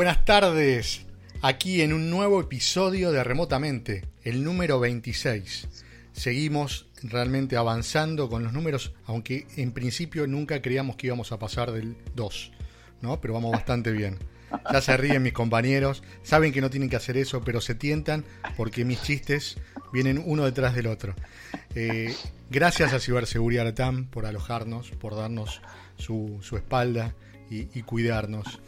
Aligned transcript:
Buenas 0.00 0.24
tardes, 0.24 1.04
aquí 1.42 1.82
en 1.82 1.92
un 1.92 2.08
nuevo 2.08 2.40
episodio 2.40 3.12
de 3.12 3.22
Remotamente, 3.22 4.08
el 4.22 4.42
número 4.44 4.80
26. 4.80 5.68
Seguimos 6.14 6.86
realmente 7.02 7.58
avanzando 7.58 8.30
con 8.30 8.42
los 8.42 8.54
números, 8.54 8.94
aunque 9.04 9.46
en 9.58 9.72
principio 9.72 10.26
nunca 10.26 10.62
creíamos 10.62 10.96
que 10.96 11.08
íbamos 11.08 11.32
a 11.32 11.38
pasar 11.38 11.70
del 11.72 11.98
2, 12.14 12.50
¿no? 13.02 13.20
Pero 13.20 13.34
vamos 13.34 13.52
bastante 13.52 13.92
bien. 13.92 14.16
Ya 14.72 14.80
se 14.80 14.96
ríen 14.96 15.22
mis 15.22 15.34
compañeros, 15.34 16.02
saben 16.22 16.50
que 16.50 16.62
no 16.62 16.70
tienen 16.70 16.88
que 16.88 16.96
hacer 16.96 17.18
eso, 17.18 17.42
pero 17.42 17.60
se 17.60 17.74
tientan 17.74 18.24
porque 18.56 18.86
mis 18.86 19.02
chistes 19.02 19.58
vienen 19.92 20.22
uno 20.24 20.46
detrás 20.46 20.74
del 20.74 20.86
otro. 20.86 21.14
Eh, 21.74 22.16
gracias 22.48 22.94
a 22.94 23.00
Ciberseguridad 23.00 23.64
Latam 23.64 24.06
por 24.06 24.24
alojarnos, 24.24 24.92
por 24.92 25.14
darnos 25.14 25.60
su, 25.98 26.38
su 26.40 26.56
espalda 26.56 27.14
y, 27.50 27.68
y 27.78 27.82
cuidarnos. 27.82 28.60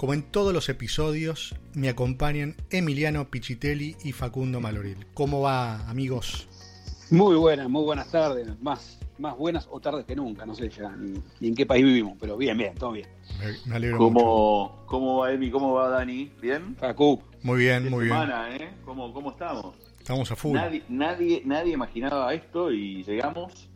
Como 0.00 0.14
en 0.14 0.22
todos 0.22 0.54
los 0.54 0.70
episodios, 0.70 1.54
me 1.74 1.90
acompañan 1.90 2.56
Emiliano 2.70 3.28
Pichitelli 3.28 3.96
y 4.02 4.12
Facundo 4.12 4.58
Maloril. 4.58 5.04
¿Cómo 5.12 5.42
va, 5.42 5.86
amigos? 5.90 6.48
Muy 7.10 7.36
buenas, 7.36 7.68
muy 7.68 7.84
buenas 7.84 8.10
tardes. 8.10 8.48
Más, 8.62 8.98
más 9.18 9.36
buenas 9.36 9.68
o 9.70 9.78
tardes 9.78 10.06
que 10.06 10.16
nunca. 10.16 10.46
No 10.46 10.54
sé 10.54 10.70
ya 10.70 10.88
ni, 10.96 11.20
ni 11.40 11.48
en 11.48 11.54
qué 11.54 11.66
país 11.66 11.84
vivimos, 11.84 12.16
pero 12.18 12.38
bien, 12.38 12.56
bien, 12.56 12.74
todo 12.76 12.92
bien. 12.92 13.08
Me, 13.38 13.52
me 13.66 13.76
alegro 13.76 13.98
mucho. 13.98 14.14
¿Cómo, 14.24 14.84
¿Cómo 14.86 15.18
va 15.18 15.34
Emi? 15.34 15.50
¿Cómo 15.50 15.74
va 15.74 15.90
Dani? 15.90 16.32
¿Bien? 16.40 16.76
Facu, 16.76 17.22
Muy 17.42 17.58
bien, 17.58 17.84
¿Qué 17.84 17.90
muy 17.90 18.04
bien. 18.06 18.14
semana, 18.16 18.56
¿eh? 18.56 18.70
¿Cómo, 18.86 19.12
¿Cómo 19.12 19.32
estamos? 19.32 19.76
Estamos 19.98 20.30
a 20.32 20.34
full. 20.34 20.54
Nadie, 20.54 20.82
nadie, 20.88 21.42
nadie 21.44 21.74
imaginaba 21.74 22.32
esto 22.32 22.72
y 22.72 23.04
llegamos. 23.04 23.68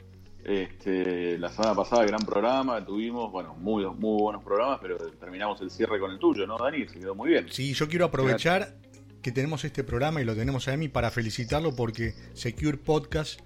Este, 0.45 1.39
la 1.39 1.49
semana 1.49 1.75
pasada, 1.75 2.05
gran 2.05 2.21
programa, 2.21 2.85
tuvimos, 2.85 3.33
bueno, 3.33 3.55
muy, 3.55 3.87
muy 3.87 4.23
buenos 4.23 4.45
programas, 4.45 4.79
pero 4.83 4.99
terminamos 5.19 5.61
el 5.63 5.71
cierre 5.71 5.99
con 5.99 6.11
el 6.11 6.19
tuyo, 6.19 6.47
¿no, 6.47 6.59
Dani? 6.59 6.87
Se 6.87 6.99
quedó 6.99 7.15
muy 7.15 7.31
bien. 7.31 7.47
Sí, 7.51 7.73
yo 7.73 7.89
quiero 7.89 8.05
aprovechar 8.05 8.77
que 9.23 9.33
tenemos 9.33 9.65
este 9.65 9.85
programa 9.85 10.21
y 10.21 10.25
lo 10.27 10.35
tenemos 10.37 10.69
a 10.69 10.75
Emi 10.75 10.89
para 10.89 11.11
felicitarlo 11.11 11.75
porque 11.75 12.13
Secure 12.35 12.77
Podcast 12.77 13.41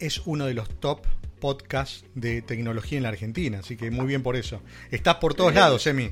es 0.00 0.20
uno 0.26 0.46
de 0.46 0.54
los 0.54 0.68
top 0.80 1.06
podcasts 1.40 2.04
de 2.14 2.42
tecnología 2.42 2.98
en 2.98 3.04
la 3.04 3.10
Argentina. 3.10 3.60
Así 3.60 3.76
que 3.76 3.92
muy 3.92 4.06
bien 4.06 4.24
por 4.24 4.34
eso. 4.34 4.62
Estás 4.90 5.16
por 5.16 5.34
todos 5.34 5.54
lados, 5.54 5.86
Emi. 5.86 6.10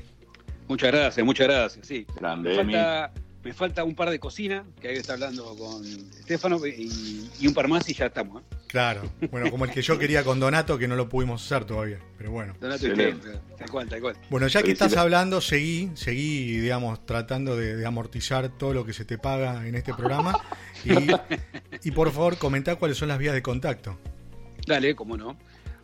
muchas 0.69 0.91
gracias, 0.93 1.25
muchas 1.25 1.47
gracias. 1.47 1.85
Sí. 1.85 2.07
Grande, 2.15 2.57
Emi. 2.57 2.73
falta, 2.73 3.13
me 3.43 3.53
falta 3.53 3.83
un 3.83 3.95
par 3.95 4.09
de 4.09 4.19
cocina, 4.19 4.63
que 4.79 4.89
hay 4.89 4.93
que 4.95 4.99
estar 4.99 5.15
hablando 5.15 5.55
con 5.55 5.85
Estefano, 5.85 6.65
y, 6.65 7.29
y 7.39 7.47
un 7.47 7.53
par 7.53 7.67
más 7.67 7.87
y 7.89 7.93
ya 7.93 8.07
estamos. 8.07 8.41
¿eh? 8.41 8.45
Claro. 8.67 9.01
Bueno, 9.31 9.49
como 9.49 9.65
el 9.65 9.71
que 9.71 9.81
yo 9.81 9.97
quería 9.97 10.23
con 10.23 10.39
Donato, 10.39 10.77
que 10.77 10.87
no 10.87 10.95
lo 10.95 11.09
pudimos 11.09 11.43
hacer 11.43 11.65
todavía. 11.65 11.99
Pero 12.17 12.31
bueno. 12.31 12.53
Donato 12.59 12.87
y 12.87 12.91
usted, 12.91 13.15
tal 13.57 13.69
cual, 13.69 13.89
tal 13.89 14.01
cual. 14.01 14.15
Bueno, 14.29 14.47
ya 14.47 14.61
que 14.63 14.71
estás 14.71 14.95
hablando, 14.95 15.41
seguí, 15.41 15.91
seguí, 15.95 16.57
digamos, 16.57 17.05
tratando 17.05 17.57
de, 17.57 17.75
de 17.75 17.85
amortizar 17.85 18.49
todo 18.49 18.73
lo 18.73 18.85
que 18.85 18.93
se 18.93 19.05
te 19.05 19.17
paga 19.17 19.67
en 19.67 19.75
este 19.75 19.93
programa. 19.93 20.33
Y, 20.83 20.95
y 21.87 21.91
por 21.91 22.11
favor, 22.11 22.39
comentá 22.39 22.75
cuáles 22.75 22.97
son 22.97 23.09
las 23.09 23.19
vías 23.19 23.35
de 23.35 23.43
contacto. 23.43 23.99
Dale, 24.65 24.95
cómo 24.95 25.15
no. 25.15 25.37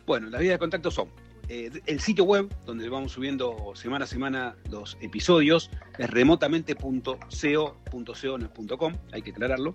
Bueno, 0.06 0.28
las 0.28 0.40
vías 0.40 0.54
de 0.54 0.58
contacto 0.58 0.90
son 0.90 1.08
eh, 1.48 1.70
el 1.86 2.00
sitio 2.00 2.24
web, 2.24 2.52
donde 2.66 2.88
vamos 2.88 3.12
subiendo 3.12 3.72
semana 3.74 4.04
a 4.04 4.08
semana 4.08 4.56
los 4.70 4.98
episodios, 5.00 5.70
es 5.98 6.10
remotamente.co.co.com, 6.10 8.94
hay 9.12 9.22
que 9.22 9.30
aclararlo. 9.30 9.74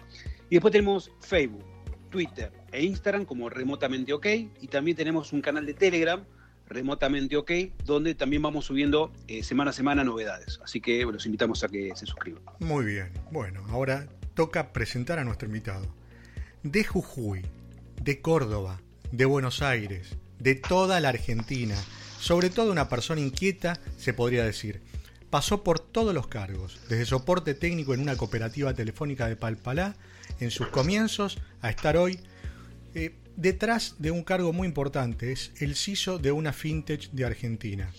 Y 0.50 0.56
después 0.56 0.72
tenemos 0.72 1.11
Facebook, 1.19 1.66
Twitter 2.09 2.51
e 2.72 2.84
Instagram 2.84 3.25
como 3.25 3.50
Remotamente 3.50 4.13
OK, 4.13 4.28
y 4.61 4.67
también 4.67 4.95
tenemos 4.95 5.34
un 5.34 5.41
canal 5.41 5.66
de 5.66 5.73
Telegram, 5.73 6.23
Remotamente 6.67 7.35
OK, 7.38 7.51
donde 7.84 8.16
también 8.16 8.41
vamos 8.41 8.66
subiendo 8.66 9.11
eh, 9.28 9.44
semana 9.44 9.72
a 9.72 9.73
semana 9.73 10.03
novedades. 10.03 10.59
Así 10.63 10.79
que 10.79 11.03
los 11.03 11.25
invitamos 11.25 11.63
a 11.63 11.67
que 11.67 11.91
se 11.95 12.05
suscriban. 12.05 12.41
Muy 12.59 12.85
bien. 12.85 13.11
Bueno, 13.31 13.63
ahora 13.69 14.07
toca 14.34 14.73
presentar 14.73 15.19
a 15.19 15.23
nuestro 15.23 15.47
invitado. 15.47 15.94
De 16.63 16.84
Jujuy, 16.84 17.41
de 18.01 18.22
Córdoba, 18.22 18.81
de 19.11 19.25
Buenos 19.25 19.61
Aires, 19.61 20.17
de 20.43 20.55
toda 20.55 20.99
la 20.99 21.09
Argentina, 21.09 21.75
sobre 22.19 22.49
todo 22.49 22.71
una 22.71 22.89
persona 22.89 23.21
inquieta, 23.21 23.79
se 23.97 24.13
podría 24.13 24.43
decir. 24.43 24.81
Pasó 25.29 25.63
por 25.63 25.79
todos 25.79 26.13
los 26.13 26.27
cargos, 26.27 26.79
desde 26.89 27.05
soporte 27.05 27.55
técnico 27.55 27.93
en 27.93 28.01
una 28.01 28.17
cooperativa 28.17 28.73
telefónica 28.73 29.27
de 29.27 29.37
Palpalá, 29.37 29.95
en 30.39 30.51
sus 30.51 30.67
comienzos, 30.67 31.39
a 31.61 31.69
estar 31.69 31.95
hoy 31.95 32.19
eh, 32.93 33.15
detrás 33.37 33.95
de 33.99 34.11
un 34.11 34.23
cargo 34.23 34.51
muy 34.51 34.67
importante, 34.67 35.31
es 35.31 35.51
el 35.59 35.75
CISO 35.75 36.19
de 36.19 36.33
una 36.33 36.51
fintech 36.51 37.09
de 37.11 37.25
Argentina. 37.25 37.89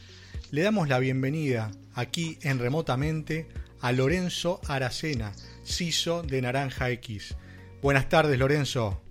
Le 0.51 0.63
damos 0.63 0.89
la 0.89 0.99
bienvenida 0.99 1.73
aquí 1.95 2.39
en 2.43 2.59
remotamente 2.59 3.49
a 3.81 3.91
Lorenzo 3.91 4.61
Aracena, 4.69 5.33
CISO 5.65 6.23
de 6.23 6.43
Naranja 6.43 6.91
X. 6.91 7.35
Buenas 7.83 8.09
tardes, 8.09 8.39
Lorenzo. 8.39 9.04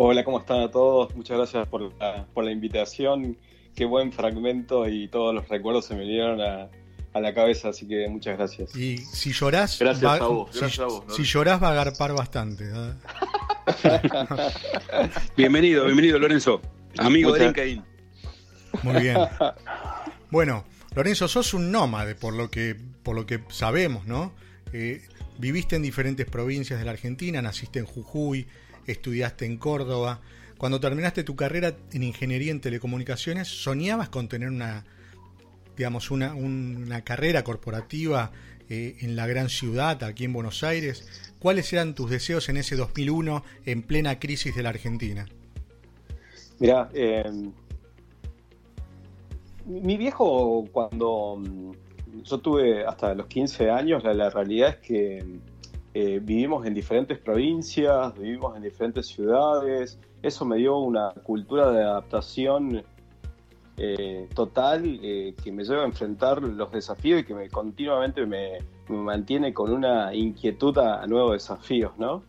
Hola, 0.00 0.22
¿cómo 0.24 0.38
están 0.38 0.60
a 0.60 0.70
todos? 0.70 1.12
Muchas 1.16 1.36
gracias 1.38 1.66
por 1.66 1.92
la, 1.98 2.24
por 2.32 2.44
la 2.44 2.52
invitación. 2.52 3.36
Qué 3.74 3.84
buen 3.84 4.12
fragmento 4.12 4.88
y 4.88 5.08
todos 5.08 5.34
los 5.34 5.48
recuerdos 5.48 5.86
se 5.86 5.94
me 5.94 6.02
vinieron 6.02 6.40
a, 6.40 6.68
a 7.12 7.20
la 7.20 7.34
cabeza, 7.34 7.70
así 7.70 7.86
que 7.88 8.06
muchas 8.08 8.36
gracias. 8.38 8.76
Y 8.76 8.98
si 8.98 9.32
llorás, 9.32 9.76
Gracias 9.78 10.04
va- 10.08 10.16
a 10.16 10.28
vos, 10.28 10.50
si- 10.52 10.60
gracias 10.60 10.78
a 10.80 10.84
vos, 10.86 11.04
si, 11.16 11.24
llorás 11.24 11.60
va 11.60 11.68
a 11.68 11.72
agarpar 11.72 12.12
bastante. 12.12 12.64
¿eh? 12.72 12.92
Bienvenido, 15.36 15.84
bienvenido 15.86 16.18
Lorenzo, 16.20 16.60
amigo 16.98 17.32
de 17.32 17.46
LinkedIn. 17.46 17.84
Muy 18.84 19.02
bien. 19.02 19.16
Bueno, 20.30 20.64
Lorenzo, 20.94 21.26
sos 21.26 21.54
un 21.54 21.72
nómade, 21.72 22.14
por 22.14 22.34
lo 22.34 22.50
que, 22.50 22.76
por 23.02 23.16
lo 23.16 23.26
que 23.26 23.40
sabemos, 23.48 24.06
¿no? 24.06 24.32
Eh, 24.72 25.02
viviste 25.38 25.74
en 25.74 25.82
diferentes 25.82 26.26
provincias 26.26 26.78
de 26.78 26.84
la 26.84 26.92
Argentina, 26.92 27.42
naciste 27.42 27.78
en 27.80 27.86
Jujuy, 27.86 28.46
estudiaste 28.88 29.46
en 29.46 29.56
Córdoba. 29.56 30.20
Cuando 30.56 30.80
terminaste 30.80 31.22
tu 31.22 31.36
carrera 31.36 31.76
en 31.92 32.02
ingeniería 32.02 32.50
en 32.50 32.60
telecomunicaciones, 32.60 33.46
¿soñabas 33.46 34.08
con 34.08 34.28
tener 34.28 34.48
una, 34.48 34.84
digamos, 35.76 36.10
una, 36.10 36.34
una 36.34 37.02
carrera 37.02 37.44
corporativa 37.44 38.32
eh, 38.68 38.96
en 39.00 39.14
la 39.14 39.26
gran 39.26 39.48
ciudad, 39.48 40.02
aquí 40.02 40.24
en 40.24 40.32
Buenos 40.32 40.64
Aires? 40.64 41.06
¿Cuáles 41.38 41.72
eran 41.72 41.94
tus 41.94 42.10
deseos 42.10 42.48
en 42.48 42.56
ese 42.56 42.74
2001, 42.74 43.44
en 43.66 43.82
plena 43.82 44.18
crisis 44.18 44.56
de 44.56 44.62
la 44.64 44.70
Argentina? 44.70 45.26
Mirá, 46.58 46.90
eh, 46.92 47.30
mi 49.64 49.96
viejo 49.96 50.66
cuando 50.72 51.36
mm, 51.36 51.72
yo 52.24 52.38
tuve 52.38 52.84
hasta 52.84 53.14
los 53.14 53.26
15 53.26 53.70
años, 53.70 54.02
la, 54.02 54.14
la 54.14 54.30
realidad 54.30 54.70
es 54.70 54.76
que 54.78 55.24
eh, 56.00 56.20
vivimos 56.22 56.64
en 56.64 56.74
diferentes 56.74 57.18
provincias, 57.18 58.16
vivimos 58.16 58.56
en 58.56 58.62
diferentes 58.62 59.08
ciudades, 59.08 59.98
eso 60.22 60.44
me 60.44 60.56
dio 60.56 60.78
una 60.78 61.10
cultura 61.24 61.72
de 61.72 61.82
adaptación 61.82 62.84
eh, 63.76 64.28
total 64.32 65.00
eh, 65.02 65.34
que 65.42 65.50
me 65.50 65.64
lleva 65.64 65.82
a 65.82 65.86
enfrentar 65.86 66.40
los 66.40 66.70
desafíos 66.70 67.22
y 67.22 67.24
que 67.24 67.34
me 67.34 67.48
continuamente 67.48 68.24
me, 68.26 68.58
mantiene 68.88 69.52
con 69.52 69.72
una 69.72 70.14
inquietud 70.14 70.78
a, 70.78 71.04
nuevos 71.08 71.32
desafíos, 71.32 71.90
¿no? 71.98 72.22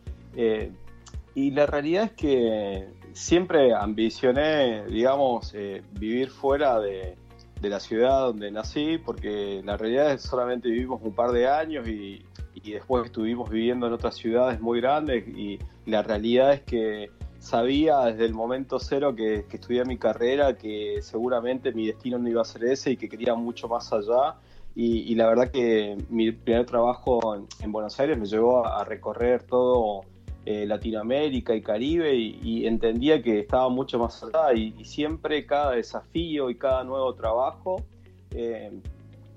Y 1.36 1.52
la 1.52 1.66
realidad 1.66 2.06
es 2.06 2.12
que 2.14 2.88
siempre 3.12 3.72
ambicioné, 3.72 4.84
digamos, 4.86 5.54
vivir 5.92 6.30
fuera 6.30 6.80
de, 6.80 7.16
de 7.60 7.68
la 7.68 7.78
ciudad 7.78 8.20
donde 8.20 8.50
nací, 8.50 8.98
porque 8.98 9.62
la 9.64 9.76
realidad 9.76 10.12
es 10.12 10.22
que 10.22 10.28
solamente 10.28 10.68
vivimos 10.68 11.00
un 11.02 11.14
par 11.14 11.30
de 11.32 11.46
años 11.46 11.86
y, 11.86 12.24
y 12.62 12.72
después 12.72 13.06
estuvimos 13.06 13.50
viviendo 13.50 13.86
en 13.86 13.92
otras 13.92 14.16
ciudades 14.16 14.60
muy 14.60 14.80
grandes 14.80 15.26
y 15.26 15.58
la 15.86 16.02
realidad 16.02 16.52
es 16.52 16.60
que 16.60 17.10
sabía 17.38 18.00
desde 18.00 18.26
el 18.26 18.34
momento 18.34 18.78
cero 18.78 19.14
que, 19.14 19.46
que 19.48 19.56
estudié 19.56 19.84
mi 19.84 19.96
carrera 19.96 20.56
que 20.56 20.98
seguramente 21.02 21.72
mi 21.72 21.86
destino 21.86 22.18
no 22.18 22.28
iba 22.28 22.42
a 22.42 22.44
ser 22.44 22.64
ese 22.64 22.92
y 22.92 22.96
que 22.96 23.08
quería 23.08 23.34
mucho 23.34 23.68
más 23.68 23.92
allá. 23.92 24.36
Y, 24.74 25.10
y 25.10 25.14
la 25.16 25.26
verdad 25.26 25.50
que 25.50 25.96
mi 26.10 26.30
primer 26.30 26.64
trabajo 26.66 27.34
en, 27.34 27.46
en 27.60 27.72
Buenos 27.72 27.98
Aires 27.98 28.16
me 28.18 28.26
llevó 28.26 28.64
a, 28.64 28.80
a 28.80 28.84
recorrer 28.84 29.42
todo 29.42 30.02
eh, 30.46 30.64
Latinoamérica 30.64 31.54
y 31.54 31.60
Caribe 31.60 32.14
y, 32.14 32.66
entendía 32.66 33.22
que 33.22 33.40
estaba 33.40 33.68
mucho 33.68 33.98
más 33.98 34.22
allá 34.22 34.54
y, 34.54 34.84
siempre 34.86 35.44
cada 35.44 35.72
desafío 35.72 36.48
y 36.48 36.54
cada 36.54 36.82
nuevo 36.82 37.14
trabajo 37.14 37.82
eh, 38.30 38.72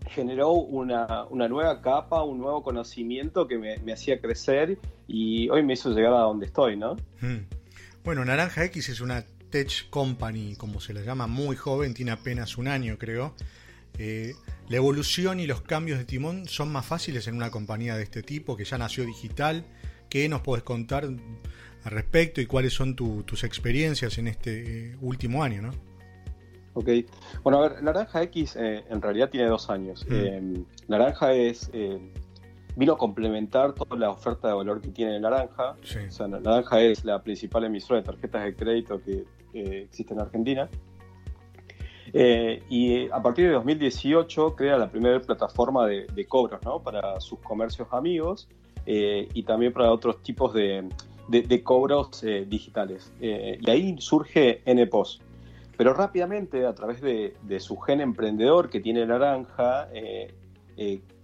generó 0.09 0.51
una, 0.51 1.27
nueva 1.31 1.81
capa, 1.81 2.23
un 2.23 2.39
nuevo 2.39 2.63
conocimiento 2.63 3.47
que 3.47 3.57
me, 3.57 3.94
hacía 3.94 4.19
crecer 4.19 4.77
y 5.07 5.50
hoy 5.50 5.63
me 5.63 5.73
hizo 5.73 5.89
llegar 5.91 6.13
a 6.13 6.19
donde 6.19 6.45
estoy, 6.45 6.77
¿no? 6.77 6.95
Hmm. 7.21 7.45
Bueno, 8.03 8.25
Naranja 8.25 8.65
X 8.65 8.89
es 8.89 9.01
una 9.01 9.25
tech 9.50 9.89
company, 9.89 10.55
como 10.55 10.81
se 10.81 10.94
la 10.94 11.01
llama, 11.01 11.27
muy 11.27 11.55
joven, 11.55 11.94
tiene 11.94 12.11
apenas 12.11 12.57
un 12.57 12.67
año, 12.67 12.97
creo. 12.97 13.35
Eh, 13.97 14.33
la 14.67 14.77
evolución 14.77 15.39
y 15.39 15.45
los 15.45 15.61
cambios 15.61 16.00
de 16.00 16.05
timón 16.05 16.47
son 16.47 16.71
más 16.71 16.85
fáciles 16.85 17.27
en 17.27 17.35
una 17.35 17.51
compañía 17.51 17.95
de 17.95 18.03
este 18.03 18.23
tipo 18.23 18.57
que 18.57 18.65
ya 18.65 18.77
nació 18.77 19.05
digital. 19.05 19.65
¿Qué 20.09 20.27
nos 20.29 20.41
puedes 20.41 20.63
contar 20.63 21.05
al 21.05 21.19
respecto 21.91 22.41
y 22.41 22.45
cuáles 22.45 22.73
son 22.73 22.95
tus 22.95 23.44
experiencias 23.44 24.17
en 24.17 24.27
este 24.27 24.91
eh, 24.91 24.97
último 25.01 25.44
año? 25.44 25.61
¿no? 25.61 25.93
Ok, 26.74 26.90
bueno, 27.44 27.60
a 27.60 27.70
ver, 27.70 27.84
Naranja 27.84 28.24
X 28.24 28.56
eh, 28.56 28.84
en 28.90 29.02
realidad 29.02 29.30
tiene 29.30 29.48
dos 29.48 29.70
años. 29.70 30.06
Mm. 30.10 30.64
Naranja 30.88 31.34
es 31.34 31.72
vino 32.75 32.94
a 32.94 32.98
complementar 32.98 33.74
toda 33.74 33.96
la 33.98 34.10
oferta 34.10 34.48
de 34.48 34.56
valor 34.56 34.81
que 34.81 34.90
tiene 34.90 35.20
Naranja. 35.20 35.75
O 35.81 36.12
sea, 36.12 36.28
Naranja 36.28 36.81
es 36.81 37.06
la 37.06 37.22
principal 37.22 37.66
emisora 37.66 38.00
de 38.00 38.06
tarjetas 38.06 38.44
de 38.44 38.56
crédito 38.56 39.02
que 39.02 39.25
existe 39.84 40.14
en 40.14 40.22
Argentina. 40.22 40.70
Eh, 42.16 42.62
y 42.70 43.10
a 43.10 43.22
partir 43.24 43.48
de 43.48 43.54
2018 43.54 44.56
crea 44.56 44.78
la 44.78 44.90
primera 44.90 45.20
plataforma 45.20 45.88
de, 45.88 46.25
cobros 46.28 46.62
¿no? 46.64 46.80
para 46.80 47.20
sus 47.20 47.40
comercios 47.40 47.88
amigos 47.92 48.48
eh, 48.86 49.28
y 49.34 49.44
también 49.44 49.74
para 49.74 49.92
otros 49.92 50.22
tipos 50.22 50.54
de, 50.54 50.88
cobros 51.64 52.24
eh, 52.24 52.46
digitales. 52.48 53.12
y 53.20 53.70
ahí 53.70 53.96
surge 54.00 54.62
NPOS. 54.66 55.22
Pero 55.78 55.94
rápidamente, 55.94 56.66
a 56.66 56.74
través 56.74 57.02
de, 57.02 57.34
su 57.60 57.78
gen 57.78 58.02
emprendedor 58.02 58.70
que 58.70 58.80
tiene 58.80 59.06
Naranja, 59.06 59.88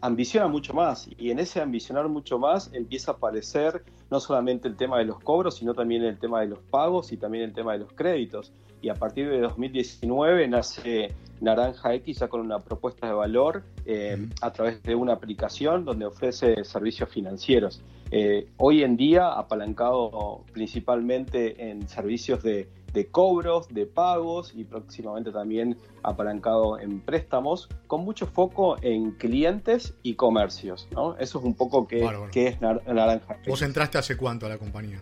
ambiciona 0.01 0.47
mucho 0.47 0.73
más. 0.73 1.09
Y 1.17 1.31
en 1.31 1.39
ese 1.39 1.61
ambicionar 1.61 2.07
mucho 2.07 2.39
más 2.39 2.71
empieza 2.73 3.11
a 3.11 3.15
aparecer 3.15 3.83
no 4.09 4.19
solamente 4.19 4.67
el 4.67 4.75
tema 4.75 4.97
de 4.97 5.05
los 5.05 5.19
cobros, 5.19 5.57
sino 5.57 5.73
también 5.73 6.03
el 6.03 6.17
tema 6.17 6.41
de 6.41 6.47
los 6.47 6.59
pagos 6.59 7.11
y 7.11 7.17
también 7.17 7.43
el 7.43 7.53
tema 7.53 7.73
de 7.73 7.79
los 7.79 7.93
créditos 7.93 8.51
y 8.81 8.89
a 8.89 8.95
partir 8.95 9.29
de 9.29 9.39
2019 9.41 10.47
nace 10.47 11.13
Naranja 11.41 11.93
X 11.95 12.19
ya 12.19 12.27
con 12.27 12.41
una 12.41 12.59
propuesta 12.59 13.07
de 13.07 13.13
valor 13.13 13.63
eh, 13.85 14.27
a 14.41 14.51
través 14.51 14.81
de 14.83 14.95
una 14.95 15.13
aplicación 15.13 15.85
donde 15.85 16.05
ofrece 16.05 16.63
servicios 16.63 17.09
financieros. 17.09 17.81
Eh, 18.11 18.47
hoy 18.57 18.83
en 18.83 18.97
día 18.97 19.33
apalancado 19.33 20.43
principalmente 20.51 21.69
en 21.69 21.87
servicios 21.87 22.41
de, 22.41 22.67
cobros, 23.11 23.67
de 23.69 23.85
pagos 23.85 24.53
y 24.55 24.63
próximamente 24.63 25.31
también 25.31 25.77
apalancado 26.03 26.79
en 26.79 27.01
préstamos, 27.01 27.69
con 27.87 28.03
mucho 28.03 28.27
foco 28.27 28.77
en 28.81 29.11
clientes 29.11 29.93
y 30.03 30.15
comercios. 30.15 30.87
Eso 31.19 31.39
es 31.39 31.45
un 31.45 31.53
poco 31.53 31.87
que, 31.87 32.03
es 32.33 32.61
Naranja 32.61 33.35
X. 33.35 33.47
¿Vos 33.47 33.61
entraste 33.61 33.97
hace 33.97 34.17
cuánto 34.17 34.45
a 34.45 34.49
la 34.49 34.57
compañía? 34.57 34.99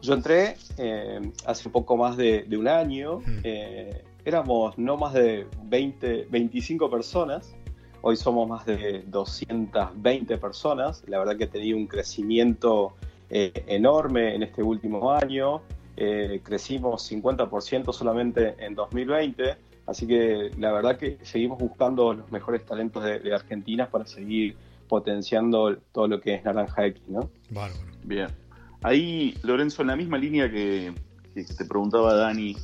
Yo 0.00 0.14
entré 0.14 0.56
eh, 0.76 1.32
hace 1.44 1.68
poco 1.70 1.96
más 1.96 2.16
de, 2.16 2.46
un 2.56 2.68
año, 2.68 3.18
hmm. 3.18 3.40
eh, 3.42 4.04
éramos 4.24 4.78
no 4.78 4.96
más 4.96 5.12
de 5.12 5.46
20, 5.64 6.28
25 6.30 6.88
personas, 6.88 7.54
hoy 8.02 8.16
somos 8.16 8.48
más 8.48 8.64
de 8.64 9.02
220 9.06 10.38
personas, 10.38 11.02
la 11.06 11.18
verdad 11.18 11.36
que 11.36 11.44
he 11.44 11.48
tenido 11.48 11.76
un 11.76 11.86
crecimiento 11.88 12.94
eh, 13.30 13.52
enorme 13.66 14.34
en 14.34 14.44
este 14.44 14.62
último 14.62 15.10
año, 15.10 15.62
crecimos 16.42 17.10
50% 17.10 17.92
solamente 17.92 18.54
en 18.58 18.74
2020, 18.74 19.56
así 19.86 20.06
que 20.06 20.50
la 20.58 20.72
verdad 20.72 20.96
que 20.96 21.18
seguimos 21.22 21.58
buscando 21.58 22.14
los 22.14 22.30
mejores 22.30 22.64
talentos 22.64 23.02
de, 23.02 23.34
Argentina 23.34 23.90
para 23.90 24.06
seguir 24.06 24.56
potenciando 24.88 25.76
todo 25.92 26.08
lo 26.08 26.20
que 26.20 26.34
es 26.34 26.44
Naranja 26.44 26.86
X, 26.86 27.02
¿no? 27.08 27.30
Bien. 28.04 28.28
Ahí, 28.82 29.34
Lorenzo, 29.42 29.82
en 29.82 29.88
la 29.88 29.96
misma 29.96 30.18
línea 30.18 30.50
que, 30.50 30.92
te 31.34 31.64
preguntaba 31.64 32.14
Dani, 32.14 32.56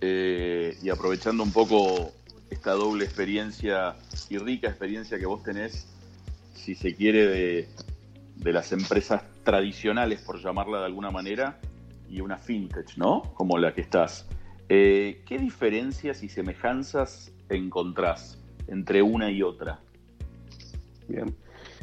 eh, 0.00 0.76
y 0.82 0.88
aprovechando 0.88 1.42
un 1.42 1.52
poco 1.52 2.12
esta 2.50 2.72
doble 2.72 3.04
experiencia 3.04 3.96
y 4.28 4.38
rica 4.38 4.68
experiencia 4.68 5.18
que 5.18 5.26
vos 5.26 5.42
tenés, 5.42 5.86
si 6.54 6.74
se 6.74 6.94
quiere, 6.94 7.26
de, 7.26 8.52
las 8.52 8.72
empresas 8.72 9.22
tradicionales, 9.44 10.20
por 10.20 10.42
llamarla 10.42 10.80
de 10.80 10.86
alguna 10.86 11.10
manera, 11.10 11.58
y 12.12 12.20
una 12.20 12.36
fintech, 12.36 12.96
¿no? 12.96 13.22
Como 13.34 13.56
la 13.58 13.74
que 13.74 13.80
estás. 13.80 14.28
Eh, 14.68 15.22
¿Qué 15.26 15.38
diferencias 15.38 16.22
y 16.22 16.28
semejanzas 16.28 17.32
encontrás 17.48 18.38
entre 18.68 19.02
una 19.02 19.30
y 19.30 19.42
otra? 19.42 19.80
Bien. 21.08 21.34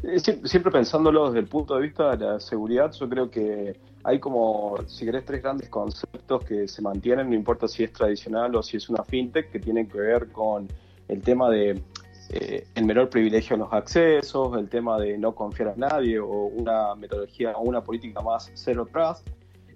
Eh, 0.03 0.19
siempre 0.19 0.71
pensándolo 0.71 1.27
desde 1.27 1.39
el 1.39 1.47
punto 1.47 1.75
de 1.75 1.81
vista 1.81 2.15
de 2.15 2.25
la 2.25 2.39
seguridad, 2.39 2.91
yo 2.93 3.09
creo 3.09 3.29
que 3.29 3.75
hay 4.03 4.19
como, 4.19 4.77
si 4.87 5.03
querés, 5.03 5.25
tres 5.25 5.41
grandes 5.41 5.67
conceptos 5.67 6.45
que 6.45 6.67
se 6.67 6.81
mantienen, 6.81 7.29
no 7.29 7.35
importa 7.35 7.67
si 7.67 7.83
es 7.83 7.91
tradicional 7.91 8.55
o 8.55 8.63
si 8.63 8.77
es 8.77 8.87
una 8.87 9.03
fintech, 9.03 9.51
que 9.51 9.59
tienen 9.59 9.89
que 9.89 9.97
ver 9.97 10.31
con 10.31 10.67
el 11.07 11.21
tema 11.21 11.49
de 11.49 11.81
eh, 12.29 12.67
el 12.75 12.85
menor 12.85 13.09
privilegio 13.09 13.55
en 13.55 13.61
los 13.61 13.73
accesos, 13.73 14.55
el 14.57 14.69
tema 14.69 14.99
de 14.99 15.17
no 15.17 15.33
confiar 15.33 15.69
a 15.69 15.75
nadie 15.75 16.19
o 16.19 16.27
una 16.27 16.93
metodología 16.93 17.57
o 17.57 17.63
una 17.63 17.81
política 17.81 18.21
más 18.21 18.51
zero 18.53 18.85
trust. 18.85 19.27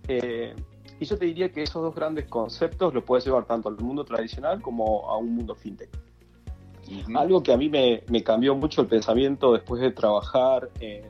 Eh, 0.08 0.54
y 1.00 1.06
yo 1.06 1.18
te 1.18 1.26
diría 1.26 1.52
que 1.52 1.64
esos 1.64 1.82
dos 1.82 1.96
grandes 1.96 2.26
conceptos 2.26 2.94
los 2.94 3.04
puedes 3.04 3.26
llevar 3.26 3.46
tanto 3.46 3.70
al 3.70 3.78
mundo 3.78 4.06
tradicional 4.06 4.62
como 4.62 5.10
a 5.10 5.18
un 5.18 5.36
mundo 5.36 5.56
fintech. 5.56 5.90
Algo 7.16 7.42
que 7.42 7.54
a 7.54 7.58
mí 7.58 7.70
me, 7.70 8.04
cambió 8.24 8.56
mucho 8.56 8.82
el 8.82 8.88
pensamiento 8.88 9.54
después 9.54 9.82
de 9.82 9.92
trabajar 9.92 10.70
en, 10.80 11.04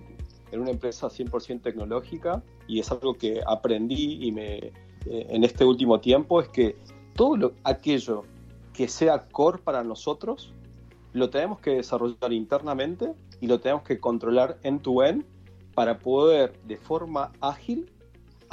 una 0.60 0.70
empresa 0.70 1.08
100% 1.08 1.62
tecnológica 1.62 2.44
y 2.68 2.80
es 2.80 2.92
algo 2.92 3.16
que 3.16 3.42
aprendí 3.46 4.20
y 4.22 4.32
me, 4.32 4.58
eh, 4.58 4.72
en 5.06 5.44
este 5.44 5.66
último 5.66 6.00
tiempo 6.00 6.42
es 6.42 6.48
que 6.50 6.76
todo 7.16 7.36
lo, 7.36 7.54
aquello 7.64 8.24
que 8.72 8.88
sea 8.88 9.26
core 9.32 9.60
para 9.64 9.84
nosotros 9.84 10.54
lo 11.14 11.30
tenemos 11.32 11.60
que 11.60 11.72
desarrollar 11.72 12.34
internamente 12.34 13.14
y 13.42 13.48
lo 13.48 13.60
tenemos 13.60 13.84
que 13.84 14.00
controlar 14.00 14.58
en 14.64 14.80
to 14.80 15.04
end 15.04 15.26
para 15.74 15.98
poder 16.00 16.60
de 16.66 16.78
forma 16.78 17.32
ágil 17.42 17.92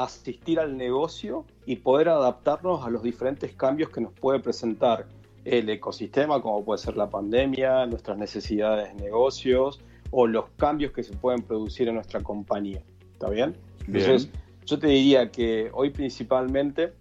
asistir 0.05 0.59
al 0.61 0.77
negocio 0.77 1.45
y 1.67 1.77
poder 1.77 2.09
adaptarnos 2.09 2.85
a 2.85 2.91
los 2.91 3.03
diferentes 3.03 3.55
cambios 3.55 3.91
que 3.91 4.01
nos 4.01 4.13
puede 4.13 4.41
presentar 4.41 5.07
el 5.45 5.69
ecosistema, 5.69 6.41
como 6.43 6.65
puede 6.65 6.79
ser 6.79 6.97
la 6.97 7.09
pandemia, 7.09 7.87
nuestras 7.87 8.19
necesidades 8.19 8.95
de 8.95 9.03
negocios 9.03 9.81
o 10.11 10.27
los 10.27 10.51
cambios 10.57 10.93
que 10.93 11.03
se 11.03 11.15
pueden 11.15 11.43
producir 11.43 11.89
en 11.89 11.95
nuestra 11.95 12.23
compañía. 12.23 12.83
¿Está 13.13 13.31
bien? 13.31 13.57
Entonces, 13.87 14.31
yo 14.67 14.79
te 14.79 14.89
diría 14.89 15.31
que 15.31 15.71
hoy 15.73 15.91
principalmente 15.91 16.93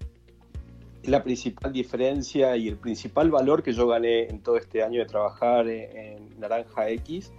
la 1.03 1.23
principal 1.23 1.71
diferencia 1.71 2.55
y 2.57 2.67
el 2.67 2.77
principal 2.77 3.31
valor 3.31 3.63
que 3.63 3.73
yo 3.73 3.87
gané 3.87 4.27
en 4.27 4.41
todo 4.41 4.57
este 4.57 4.83
año 4.83 4.99
de 4.99 5.05
trabajar 5.05 5.67
en 5.67 6.39
Naranja 6.39 6.89
X 6.89 7.31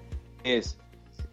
es 0.44 0.78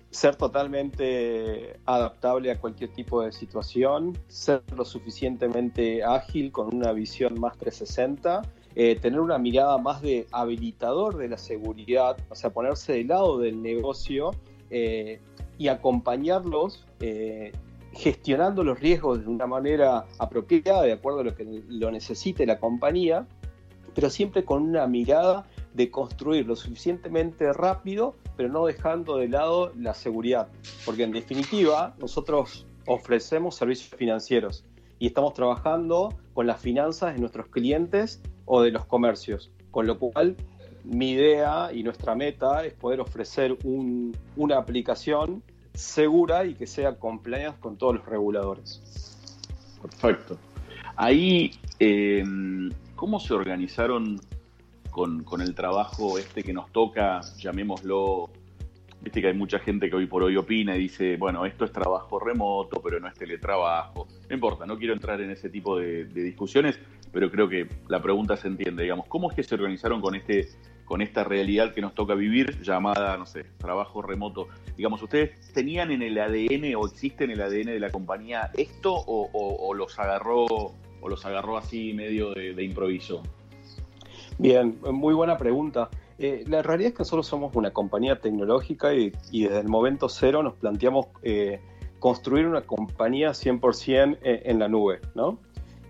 ser 0.09 0.35
totalmente 0.35 1.79
adaptable 1.85 2.51
a 2.51 2.59
cualquier 2.59 2.91
tipo 2.91 3.21
de 3.21 3.31
situación, 3.31 4.17
ser 4.27 4.63
lo 4.75 4.85
suficientemente 4.85 6.03
ágil 6.03 6.51
con 6.51 6.73
una 6.73 6.91
visión 6.93 7.39
más 7.39 7.57
360 7.57 8.41
eh, 8.79 8.95
tener 8.95 9.19
una 9.19 9.39
mirada 9.39 9.79
más 9.79 10.03
de 10.03 10.27
habilitador 10.31 11.17
de 11.17 11.27
la 11.27 11.39
seguridad, 11.39 12.15
o 12.29 12.35
sea, 12.35 12.51
ponerse 12.51 12.93
del 12.93 13.07
lado 13.07 13.39
del 13.39 13.59
negocio 13.59 14.35
eh, 14.69 15.19
y 15.57 15.69
acompañarlos 15.69 16.85
eh, 16.99 17.53
gestionando 17.93 18.63
los 18.63 18.79
riesgos 18.79 19.21
de 19.21 19.31
una 19.31 19.47
manera 19.47 20.05
apropiada, 20.19 20.83
de 20.83 20.91
acuerdo 20.91 21.21
a 21.21 21.23
lo 21.23 21.33
que 21.33 21.63
lo 21.67 21.89
necesite 21.89 22.45
la 22.45 22.59
compañía, 22.59 23.25
pero 23.95 24.11
siempre 24.11 24.45
con 24.45 24.61
una 24.61 24.85
mirada 24.85 25.47
de 25.73 25.91
construir 25.91 26.45
lo 26.45 26.55
suficientemente 26.55 27.51
rápido, 27.53 28.15
pero 28.35 28.49
no 28.49 28.65
dejando 28.65 29.17
de 29.17 29.29
lado 29.29 29.71
la 29.77 29.93
seguridad. 29.93 30.47
Porque 30.85 31.03
en 31.03 31.11
definitiva, 31.11 31.95
nosotros 31.99 32.65
ofrecemos 32.85 33.55
servicios 33.55 33.93
financieros 33.97 34.63
y 34.99 35.07
estamos 35.07 35.33
trabajando 35.33 36.13
con 36.33 36.47
las 36.47 36.59
finanzas 36.59 37.13
de 37.13 37.19
nuestros 37.19 37.47
clientes 37.47 38.21
o 38.45 38.61
de 38.61 38.71
los 38.71 38.85
comercios. 38.85 39.51
Con 39.71 39.85
lo 39.85 39.99
cual, 39.99 40.35
mi 40.83 41.11
idea 41.11 41.71
y 41.73 41.83
nuestra 41.83 42.15
meta 42.15 42.65
es 42.65 42.73
poder 42.73 43.01
ofrecer 43.01 43.57
una 43.63 44.57
aplicación 44.57 45.43
segura 45.73 46.45
y 46.45 46.55
que 46.55 46.65
sea 46.65 46.95
compliant 46.95 47.59
con 47.59 47.77
todos 47.77 47.95
los 47.95 48.05
reguladores. 48.05 48.81
Perfecto. 49.81 50.37
Ahí, 50.95 51.51
em, 51.79 52.71
¿cómo 52.95 53.19
se 53.19 53.33
organizaron 53.33 54.19
con, 54.97 55.41
el 55.41 55.53
trabajo 55.53 56.17
este 56.17 56.43
que 56.43 56.53
nos 56.53 56.71
toca, 56.71 57.21
llamémoslo 57.37 58.29
viste 58.99 59.21
que 59.21 59.27
hay 59.27 59.35
mucha 59.35 59.59
gente 59.59 59.91
que 59.91 59.95
hoy 59.95 60.07
por 60.07 60.23
hoy 60.23 60.35
opina 60.35 60.75
y 60.75 60.79
dice, 60.79 61.17
bueno, 61.17 61.45
esto 61.45 61.65
es 61.65 61.71
trabajo 61.71 62.19
remoto, 62.19 62.81
pero 62.81 62.99
no 62.99 63.07
es 63.07 63.13
teletrabajo. 63.13 64.07
No 64.27 64.33
importa, 64.33 64.65
no 64.65 64.75
quiero 64.77 64.93
entrar 64.93 65.21
en 65.21 65.29
ese 65.29 65.49
tipo 65.49 65.77
de, 65.77 66.05
de 66.05 66.23
discusiones, 66.23 66.79
pero 67.13 67.29
creo 67.29 67.47
que 67.47 67.67
la 67.87 68.01
pregunta 68.01 68.35
se 68.35 68.47
entiende, 68.47 68.83
digamos, 68.83 69.05
¿cómo 69.07 69.29
es 69.29 69.35
que 69.35 69.43
se 69.43 69.53
organizaron 69.53 70.01
con 70.01 70.15
este 70.15 70.49
con 70.87 71.01
esta 71.01 71.25
realidad 71.25 71.73
que 71.73 71.81
nos 71.81 71.93
toca 71.93 72.15
vivir, 72.15 72.61
llamada, 72.61 73.17
no 73.17 73.25
sé, 73.25 73.43
trabajo 73.57 74.01
remoto. 74.01 74.47
Digamos, 74.77 75.03
¿ustedes 75.03 75.51
tenían 75.51 75.91
en 75.91 76.01
el 76.01 76.17
ADN 76.17 76.75
o 76.77 76.87
existe 76.87 77.25
en 77.25 77.31
el 77.31 77.41
ADN 77.41 77.65
de 77.65 77.79
la 77.81 77.89
compañía 77.89 78.51
esto 78.53 78.95
o, 78.95 79.73
los 79.73 79.99
agarró 79.99 80.45
o 80.45 81.09
los 81.09 81.25
agarró 81.25 81.57
así 81.57 81.93
medio 81.93 82.33
de, 82.33 82.63
improviso? 82.63 83.21
Bien, 84.37 84.79
muy 84.91 85.13
buena 85.13 85.37
pregunta. 85.37 85.89
Eh, 86.19 86.43
la 86.47 86.61
realidad 86.61 86.89
es 86.89 86.93
que 86.95 87.01
nosotros 87.01 87.27
somos 87.27 87.55
una 87.55 87.71
compañía 87.71 88.19
tecnológica 88.19 88.93
y, 88.93 89.11
desde 89.31 89.59
el 89.59 89.67
momento 89.67 90.09
cero 90.09 90.43
nos 90.43 90.55
planteamos 90.55 91.07
eh, 91.23 91.59
construir 91.99 92.47
una 92.47 92.61
compañía 92.61 93.31
100% 93.31 94.19
en 94.21 94.59
la 94.59 94.67
nube, 94.67 95.01
¿no? 95.15 95.39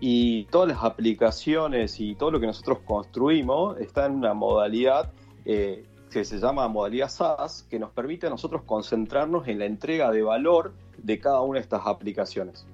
y 0.00 0.44
todas 0.44 0.68
las 0.68 0.84
aplicaciones 0.84 1.98
y 2.00 2.14
todo 2.14 2.30
lo 2.30 2.40
que 2.40 2.46
nosotros 2.46 2.78
construimos 2.84 3.78
está 3.80 4.06
en 4.06 4.16
una 4.16 4.34
modalidad 4.34 5.12
eh, 5.44 5.84
que 6.10 6.24
se 6.24 6.38
llama 6.38 6.68
modalidad 6.68 7.08
SaaS, 7.08 7.64
que 7.68 7.78
nos 7.78 7.90
permite 7.90 8.26
a 8.26 8.30
nosotros 8.30 8.62
concentrarnos 8.64 9.48
en 9.48 9.58
la 9.58 9.66
entrega 9.66 10.10
de 10.10 10.22
valor 10.22 10.72
de 10.98 11.18
cada 11.18 11.42
una 11.42 11.58
de 11.58 11.62
estas 11.62 11.82
aplicaciones. 11.84 12.66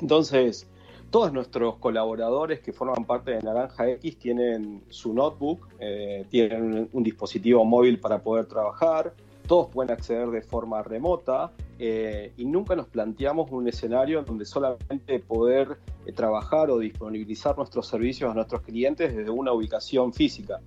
Entonces, 0.00 0.68
todos 1.10 1.32
nuestros 1.32 1.76
colaboradores 1.76 2.60
que 2.60 2.72
forman 2.72 3.04
parte 3.04 3.30
de 3.32 3.42
Naranja 3.42 3.88
X 3.88 4.18
tienen 4.18 4.82
su 4.90 5.14
notebook, 5.14 5.68
eh, 5.80 6.26
tienen 6.28 6.88
un 6.92 7.02
dispositivo 7.02 7.64
móvil 7.64 7.98
para 7.98 8.22
poder 8.22 8.46
trabajar, 8.46 9.14
todos 9.46 9.68
pueden 9.68 9.90
acceder 9.90 10.28
de 10.28 10.42
forma 10.42 10.82
remota 10.82 11.52
eh, 11.78 12.32
y 12.36 12.44
nunca 12.44 12.76
nos 12.76 12.88
planteamos 12.88 13.50
un 13.50 13.66
escenario 13.68 14.22
donde 14.22 14.44
solamente 14.44 15.18
poder 15.20 15.78
eh, 16.04 16.12
trabajar 16.12 16.70
o 16.70 16.78
disponibilizar 16.78 17.56
nuestros 17.56 17.86
servicios 17.86 18.30
a 18.30 18.34
nuestros 18.34 18.60
clientes 18.60 19.16
desde 19.16 19.30
una 19.30 19.52
ubicación 19.52 20.12
física. 20.12 20.60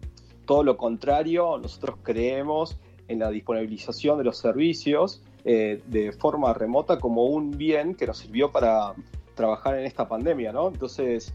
Todo 0.48 0.64
lo 0.64 0.76
contrario, 0.76 1.60
nosotros 1.60 1.98
creemos 2.02 2.78
en 3.08 3.20
la 3.20 3.30
disponibilización 3.30 4.18
de 4.18 4.24
los 4.24 4.38
servicios 4.38 5.22
de 5.44 6.16
forma 6.20 6.54
remota 6.54 7.00
como 7.00 7.26
un 7.26 7.58
bien 7.58 7.96
que 7.96 8.06
nos 8.06 8.20
sirvió 8.20 8.52
para 8.52 8.94
trabajar 9.42 9.80
en 9.80 9.86
esta 9.86 10.08
pandemia, 10.08 10.52
¿no? 10.52 10.68
Entonces, 10.68 11.34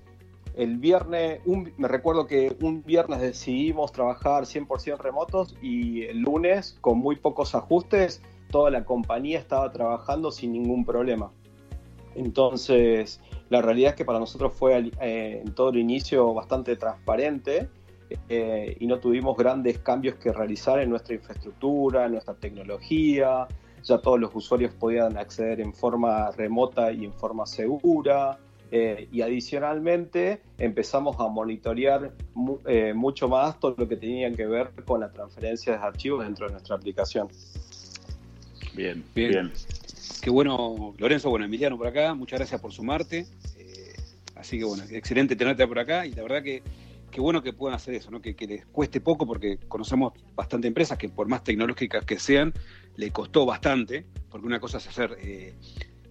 el 0.55 0.79
viernes, 0.79 1.41
me 1.77 1.89
recuerdo 1.89 2.29
que 2.29 2.57
un 2.63 2.85
viernes 2.85 3.21
decidimos 3.21 3.91
trabajar 3.91 4.45
100% 4.45 4.97
remotos 4.99 5.57
y 5.61 6.05
el 6.05 6.21
lunes, 6.21 6.79
con 6.81 6.99
muy 6.99 7.17
pocos 7.17 7.57
ajustes, 7.57 8.23
toda 8.51 8.71
la 8.71 8.85
compañía 8.85 9.41
estaba 9.41 9.73
trabajando 9.73 10.31
sin 10.31 10.53
ningún 10.53 10.85
problema. 10.85 11.33
Entonces, 12.15 13.21
la 13.51 13.61
realidad 13.61 13.91
es 13.91 13.97
que 13.97 14.05
para 14.05 14.21
nosotros 14.21 14.53
fue 14.55 14.93
eh, 15.01 15.43
en 15.45 15.53
todo 15.53 15.71
el 15.71 15.79
inicio 15.79 16.33
bastante 16.33 16.77
transparente 16.77 17.69
eh, 18.29 18.77
y 18.79 18.87
no 18.87 19.01
tuvimos 19.01 19.37
grandes 19.37 19.81
cambios 19.81 20.15
que 20.15 20.33
realizar 20.33 20.79
en 20.79 20.91
nuestra 20.91 21.17
infraestructura, 21.17 22.07
en 22.07 22.13
nuestra 22.13 22.35
tecnología. 22.35 23.49
Ya 23.87 23.99
todos 23.99 24.21
los 24.21 24.35
usuarios 24.35 24.75
podían 24.75 25.17
acceder 25.17 25.61
en 25.61 25.73
forma 25.73 26.31
remota 26.33 26.93
y 26.93 27.05
en 27.05 27.13
forma 27.13 27.47
segura. 27.47 28.39
Eh, 28.73 29.09
y 29.13 29.23
adicionalmente 29.23 30.41
empezamos 30.59 31.17
a 31.21 31.29
monitorear 31.29 32.13
eh, 32.67 32.93
mucho 32.95 33.29
más 33.29 33.61
todo 33.61 33.77
lo 33.79 33.89
que 33.89 33.97
tenía 33.97 34.33
que 34.33 34.45
ver 34.45 34.73
con 34.85 35.01
la 35.01 35.13
transferencia 35.13 35.75
de 35.75 35.79
archivos 35.79 36.25
dentro 36.25 36.47
de 36.47 36.53
nuestra 36.53 36.75
aplicación. 36.75 37.29
Bien, 38.75 39.05
bien. 39.15 39.53
Qué 40.21 40.31
bueno, 40.31 40.95
Lorenzo, 40.99 41.31
bueno, 41.31 41.45
Emiliano 41.45 41.79
por 41.79 41.87
acá, 41.87 42.13
muchas 42.15 42.41
gracias 42.41 42.61
por 42.61 42.73
sumarte. 42.73 43.27
Eh, 43.57 43.95
así 44.35 44.59
que 44.59 44.65
bueno, 44.65 44.83
excelente 44.91 45.37
tenerte 45.37 45.65
por 45.67 45.79
acá 45.79 46.05
y 46.05 46.13
la 46.13 46.23
verdad 46.23 46.43
que 46.43 46.65
qué 47.11 47.21
bueno 47.21 47.43
que 47.43 47.53
puedan 47.53 47.77
hacer 47.77 47.95
eso, 47.95 48.11
¿no? 48.11 48.21
que, 48.21 48.35
les 48.47 48.67
cueste 48.67 49.01
poco 49.01 49.27
porque 49.27 49.59
conocemos 49.69 50.13
bastante 50.35 50.69
empresas 50.69 50.99
que 50.99 51.09
por 51.09 51.29
más 51.29 51.45
tecnológicas 51.45 52.05
que 52.05 52.19
sean, 52.19 52.53
le 52.97 53.11
costó 53.11 53.47
bastante, 53.47 54.07
porque 54.31 54.47
una 54.47 54.61
cosa 54.61 54.79
es 54.79 54.87
hacer 54.89 55.17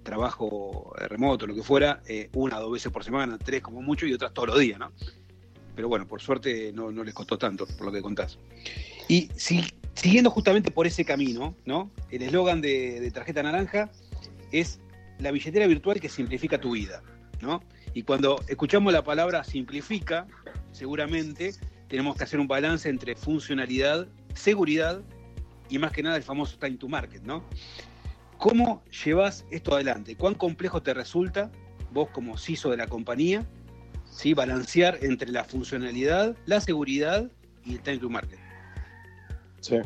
trabajo 0.05 0.93
eh, 0.97 1.09
remoto, 1.09 1.45
lo 1.45 1.53
que 1.53 1.63
fuera, 1.63 2.01
eh, 2.07 2.29
una 2.33 2.59
o 2.59 2.61
dos 2.61 2.71
veces 2.71 2.91
por 2.93 3.03
semana, 3.03 3.37
tres 3.37 3.61
como 3.61 3.81
mucho, 3.81 4.05
y 4.05 4.13
otras 4.13 4.33
todos 4.33 4.47
los 4.47 4.59
días, 4.59 4.79
¿no? 4.79 4.93
Pero 5.75 5.89
bueno, 5.89 6.07
por 6.07 6.21
suerte 6.21 6.71
no, 6.71 6.89
les 6.91 7.13
costó 7.13 7.37
tanto, 7.37 7.67
por 7.67 7.87
lo 7.87 7.91
que 7.91 8.01
contás. 8.01 8.39
Y 9.09 9.29
si, 9.35 9.65
siguiendo 9.93 10.29
justamente 10.29 10.71
por 10.71 10.87
ese 10.87 11.03
camino, 11.03 11.53
¿no? 11.65 11.91
El 12.09 12.21
eslogan 12.21 12.61
de, 12.61 13.11
Tarjeta 13.13 13.43
Naranja 13.43 13.91
es 14.53 14.79
la 15.19 15.31
billetera 15.31 15.67
virtual 15.67 15.99
que 15.99 16.07
simplifica 16.07 16.61
tu 16.61 16.71
vida, 16.71 17.03
¿no? 17.41 17.61
Y 17.93 18.03
cuando 18.03 18.39
escuchamos 18.47 18.93
la 18.93 19.03
palabra 19.03 19.43
simplifica, 19.43 20.27
seguramente 20.75 21.53
tenemos 21.87 22.15
que 22.15 22.23
hacer 22.23 22.39
un 22.39 22.47
balance 22.47 22.89
entre 22.89 23.15
funcionalidad, 23.15 24.07
seguridad 24.33 25.01
y 25.69 25.79
más 25.79 25.91
que 25.91 26.03
nada 26.03 26.17
el 26.17 26.23
famoso 26.23 26.57
time 26.57 26.77
to 26.77 26.87
market, 26.87 27.23
¿no? 27.23 27.43
¿Cómo 28.37 28.83
llevas 29.05 29.45
esto 29.49 29.73
adelante? 29.73 30.15
¿Cuán 30.15 30.35
complejo 30.35 30.83
te 30.83 30.93
resulta, 30.93 31.51
vos 31.91 32.09
como 32.09 32.37
CISO 32.37 32.69
de 32.69 32.77
la 32.77 32.87
compañía, 32.87 33.45
¿sí? 34.11 34.33
balancear 34.33 34.99
entre 35.01 35.31
la 35.31 35.45
funcionalidad, 35.45 36.35
la 36.45 36.59
seguridad 36.59 37.31
y 37.63 37.73
el 37.73 37.79
time 37.79 37.97
to 37.99 38.09
market? 38.09 38.39
Sí. 39.61 39.77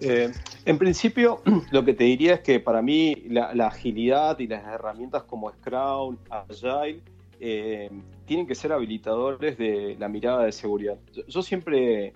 Eh, 0.00 0.30
en 0.66 0.78
principio, 0.78 1.42
lo 1.72 1.84
que 1.84 1.94
te 1.94 2.04
diría 2.04 2.34
es 2.34 2.40
que 2.40 2.60
para 2.60 2.82
mí 2.82 3.16
la, 3.28 3.50
agilidad 3.66 4.38
y 4.38 4.46
las 4.46 4.64
herramientas 4.66 5.22
como 5.24 5.50
Scrum, 5.50 6.18
Agile, 6.28 7.00
eh, 7.40 7.90
tienen 8.30 8.46
que 8.46 8.54
ser 8.54 8.72
habilitadores 8.72 9.58
de 9.58 9.96
la 9.98 10.08
mirada 10.08 10.44
de 10.44 10.52
seguridad. 10.52 10.96
yo 11.26 11.42
siempre 11.42 12.12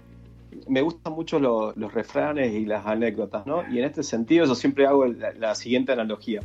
me 0.68 0.80
gustan 0.80 1.12
mucho 1.12 1.40
los 1.40 1.92
refranes 1.92 2.54
y 2.54 2.66
las 2.66 2.87
anécdotas, 2.87 3.44
¿no? 3.49 3.68
Y 3.68 3.80
en 3.80 3.85
este 3.87 4.04
sentido 4.04 4.47
yo 4.47 4.54
siempre 4.54 4.87
hago 4.87 5.06
la, 5.06 5.54
siguiente 5.56 5.90
analogía. 5.90 6.40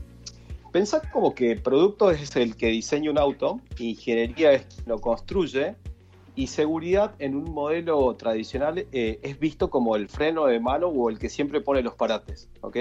Pensad 0.72 1.04
como 1.14 1.36
que 1.36 1.56
producto 1.56 2.10
es 2.10 2.36
el 2.36 2.56
que 2.56 2.70
diseña 2.70 3.12
un 3.12 3.20
auto, 3.20 3.62
ingeniería 3.78 4.54
es 4.54 4.66
quien 4.66 4.88
lo 4.88 4.98
construye, 4.98 5.76
y 6.34 6.48
seguridad 6.48 7.14
en 7.20 7.36
un 7.36 7.52
modelo 7.52 8.16
tradicional 8.16 8.88
eh, 8.92 9.20
es 9.22 9.40
visto 9.40 9.70
como 9.70 9.96
el 9.96 10.10
freno 10.10 10.48
de 10.48 10.60
mano 10.60 10.88
o 10.88 11.12
el 11.12 11.20
que 11.20 11.30
siempre 11.30 11.62
pone 11.62 11.84
los 11.84 11.94
parates, 11.94 12.50
¿ok? 12.62 12.76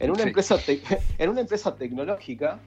En 0.00 0.10
una, 0.10 0.22
empresa, 0.24 0.58
en 1.16 1.30
una 1.30 1.40
empresa 1.40 1.76
tecnológica 1.76 2.60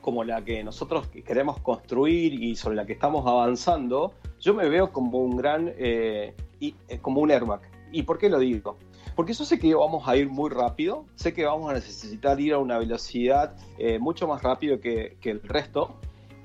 como 0.00 0.24
la 0.24 0.44
que 0.44 0.62
nosotros 0.64 1.08
queremos 1.08 1.60
construir 1.60 2.34
y 2.42 2.56
sobre 2.56 2.76
la 2.76 2.86
que 2.86 2.92
estamos 2.92 3.26
avanzando, 3.26 4.14
yo 4.40 4.54
me 4.54 4.68
veo 4.68 4.92
como 4.92 5.18
un 5.18 5.36
gran 5.36 5.72
eh, 5.76 6.34
y, 6.60 6.74
eh, 6.88 6.98
como 6.98 7.20
un 7.20 7.30
airbag. 7.30 7.60
¿Y 7.92 8.02
por 8.02 8.18
qué 8.18 8.28
lo 8.28 8.38
digo? 8.38 8.76
Porque 9.16 9.32
yo 9.32 9.44
sé 9.44 9.58
que 9.58 9.74
vamos 9.74 10.06
a 10.06 10.16
ir 10.16 10.28
muy 10.28 10.50
rápido, 10.50 11.04
sé 11.14 11.32
que 11.32 11.44
vamos 11.44 11.70
a 11.70 11.74
necesitar 11.74 12.38
ir 12.40 12.54
a 12.54 12.58
una 12.58 12.78
velocidad 12.78 13.56
eh, 13.78 13.98
mucho 13.98 14.28
más 14.28 14.42
rápido 14.42 14.80
que, 14.80 15.16
que, 15.20 15.30
el 15.30 15.42
resto, 15.42 15.96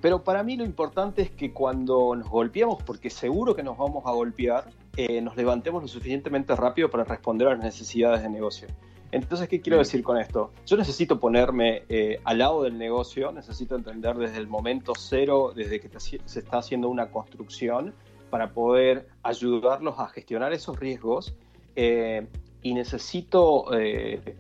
pero 0.02 0.24
para 0.24 0.44
mí 0.44 0.58
lo 0.58 0.66
importante 0.66 1.22
es 1.22 1.32
que 1.32 1.54
cuando 1.54 2.16
nos 2.16 2.28
golpeamos, 2.30 2.82
porque 2.84 3.10
seguro 3.10 3.56
que 3.56 3.64
nos 3.64 3.78
vamos 3.78 4.04
a 4.06 4.12
golpear, 4.12 4.66
eh, 4.96 5.22
nos 5.22 5.36
levantemos 5.36 5.82
lo 5.82 5.88
suficientemente 5.88 6.56
rápido 6.56 6.90
para 6.90 7.04
responder 7.04 7.48
a 7.48 7.52
las 7.56 7.64
necesidades 7.64 8.22
de 8.22 8.30
negocio. 8.30 8.68
Entonces, 9.14 9.48
¿qué 9.48 9.62
quiero 9.62 9.78
decir 9.78 10.04
con 10.04 10.18
esto? 10.18 10.52
Yo 10.66 10.76
necesito 10.76 11.20
ponerme 11.20 11.84
al 12.24 12.38
lado 12.38 12.64
del 12.64 12.78
negocio, 12.78 13.32
necesito 13.32 13.76
entender 13.76 14.16
desde 14.18 14.38
el 14.38 14.48
momento 14.48 14.94
cero, 14.98 15.54
desde 15.56 15.80
que 15.80 15.90
se 16.00 16.40
está 16.40 16.58
haciendo 16.58 16.90
una 16.90 17.12
construcción, 17.12 17.94
para 18.34 18.52
poder 18.52 19.08
ayudarlos 19.22 20.00
a 20.00 20.08
gestionar 20.08 20.54
esos 20.54 20.80
riesgos 20.80 21.36
eh, 21.76 22.26
y 22.64 22.74
necesito 22.74 23.66
eh, 23.78 24.36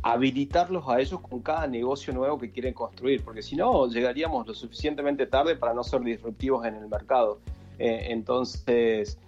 habilitarlos 0.00 0.88
a 0.88 0.98
ellos 0.98 1.20
con 1.20 1.42
cada 1.42 1.66
negocio 1.66 2.14
nuevo 2.14 2.38
que 2.38 2.50
quieren 2.50 2.72
construir, 2.72 3.22
porque 3.22 3.42
si 3.42 3.54
no, 3.54 3.86
llegaríamos 3.86 4.46
lo 4.46 4.54
suficientemente 4.54 5.26
tarde 5.26 5.56
para 5.56 5.74
no 5.74 5.84
ser 5.84 6.00
disruptivos 6.00 6.64
en 6.64 6.76
el 6.76 6.88
mercado. 6.88 7.38
Eh, 7.78 8.06
entonces, 8.08 9.18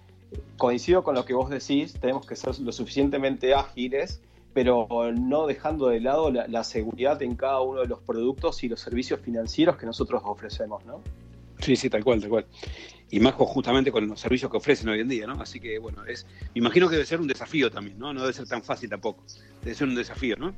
coincido 0.57 1.03
con 1.03 1.13
lo 1.13 1.23
que 1.23 1.35
vos 1.35 1.51
decís, 1.51 1.93
tenemos 1.93 2.25
que 2.25 2.35
ser 2.35 2.59
lo 2.59 2.71
suficientemente 2.71 3.53
ágiles, 3.53 4.19
pero 4.53 4.87
no 5.13 5.47
dejando 5.47 5.87
de 5.87 5.99
lado 5.99 6.31
la, 6.31 6.47
la 6.47 6.63
seguridad 6.63 7.21
en 7.21 7.35
cada 7.35 7.61
uno 7.61 7.81
de 7.81 7.87
los 7.87 7.99
productos 7.99 8.63
y 8.63 8.69
los 8.69 8.79
servicios 8.79 9.19
financieros 9.19 9.77
que 9.77 9.85
nosotros 9.85 10.21
ofrecemos, 10.25 10.85
¿no? 10.85 11.01
Sí, 11.59 11.75
sí, 11.75 11.89
tal 11.89 12.03
cual, 12.03 12.19
tal 12.19 12.29
cual 12.29 12.45
y 13.11 13.19
más 13.19 13.33
justamente 13.35 13.91
con 13.91 14.07
los 14.07 14.19
servicios 14.19 14.49
que 14.49 14.57
ofrecen 14.57 14.87
hoy 14.87 15.01
en 15.01 15.09
día, 15.09 15.27
¿no? 15.27 15.33
Así 15.41 15.59
que, 15.59 15.77
bueno, 15.77 16.05
es, 16.05 16.25
me 16.55 16.59
imagino 16.59 16.87
que 16.87 16.95
debe 16.95 17.05
ser 17.05 17.19
un 17.19 17.27
desafío 17.27 17.69
también, 17.69 17.99
¿no? 17.99 18.13
No 18.13 18.21
debe 18.21 18.31
ser 18.31 18.47
tan 18.47 18.63
fácil 18.63 18.89
tampoco, 18.89 19.23
debe 19.61 19.75
ser 19.75 19.87
un 19.89 19.95
desafío, 19.95 20.37
¿no? 20.37 20.53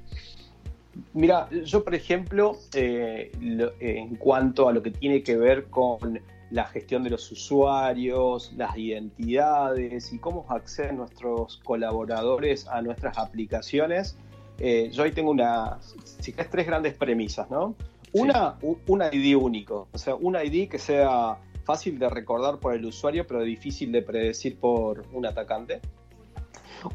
Mira, 1.13 1.49
yo, 1.49 1.83
por 1.83 1.95
ejemplo, 1.95 2.59
eh, 2.75 3.31
en 3.79 4.15
cuanto 4.17 4.69
a 4.69 4.71
lo 4.71 4.83
que 4.83 4.91
tiene 4.91 5.23
que 5.23 5.35
ver 5.35 5.65
con 5.65 6.21
la 6.53 6.65
gestión 6.65 7.03
de 7.03 7.09
los 7.09 7.31
usuarios, 7.31 8.53
las 8.55 8.77
identidades 8.77 10.13
y 10.13 10.19
cómo 10.19 10.45
acceden 10.49 10.97
nuestros 10.97 11.57
colaboradores 11.63 12.67
a 12.67 12.83
nuestras 12.83 13.17
aplicaciones, 13.17 14.15
eh, 14.59 14.91
yo 14.91 15.03
ahí 15.03 15.11
tengo 15.11 15.31
una, 15.31 15.79
si 16.19 16.31
querés, 16.31 16.51
tres 16.51 16.67
grandes 16.67 16.93
premisas, 16.93 17.49
¿no? 17.49 17.75
Una, 18.11 18.55
un 18.61 19.01
ID 19.11 19.35
único, 19.35 19.87
o 19.91 19.97
sea, 19.97 20.13
un 20.13 20.35
ID 20.35 20.69
que 20.69 20.77
sea 20.77 21.39
fácil 21.63 21.97
de 21.97 22.07
recordar 22.07 22.59
por 22.59 22.75
el 22.75 22.85
usuario, 22.85 23.25
pero 23.25 23.41
difícil 23.41 23.91
de 23.91 24.03
predecir 24.03 24.57
por 24.57 25.05
un 25.11 25.25
atacante. 25.25 25.81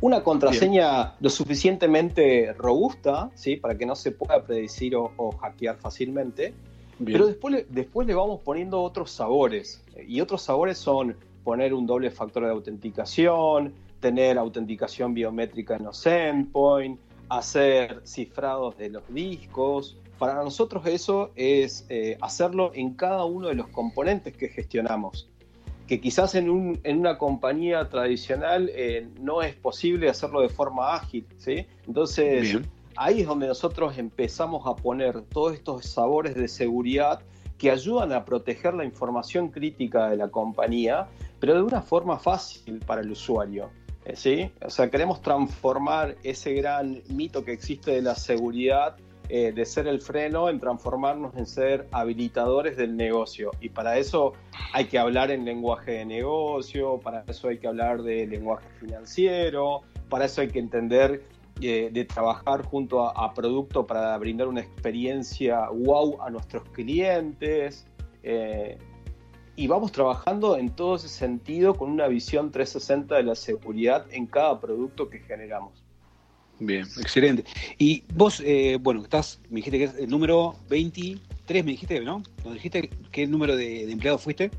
Una 0.01 0.23
contraseña 0.23 1.15
lo 1.19 1.31
suficientemente 1.31 2.53
robusta, 2.53 3.31
¿sí? 3.35 3.57
Para 3.57 3.77
que 3.77 3.87
no 3.87 3.97
se 3.97 4.13
pueda 4.13 4.45
predecir 4.45 4.95
o, 4.95 5.33
hackear 5.41 5.79
fácilmente. 5.79 6.55
Pero 7.05 7.27
después 7.27 7.55
le, 7.55 7.67
después 7.69 8.07
le 8.07 8.15
vamos 8.15 8.41
poniendo 8.41 8.83
otros 8.83 9.11
sabores. 9.11 9.83
Y 10.07 10.21
otros 10.21 10.43
sabores 10.43 10.79
son 10.79 11.17
poner 11.45 11.73
un 11.73 11.87
doble 11.87 12.11
factor 12.11 12.45
de 12.45 12.51
autenticación, 12.51 13.73
tener 14.01 14.39
autenticación 14.39 15.15
biométrica 15.15 15.77
en 15.77 15.85
los 15.85 16.05
endpoints, 16.07 17.01
hacer 17.29 18.03
cifrados 18.05 18.77
de 18.79 18.91
los 18.91 19.03
discos. 19.09 19.97
Para 20.19 20.35
nosotros 20.43 20.87
eso 20.87 21.31
es 21.37 21.87
eh, 21.89 22.19
hacerlo 22.21 22.73
en 22.75 22.95
cada 22.95 23.25
uno 23.25 23.49
de 23.49 23.55
los 23.55 23.69
componentes 23.69 24.37
que 24.37 24.49
gestionamos 24.49 25.29
que 25.89 26.01
quizás 26.01 26.35
en, 26.35 26.51
un, 26.51 26.79
en 26.85 26.99
una 26.99 27.17
compañía 27.17 27.89
tradicional 27.89 28.71
eh, 28.75 29.09
no 29.21 29.41
es 29.41 29.55
posible 29.55 30.11
hacerlo 30.11 30.43
de 30.43 30.51
forma 30.51 30.95
ágil, 30.95 31.27
¿sí? 31.39 31.67
Entonces, 31.87 32.59
ahí 32.99 33.21
es 33.21 33.27
donde 33.27 33.47
nosotros 33.47 33.97
empezamos 33.97 34.67
a 34.67 34.75
poner 34.75 35.23
todos 35.23 35.55
estos 35.55 35.87
sabores 35.87 36.35
de 36.35 36.49
seguridad 36.49 37.21
que 37.57 37.71
ayudan 37.71 38.13
a 38.13 38.25
proteger 38.25 38.75
la 38.75 38.85
información 38.85 39.49
crítica 39.49 40.09
de 40.09 40.17
la 40.17 40.29
compañía, 40.29 41.09
pero 41.41 41.55
de 41.55 41.63
una 41.63 41.83
forma 41.83 42.19
fácil 42.19 42.81
para 42.87 43.01
el 43.01 43.11
usuario. 43.11 43.71
¿sí? 44.15 44.51
O 44.65 44.71
sea, 44.71 44.91
queremos 44.91 45.21
transformar 45.23 46.17
ese 46.23 46.53
gran 46.55 47.03
mito 47.09 47.45
que 47.45 47.53
existe 47.53 47.93
de 47.93 48.03
la 48.03 48.15
seguridad 48.15 48.97
eh, 49.31 49.53
de 49.53 49.67
ser 49.67 49.87
el 49.87 50.01
freno 50.01 50.49
en 50.49 50.59
transformarnos 50.59 51.37
en 51.37 51.47
ser 51.47 51.87
habilitadores 51.93 52.79
del 52.79 52.97
negocio. 52.97 53.51
Y 53.61 53.69
para 53.69 53.99
eso 53.99 54.33
hay 54.73 54.87
que 54.87 54.99
hablar 54.99 55.31
en 55.31 55.45
lenguaje 55.45 55.93
de 55.93 56.07
negocio, 56.07 56.99
para 56.99 57.25
eso 57.29 57.49
hay 57.49 57.59
que 57.59 57.69
hablar 57.69 58.03
de 58.03 58.27
lenguaje 58.27 58.67
financiero, 58.81 59.83
para 60.09 60.25
eso 60.25 60.41
hay 60.41 60.49
que 60.49 60.59
entender 60.61 61.23
eh, 61.61 61.91
de 61.93 62.05
trabajar 62.05 62.65
junto 62.65 63.05
a, 63.05 63.35
producto 63.35 63.87
para 63.87 64.17
brindar 64.19 64.49
una 64.49 64.61
experiencia 64.61 65.69
wow 65.71 66.21
a 66.23 66.31
nuestros 66.31 66.69
clientes. 66.71 67.87
Eh, 68.23 68.79
y 69.57 69.67
vamos 69.67 69.91
trabajando 69.91 70.57
en 70.57 70.71
todo 70.71 70.97
ese 70.97 71.09
sentido 71.09 71.75
con 71.75 71.91
una 71.91 72.07
visión 72.07 72.53
360 72.53 73.17
de 73.17 73.23
la 73.25 73.35
seguridad 73.35 74.07
en 74.13 74.27
cada 74.27 74.61
producto 74.61 75.09
que 75.09 75.19
generamos. 75.19 75.83
Bien, 76.61 76.87
excelente. 77.01 77.45
Y 77.77 78.05
vos, 78.15 78.41
eh, 78.45 78.79
bueno, 78.81 79.03
estás, 79.03 79.41
me 79.51 79.57
dijiste 79.57 79.79
que 79.79 79.85
es 79.85 79.95
el 79.97 80.11
número 80.11 80.55
23, 80.69 81.65
me 81.65 81.73
dijiste, 81.73 82.01
¿no? 82.01 82.23
¿Nos 82.45 82.55
dijiste 82.55 82.91
qué 83.11 83.27
número 83.27 83.57
de, 83.57 83.91
empleados 83.91 84.23
fuiste? 84.23 84.51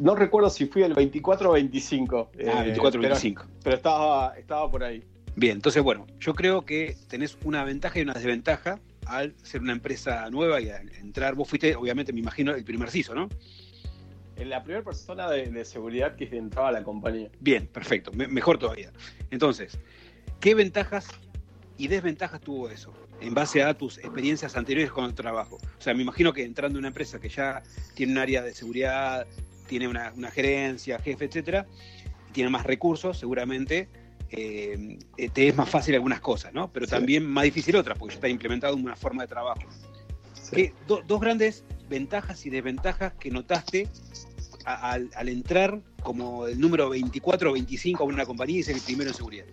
No 0.00 0.14
recuerdo 0.14 0.50
si 0.50 0.66
fui 0.66 0.82
el 0.82 0.94
24 0.94 1.50
o 1.50 1.52
25. 1.52 2.30
Ah, 2.52 2.62
24 2.62 3.00
o 3.00 3.02
25. 3.02 3.44
Pero, 3.62 3.76
estaba, 3.76 4.34
estaba 4.38 4.70
por 4.70 4.82
ahí. 4.82 5.04
Bien, 5.36 5.56
entonces, 5.56 5.82
bueno, 5.82 6.06
yo 6.18 6.34
creo 6.34 6.64
que 6.64 6.96
tenés 7.08 7.38
una 7.44 7.64
ventaja 7.64 7.98
y 7.98 8.02
una 8.02 8.14
desventaja 8.14 8.80
al 9.06 9.34
ser 9.42 9.62
una 9.62 9.72
empresa 9.72 10.28
nueva 10.30 10.60
y 10.60 10.70
al 10.70 10.92
entrar. 10.96 11.34
Vos 11.34 11.48
fuiste, 11.48 11.74
obviamente, 11.76 12.12
me 12.12 12.20
imagino, 12.20 12.54
el 12.54 12.64
primer 12.64 12.90
CISO, 12.90 13.14
¿no? 13.14 13.28
La 14.36 14.62
primera 14.62 14.82
persona 14.82 15.28
de, 15.30 15.64
seguridad 15.64 16.16
que 16.16 16.24
entraba 16.36 16.68
a 16.68 16.72
la 16.72 16.82
compañía. 16.82 17.30
Bien, 17.40 17.66
perfecto, 17.66 18.10
mejor 18.12 18.58
todavía. 18.58 18.90
Entonces, 19.30 19.78
¿Qué 20.40 20.54
ventajas 20.54 21.06
y 21.76 21.88
desventajas 21.88 22.40
tuvo 22.40 22.70
eso 22.70 22.94
en 23.20 23.34
base 23.34 23.62
a 23.62 23.74
tus 23.74 23.98
experiencias 23.98 24.56
anteriores 24.56 24.90
con 24.90 25.04
el 25.04 25.14
trabajo? 25.14 25.56
O 25.56 25.82
sea, 25.82 25.92
me 25.92 26.00
imagino 26.00 26.32
que 26.32 26.44
entrando 26.44 26.78
en 26.78 26.80
una 26.80 26.88
empresa 26.88 27.20
que 27.20 27.28
ya 27.28 27.62
tiene 27.94 28.12
un 28.12 28.18
área 28.18 28.40
de 28.40 28.54
seguridad, 28.54 29.26
tiene 29.66 29.86
una, 29.86 30.12
gerencia, 30.30 30.98
jefe, 30.98 31.26
etcétera, 31.26 31.66
tiene 32.32 32.48
más 32.48 32.64
recursos, 32.64 33.18
seguramente 33.18 33.90
eh, 34.30 34.98
te 35.32 35.48
es 35.48 35.56
más 35.56 35.68
fácil 35.68 35.94
algunas 35.94 36.20
cosas, 36.20 36.52
¿no? 36.52 36.72
Pero 36.72 36.86
también 36.86 37.26
más 37.26 37.44
difícil 37.44 37.76
otras, 37.76 37.98
porque 37.98 38.14
ya 38.14 38.16
está 38.16 38.28
implementado 38.28 38.76
una 38.76 38.96
forma 38.96 39.22
de 39.22 39.28
trabajo. 39.28 39.62
dos 40.86 41.20
grandes 41.20 41.64
ventajas 41.88 42.46
y 42.46 42.50
desventajas 42.50 43.12
que 43.14 43.30
notaste 43.30 43.88
al, 44.64 45.10
al, 45.14 45.28
entrar 45.28 45.80
como 46.02 46.46
el 46.46 46.60
número 46.60 46.90
24 46.90 47.50
o 47.50 47.52
25 47.54 48.02
a 48.02 48.06
una 48.06 48.24
compañía 48.24 48.60
y 48.60 48.62
ser 48.62 48.76
el 48.76 48.82
primero 48.82 49.10
en 49.10 49.16
seguridad. 49.16 49.44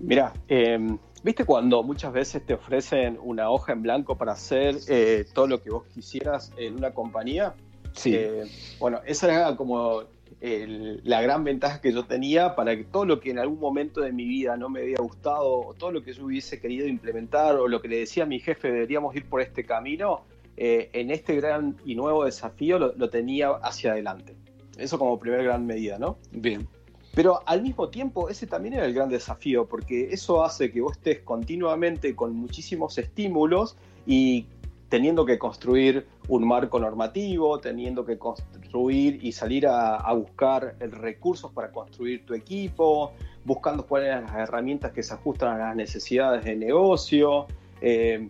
Mira, 0.00 0.32
em, 0.48 0.98
¿viste 1.22 1.44
cuando 1.44 1.82
muchas 1.82 2.12
veces 2.12 2.44
te 2.44 2.54
ofrecen 2.54 3.18
una 3.22 3.50
hoja 3.50 3.72
en 3.72 3.82
blanco 3.82 4.16
para 4.16 4.32
hacer 4.32 4.76
eh, 4.88 5.24
todo 5.32 5.46
lo 5.46 5.62
que 5.62 5.70
vos 5.70 5.84
quisieras 5.94 6.52
en 6.56 6.74
una 6.74 6.92
compañía? 6.92 7.54
Sí. 7.92 8.14
Eh, 8.14 8.44
bueno, 8.78 9.00
esa 9.06 9.32
era 9.32 9.56
como 9.56 10.02
la 10.40 11.22
gran 11.22 11.44
ventaja 11.44 11.80
que 11.80 11.92
yo 11.92 12.04
tenía 12.04 12.54
para 12.54 12.76
que 12.76 12.84
todo 12.84 13.04
lo 13.04 13.20
que 13.20 13.30
en 13.30 13.38
algún 13.38 13.58
momento 13.58 14.00
de 14.00 14.12
mi 14.12 14.26
vida 14.26 14.56
no 14.56 14.68
me 14.68 14.80
había 14.80 14.98
gustado, 14.98 15.60
o 15.60 15.74
todo 15.74 15.92
lo 15.92 16.02
que 16.02 16.12
yo 16.12 16.26
hubiese 16.26 16.60
querido 16.60 16.86
implementar, 16.86 17.56
o 17.56 17.68
lo 17.68 17.80
que 17.80 17.88
le 17.88 17.98
decía 17.98 18.24
a 18.24 18.26
mi 18.26 18.40
jefe, 18.40 18.70
deberíamos 18.70 19.14
ir 19.16 19.26
por 19.26 19.40
este 19.40 19.64
camino, 19.64 20.22
eh, 20.56 20.90
en 20.92 21.10
este 21.10 21.34
gran 21.36 21.76
y 21.84 21.94
nuevo 21.94 22.24
desafío 22.24 22.78
lo, 22.78 22.94
lo 22.94 23.10
tenía 23.10 23.50
hacia 23.50 23.92
adelante. 23.92 24.36
Eso 24.76 24.98
como 24.98 25.18
primera 25.18 25.42
gran 25.42 25.66
medida, 25.66 25.98
¿no? 25.98 26.18
Bien. 26.32 26.66
Pero 27.14 27.42
al 27.46 27.62
mismo 27.62 27.88
tiempo, 27.88 28.28
ese 28.28 28.46
también 28.46 28.74
era 28.74 28.86
el 28.86 28.92
gran 28.92 29.08
desafío, 29.08 29.66
porque 29.66 30.08
eso 30.10 30.44
hace 30.44 30.72
que 30.72 30.80
vos 30.80 30.96
estés 30.96 31.20
continuamente 31.20 32.16
con 32.16 32.34
muchísimos 32.34 32.98
estímulos 32.98 33.76
y 34.04 34.46
teniendo 34.94 35.26
que 35.26 35.40
construir 35.40 36.06
un 36.28 36.46
marco 36.46 36.78
normativo, 36.78 37.58
teniendo 37.58 38.04
que 38.04 38.16
construir 38.16 39.18
y 39.24 39.32
salir 39.32 39.66
a, 39.66 40.12
buscar 40.12 40.76
recursos 40.78 41.50
para 41.50 41.72
construir 41.72 42.24
tu 42.24 42.32
equipo, 42.32 43.12
buscando 43.44 43.84
cuáles 43.84 44.14
son 44.14 44.26
las 44.26 44.48
herramientas 44.48 44.92
que 44.92 45.02
se 45.02 45.12
ajustan 45.12 45.60
a 45.60 45.66
las 45.66 45.74
necesidades 45.74 46.44
de 46.44 46.54
negocio. 46.54 47.48
Eh, 47.80 48.28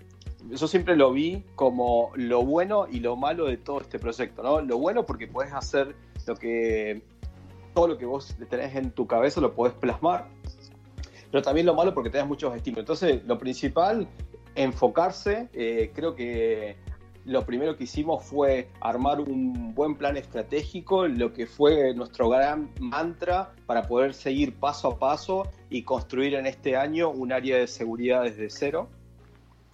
yo 0.52 0.66
siempre 0.66 0.96
lo 0.96 1.12
vi 1.12 1.44
como 1.54 2.12
lo 2.14 2.42
bueno 2.42 2.86
y 2.90 3.00
lo 3.00 3.14
malo 3.14 3.44
de 3.44 3.58
todo 3.58 3.82
este 3.82 3.98
proyecto, 3.98 4.42
¿no? 4.42 4.62
Lo 4.62 4.78
bueno 4.78 5.04
porque 5.04 5.26
puedes 5.26 5.52
hacer 5.52 5.94
lo 6.26 6.34
que 6.34 7.02
todo 7.74 7.88
lo 7.88 7.98
que 7.98 8.06
vos 8.06 8.34
tenés 8.48 8.74
en 8.74 8.90
tu 8.90 9.06
cabeza 9.06 9.38
lo 9.42 9.52
podés 9.52 9.74
plasmar, 9.74 10.28
pero 11.30 11.42
también 11.42 11.66
lo 11.66 11.74
malo 11.74 11.92
porque 11.92 12.08
tenés 12.08 12.26
muchos 12.26 12.56
estímulos. 12.56 12.84
Entonces, 12.84 13.22
lo 13.26 13.38
principal, 13.38 14.08
enfocarse, 14.54 15.48
eh, 15.52 15.90
creo 15.94 16.14
que 16.14 16.76
lo 17.24 17.46
primero 17.46 17.76
que 17.76 17.84
hicimos 17.84 18.24
fue 18.24 18.68
armar 18.80 19.20
un 19.20 19.74
buen 19.74 19.96
plan 19.96 20.16
estratégico, 20.16 21.08
lo 21.08 21.32
que 21.32 21.46
fue 21.46 21.94
nuestro 21.94 22.28
gran 22.28 22.70
mantra 22.80 23.52
para 23.66 23.82
poder 23.82 24.12
seguir 24.14 24.54
paso 24.54 24.88
a 24.88 24.98
paso 24.98 25.48
y 25.70 25.82
construir 25.82 26.34
en 26.34 26.46
este 26.46 26.76
año 26.76 27.10
un 27.10 27.32
área 27.32 27.56
de 27.56 27.66
seguridad 27.66 28.24
desde 28.24 28.50
cero. 28.50 28.88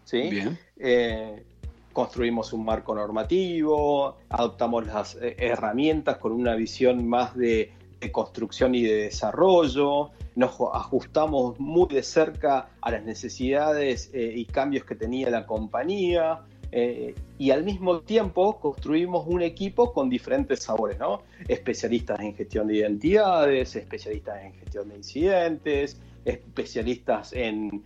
¿Sí? 0.05 0.31
Bien. 0.31 0.59
Eh, 0.77 1.45
construimos 1.93 2.53
un 2.53 2.65
marco 2.65 2.95
normativo, 2.95 4.17
adoptamos 4.29 4.87
las 4.87 5.17
eh, 5.17 5.37
herramientas 5.39 6.19
con 6.19 6.33
una 6.33 6.55
visión 6.55 7.07
más 7.09 7.37
de 7.37 7.73
de 8.01 8.11
construcción 8.11 8.75
y 8.75 8.83
de 8.83 8.95
desarrollo, 9.05 10.11
nos 10.35 10.53
ajustamos 10.73 11.61
muy 11.61 11.89
de 11.89 12.03
cerca 12.03 12.71
a 12.81 12.91
las 12.91 13.05
necesidades 13.05 14.11
eh, 14.15 14.33
y 14.35 14.45
cambios 14.47 14.85
que 14.85 14.95
tenía 14.95 15.29
la 15.31 15.47
compañía 15.47 16.41
eh, 16.73 17.15
y 17.39 17.51
al 17.51 17.65
mismo 17.65 18.01
tiempo 18.01 18.61
construimos 18.61 19.27
un 19.27 19.43
equipo 19.43 19.93
con 19.93 20.09
diferentes 20.09 20.63
sabores, 20.63 20.99
¿no? 20.99 21.23
Especialistas 21.49 22.21
en 22.21 22.35
gestión 22.35 22.69
de 22.69 22.77
identidades, 22.77 23.75
especialistas 23.75 24.45
en 24.45 24.53
gestión 24.55 24.89
de 24.89 24.97
incidentes, 24.97 26.01
especialistas 26.25 27.33
en, 27.33 27.83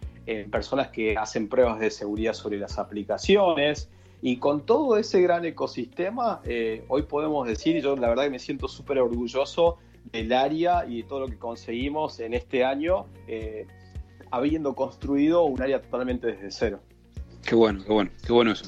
personas 0.51 0.89
que 0.89 1.19
hacen 1.19 1.51
pruebas 1.51 1.79
de 1.81 1.91
seguridad 1.91 2.33
sobre 2.33 2.59
las 2.59 2.79
aplicaciones. 2.79 3.91
Y 4.23 4.39
con 4.39 4.65
todo 4.65 4.97
ese 4.97 5.21
gran 5.21 5.45
ecosistema, 5.45 6.41
eh, 6.45 6.83
hoy 6.89 7.03
podemos 7.03 7.47
decir, 7.47 7.83
yo 7.83 7.95
la 7.95 8.09
verdad 8.09 8.25
que 8.25 8.31
me 8.31 8.39
siento 8.39 8.67
súper 8.67 8.99
orgulloso 9.01 9.77
del 10.13 10.33
área 10.33 10.87
y 10.87 11.03
de 11.03 11.09
todo 11.09 11.21
lo 11.21 11.29
que 11.29 11.39
conseguimos 11.39 12.21
en 12.21 12.35
este 12.35 12.65
año, 12.65 13.07
eh, 13.27 13.67
habiendo 14.31 14.75
construido 14.75 15.45
un 15.45 15.61
área 15.61 15.81
totalmente 15.81 16.29
desde 16.29 16.51
cero. 16.51 16.81
Qué 17.45 17.55
bueno, 17.55 17.85
qué 17.85 17.93
bueno, 17.93 18.11
qué 18.25 18.33
bueno 18.33 18.53
eso. 18.53 18.65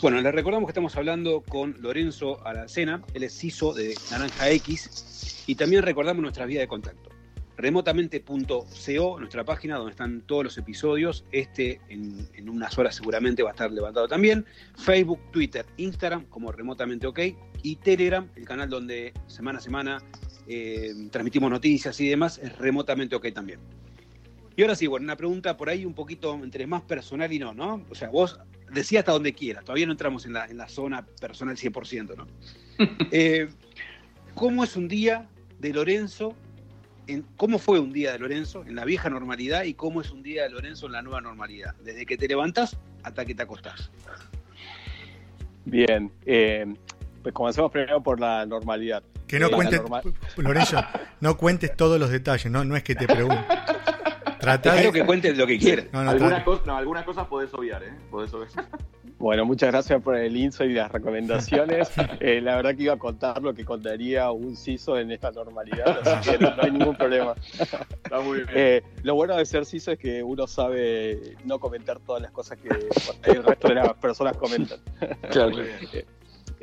Bueno, 0.00 0.20
les 0.22 0.34
recordamos 0.34 0.66
que 0.66 0.70
estamos 0.70 0.96
hablando 0.96 1.42
con 1.42 1.76
Lorenzo 1.80 2.46
Aracena, 2.46 3.02
él 3.12 3.22
es 3.22 3.38
CISO 3.38 3.74
de 3.74 3.94
Naranja 4.10 4.48
X, 4.50 5.44
y 5.46 5.54
también 5.56 5.82
recordamos 5.82 6.22
nuestras 6.22 6.48
vías 6.48 6.62
de 6.62 6.68
contacto. 6.68 7.10
Remotamente.co, 7.58 9.18
nuestra 9.18 9.44
página 9.44 9.76
donde 9.76 9.90
están 9.90 10.22
todos 10.22 10.44
los 10.44 10.56
episodios. 10.56 11.26
Este 11.30 11.78
en, 11.90 12.26
en, 12.32 12.48
unas 12.48 12.78
horas 12.78 12.94
seguramente 12.94 13.42
va 13.42 13.50
a 13.50 13.52
estar 13.52 13.70
levantado 13.70 14.08
también. 14.08 14.46
Facebook, 14.76 15.20
Twitter, 15.30 15.66
Instagram 15.76 16.24
como 16.30 16.50
Remotamente 16.52 17.06
OK 17.06 17.20
y 17.62 17.76
Telegram, 17.76 18.26
el 18.36 18.46
canal 18.46 18.70
donde 18.70 19.12
semana 19.26 19.58
a 19.58 19.60
semana 19.60 20.02
eh, 20.46 20.94
transmitimos 21.10 21.50
noticias 21.50 21.98
y 22.00 22.08
demás, 22.08 22.38
es 22.38 22.56
remotamente 22.58 23.16
ok 23.16 23.32
también. 23.32 23.60
Y 24.56 24.62
ahora 24.62 24.74
sí, 24.74 24.86
bueno, 24.86 25.04
una 25.04 25.16
pregunta 25.16 25.56
por 25.56 25.68
ahí 25.68 25.84
un 25.84 25.94
poquito 25.94 26.34
entre 26.34 26.66
más 26.66 26.82
personal 26.82 27.32
y 27.32 27.38
no, 27.38 27.54
¿no? 27.54 27.84
O 27.88 27.94
sea, 27.94 28.10
vos 28.10 28.38
decías 28.72 29.00
hasta 29.00 29.12
donde 29.12 29.32
quieras, 29.32 29.64
todavía 29.64 29.86
no 29.86 29.92
entramos 29.92 30.26
en 30.26 30.34
la, 30.34 30.46
en 30.46 30.56
la 30.56 30.68
zona 30.68 31.06
personal 31.20 31.56
100%, 31.56 32.16
¿no? 32.16 32.26
Eh, 33.10 33.48
¿Cómo 34.34 34.64
es 34.64 34.76
un 34.76 34.88
día 34.88 35.28
de 35.58 35.72
Lorenzo? 35.72 36.34
En, 37.06 37.24
¿Cómo 37.36 37.58
fue 37.58 37.78
un 37.78 37.92
día 37.92 38.12
de 38.12 38.18
Lorenzo 38.18 38.64
en 38.66 38.74
la 38.74 38.84
vieja 38.84 39.10
normalidad 39.10 39.64
y 39.64 39.74
cómo 39.74 40.00
es 40.00 40.10
un 40.10 40.22
día 40.22 40.44
de 40.44 40.50
Lorenzo 40.50 40.86
en 40.86 40.92
la 40.92 41.02
nueva 41.02 41.20
normalidad? 41.20 41.74
Desde 41.84 42.06
que 42.06 42.16
te 42.16 42.28
levantas 42.28 42.76
hasta 43.02 43.24
que 43.24 43.34
te 43.34 43.42
acostás. 43.42 43.90
Bien, 45.64 46.10
eh, 46.24 46.66
pues 47.22 47.34
comencemos 47.34 47.70
primero 47.70 48.02
por 48.02 48.18
la 48.18 48.46
normalidad. 48.46 49.02
Que 49.30 49.38
no 49.38 49.46
Eh, 49.46 49.50
cuentes, 49.52 49.80
Lorenzo, 50.38 50.84
no 51.20 51.36
cuentes 51.36 51.76
todos 51.76 52.00
los 52.00 52.10
detalles, 52.10 52.50
no, 52.50 52.64
no 52.64 52.74
es 52.74 52.82
que 52.82 52.96
te 52.96 53.06
pregunte. 53.06 53.44
Trata 54.40 54.74
de... 54.74 54.90
que 54.90 55.06
cuentes 55.06 55.38
lo 55.38 55.46
que 55.46 55.56
quieras. 55.56 55.86
No, 55.92 56.02
no, 56.02 56.10
algunas, 56.10 56.42
cosas, 56.42 56.66
no, 56.66 56.76
algunas 56.76 57.04
cosas 57.04 57.28
podés 57.28 57.54
obviar, 57.54 57.80
¿eh? 57.84 57.92
Podés 58.10 58.34
obviar. 58.34 58.50
Bueno, 59.18 59.44
muchas 59.44 59.70
gracias 59.70 60.02
por 60.02 60.16
el 60.16 60.34
insight 60.34 60.70
y 60.70 60.74
las 60.74 60.90
recomendaciones. 60.90 61.90
Eh, 62.20 62.40
la 62.40 62.56
verdad 62.56 62.74
que 62.74 62.84
iba 62.84 62.94
a 62.94 62.98
contar 62.98 63.42
lo 63.42 63.52
que 63.52 63.66
contaría 63.66 64.30
un 64.30 64.56
CISO 64.56 64.98
en 64.98 65.10
esta 65.10 65.30
normalidad, 65.30 66.08
así 66.08 66.30
que 66.30 66.38
no, 66.38 66.56
no 66.56 66.62
hay 66.62 66.70
ningún 66.70 66.96
problema. 66.96 67.34
Está 67.58 68.20
muy 68.20 68.38
bien. 68.38 68.48
Eh, 68.54 68.82
lo 69.02 69.14
bueno 69.14 69.36
de 69.36 69.44
ser 69.44 69.66
CISO 69.66 69.92
es 69.92 69.98
que 69.98 70.22
uno 70.22 70.46
sabe 70.46 71.36
no 71.44 71.58
comentar 71.58 72.00
todas 72.00 72.22
las 72.22 72.30
cosas 72.30 72.58
que 72.58 72.68
el 73.30 73.44
resto 73.44 73.68
de 73.68 73.74
las 73.74 73.92
personas 73.94 74.38
comentan. 74.38 74.80
Claro, 75.30 75.50
Muy 75.50 75.64
bien. 75.64 76.06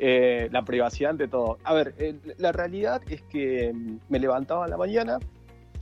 Eh, 0.00 0.48
la 0.52 0.62
privacidad 0.62 1.10
ante 1.10 1.26
todo. 1.26 1.58
A 1.64 1.74
ver, 1.74 1.92
eh, 1.98 2.14
la 2.38 2.52
realidad 2.52 3.02
es 3.08 3.20
que 3.22 3.72
mm, 3.72 3.98
me 4.08 4.20
levantaba 4.20 4.64
en 4.64 4.70
la 4.70 4.76
mañana, 4.76 5.18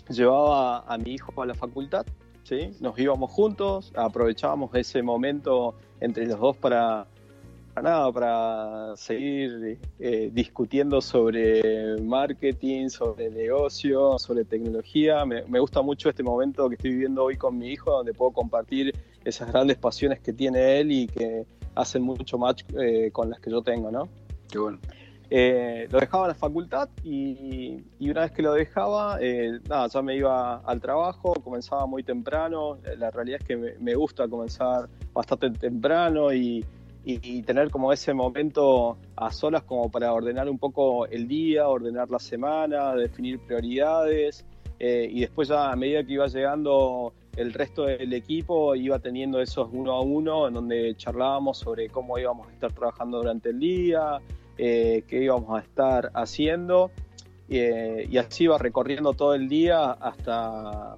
llevaba 0.08 0.78
a 0.78 0.96
mi 0.96 1.12
hijo 1.12 1.42
a 1.42 1.44
la 1.44 1.54
facultad, 1.54 2.06
¿sí? 2.42 2.70
nos 2.80 2.98
íbamos 2.98 3.30
juntos, 3.30 3.92
aprovechábamos 3.94 4.74
ese 4.74 5.02
momento 5.02 5.74
entre 6.00 6.26
los 6.26 6.40
dos 6.40 6.56
para, 6.56 7.06
para 7.74 7.90
nada, 7.90 8.10
para 8.10 8.96
seguir 8.96 9.78
eh, 9.98 10.30
discutiendo 10.32 11.02
sobre 11.02 12.00
marketing, 12.00 12.88
sobre 12.88 13.28
negocio, 13.28 14.18
sobre 14.18 14.46
tecnología. 14.46 15.26
Me 15.26 15.60
gusta 15.60 15.82
mucho 15.82 16.08
este 16.08 16.22
momento 16.22 16.70
que 16.70 16.76
estoy 16.76 16.92
viviendo 16.92 17.24
hoy 17.24 17.36
con 17.36 17.58
mi 17.58 17.68
hijo, 17.68 17.90
donde 17.90 18.14
puedo 18.14 18.30
compartir 18.30 18.94
esas 19.26 19.52
grandes 19.52 19.76
pasiones 19.76 20.20
que 20.20 20.32
tiene 20.32 20.80
él 20.80 20.90
y 20.90 21.06
que 21.06 21.44
hacen 21.76 22.02
mucho 22.02 22.38
match 22.38 22.64
eh, 22.80 23.10
con 23.12 23.30
las 23.30 23.38
que 23.40 23.50
yo 23.50 23.62
tengo, 23.62 23.90
¿no? 23.92 24.08
Qué 24.50 24.58
bueno. 24.58 24.78
Eh, 25.28 25.88
lo 25.90 25.98
dejaba 25.98 26.26
en 26.26 26.28
la 26.28 26.34
facultad 26.36 26.88
y, 27.02 27.82
y 27.98 28.10
una 28.10 28.22
vez 28.22 28.30
que 28.32 28.42
lo 28.42 28.52
dejaba, 28.52 29.18
eh, 29.20 29.58
nada, 29.68 29.88
ya 29.88 30.00
me 30.02 30.16
iba 30.16 30.58
al 30.58 30.80
trabajo, 30.80 31.34
comenzaba 31.42 31.86
muy 31.86 32.02
temprano. 32.04 32.78
La 32.96 33.10
realidad 33.10 33.40
es 33.40 33.46
que 33.46 33.56
me, 33.56 33.72
me 33.80 33.94
gusta 33.96 34.28
comenzar 34.28 34.88
bastante 35.12 35.50
temprano 35.50 36.32
y, 36.32 36.64
y- 37.04 37.20
y 37.38 37.42
tener 37.42 37.70
como 37.70 37.92
ese 37.92 38.14
momento 38.14 38.98
a 39.16 39.32
solas 39.32 39.64
como 39.64 39.90
para 39.90 40.12
ordenar 40.12 40.48
un 40.48 40.58
poco 40.58 41.06
el 41.06 41.26
día, 41.26 41.68
ordenar 41.68 42.08
la 42.08 42.20
semana, 42.20 42.94
definir 42.94 43.40
prioridades 43.40 44.44
eh, 44.78 45.08
y 45.10 45.20
después 45.22 45.48
ya 45.48 45.72
a 45.72 45.76
medida 45.76 46.04
que 46.04 46.12
iba 46.12 46.26
llegando 46.28 47.14
el 47.36 47.52
resto 47.52 47.84
del 47.84 48.12
equipo 48.12 48.74
iba 48.74 48.98
teniendo 48.98 49.40
esos 49.40 49.68
uno 49.72 49.92
a 49.92 50.00
uno 50.00 50.48
en 50.48 50.54
donde 50.54 50.94
charlábamos 50.96 51.58
sobre 51.58 51.88
cómo 51.88 52.18
íbamos 52.18 52.48
a 52.48 52.52
estar 52.52 52.72
trabajando 52.72 53.18
durante 53.18 53.50
el 53.50 53.60
día, 53.60 54.20
eh, 54.58 55.04
qué 55.06 55.22
íbamos 55.22 55.58
a 55.58 55.62
estar 55.62 56.10
haciendo 56.14 56.90
eh, 57.48 58.06
y 58.10 58.16
así 58.16 58.44
iba 58.44 58.58
recorriendo 58.58 59.12
todo 59.12 59.34
el 59.34 59.48
día 59.48 59.92
hasta 59.92 60.96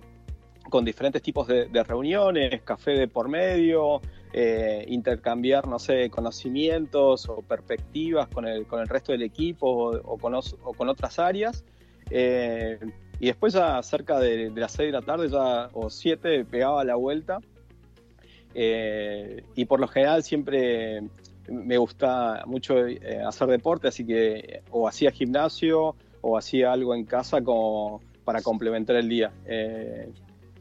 con 0.71 0.85
diferentes 0.85 1.23
tipos 1.23 1.47
de, 1.47 1.67
reuniones, 1.83 2.61
café 2.63 2.93
de 2.93 3.09
por 3.09 3.29
medio, 3.29 4.03
eh, 4.35 4.85
intercambiar, 4.89 5.67
no 5.67 5.79
sé, 5.79 6.11
conocimientos 6.11 7.27
o 7.29 7.41
perspectivas 7.41 8.29
con 8.29 8.47
el, 8.47 8.67
con 8.67 8.81
el 8.81 8.89
resto 8.89 9.13
del 9.13 9.23
equipo 9.23 9.67
o, 9.67 10.19
con, 10.19 10.35
o 10.35 10.73
con 10.75 10.89
otras 10.91 11.19
áreas. 11.19 11.65
Y 13.21 13.27
después 13.27 13.53
ya 13.55 13.83
cerca 13.83 14.19
de, 14.19 14.51
las 14.55 14.73
6 14.73 14.89
de 14.89 14.93
la 14.93 15.03
tarde 15.03 15.29
ya, 15.29 15.71
o 15.73 15.91
7 15.91 16.45
pegaba 16.45 16.85
la 16.85 16.95
vuelta. 16.95 17.39
Eh, 18.55 19.45
y 19.55 19.65
por 19.67 19.81
lo 19.81 19.89
general 19.89 20.23
siempre 20.23 21.03
me 21.49 21.79
gusta 21.79 22.43
mucho 22.47 22.87
eh, 22.87 23.23
hacer 23.27 23.49
deporte, 23.49 23.89
así 23.89 24.05
que 24.05 24.63
o 24.71 24.89
hacía 24.89 25.11
gimnasio 25.11 25.95
o 26.21 26.37
hacía 26.37 26.73
algo 26.73 26.95
en 26.95 27.05
casa 27.05 27.39
para 28.25 28.43
complementar 28.43 28.97
el 28.97 29.09
día. 29.09 29.33
Eh, 29.47 30.11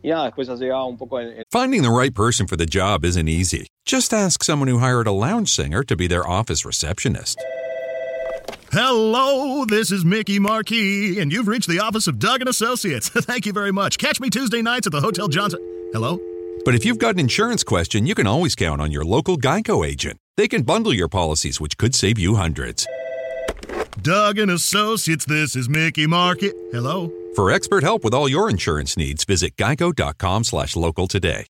y 0.04 0.10
nada, 0.10 0.26
después 0.26 0.48
ya 0.48 0.84
un 0.84 0.98
poco 0.98 1.20
Finding 1.52 1.82
the 1.82 1.92
right 1.92 2.14
person 2.14 2.48
for 2.48 2.56
the 2.56 2.66
job 2.66 3.04
isn't 3.04 3.28
easy. 3.28 3.68
Just 3.86 4.14
ask 4.14 4.44
someone 4.44 4.68
who 4.68 4.80
hired 4.80 5.08
a 5.08 5.12
lounge 5.12 5.50
singer 5.50 5.84
to 5.84 5.96
be 5.96 6.08
their 6.08 6.28
office 6.28 6.66
receptionist. 6.66 7.40
Hello, 8.72 9.64
this 9.64 9.92
is 9.92 10.04
Mickey 10.04 10.40
Marquis, 10.40 11.20
and 11.22 11.32
you've 11.32 11.48
reached 11.48 11.70
the 11.70 11.80
office 11.80 12.08
of 12.08 12.20
Doug 12.20 12.42
and 12.42 12.50
Associates. 12.50 13.08
Thank 13.14 13.46
you 13.46 13.54
very 13.54 13.72
much. 13.72 13.98
Catch 13.98 14.20
me 14.20 14.30
Tuesday 14.30 14.62
nights 14.62 14.86
at 14.86 14.92
the 14.92 15.00
Hotel 15.00 15.30
Johnson. 15.30 15.60
Hello? 15.94 16.20
But 16.66 16.76
if 16.76 16.84
you've 16.84 17.00
got 17.00 17.14
an 17.14 17.20
insurance 17.20 17.64
question, 17.64 18.06
you 18.06 18.14
can 18.14 18.28
always 18.28 18.56
count 18.56 18.82
on 18.82 18.92
your 18.92 19.06
local 19.06 19.38
Geico 19.38 19.88
agent. 19.88 20.18
They 20.36 20.50
can 20.50 20.64
bundle 20.64 20.94
your 20.94 21.08
policies, 21.08 21.62
which 21.62 21.78
could 21.78 21.96
save 21.96 22.20
you 22.20 22.36
hundreds. 22.36 22.86
Doug 24.02 24.38
and 24.38 24.52
Associates, 24.52 25.24
this 25.26 25.56
is 25.56 25.70
Mickey 25.70 26.06
Marquis. 26.06 26.52
Hello? 26.72 27.12
For 27.36 27.50
expert 27.52 27.84
help 27.84 28.04
with 28.04 28.14
all 28.14 28.28
your 28.28 28.50
insurance 28.50 28.98
needs, 28.98 29.24
visit 29.24 29.56
geico.com 29.56 30.44
slash 30.44 30.76
local 30.76 31.08
today. 31.08 31.46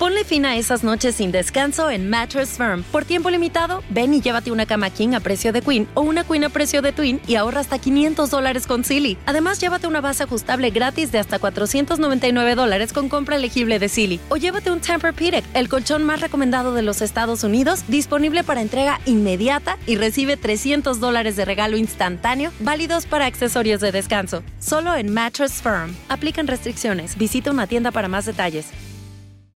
Ponle 0.00 0.24
fin 0.24 0.46
a 0.46 0.56
esas 0.56 0.82
noches 0.82 1.16
sin 1.16 1.30
descanso 1.30 1.90
en 1.90 2.08
Mattress 2.08 2.56
Firm. 2.56 2.84
Por 2.84 3.04
tiempo 3.04 3.28
limitado, 3.28 3.82
ven 3.90 4.14
y 4.14 4.22
llévate 4.22 4.50
una 4.50 4.64
cama 4.64 4.88
king 4.88 5.12
a 5.12 5.20
precio 5.20 5.52
de 5.52 5.60
queen 5.60 5.86
o 5.92 6.00
una 6.00 6.24
queen 6.24 6.44
a 6.44 6.48
precio 6.48 6.80
de 6.80 6.92
twin 6.92 7.20
y 7.26 7.34
ahorra 7.34 7.60
hasta 7.60 7.78
500 7.78 8.30
dólares 8.30 8.66
con 8.66 8.82
Silly. 8.82 9.18
Además, 9.26 9.60
llévate 9.60 9.86
una 9.86 10.00
base 10.00 10.22
ajustable 10.22 10.70
gratis 10.70 11.12
de 11.12 11.18
hasta 11.18 11.38
499 11.38 12.54
dólares 12.54 12.94
con 12.94 13.10
compra 13.10 13.36
elegible 13.36 13.78
de 13.78 13.90
Silly. 13.90 14.20
O 14.30 14.38
llévate 14.38 14.70
un 14.70 14.80
Tempur-Pedic, 14.80 15.44
el 15.52 15.68
colchón 15.68 16.02
más 16.04 16.22
recomendado 16.22 16.72
de 16.72 16.80
los 16.80 17.02
Estados 17.02 17.44
Unidos, 17.44 17.84
disponible 17.86 18.42
para 18.42 18.62
entrega 18.62 19.00
inmediata 19.04 19.76
y 19.86 19.96
recibe 19.96 20.38
300 20.38 20.98
dólares 20.98 21.36
de 21.36 21.44
regalo 21.44 21.76
instantáneo, 21.76 22.52
válidos 22.60 23.04
para 23.04 23.26
accesorios 23.26 23.82
de 23.82 23.92
descanso. 23.92 24.42
Solo 24.60 24.94
en 24.94 25.12
Mattress 25.12 25.60
Firm. 25.60 25.94
Aplican 26.08 26.46
restricciones. 26.46 27.18
Visita 27.18 27.50
una 27.50 27.66
tienda 27.66 27.90
para 27.90 28.08
más 28.08 28.24
detalles. 28.24 28.68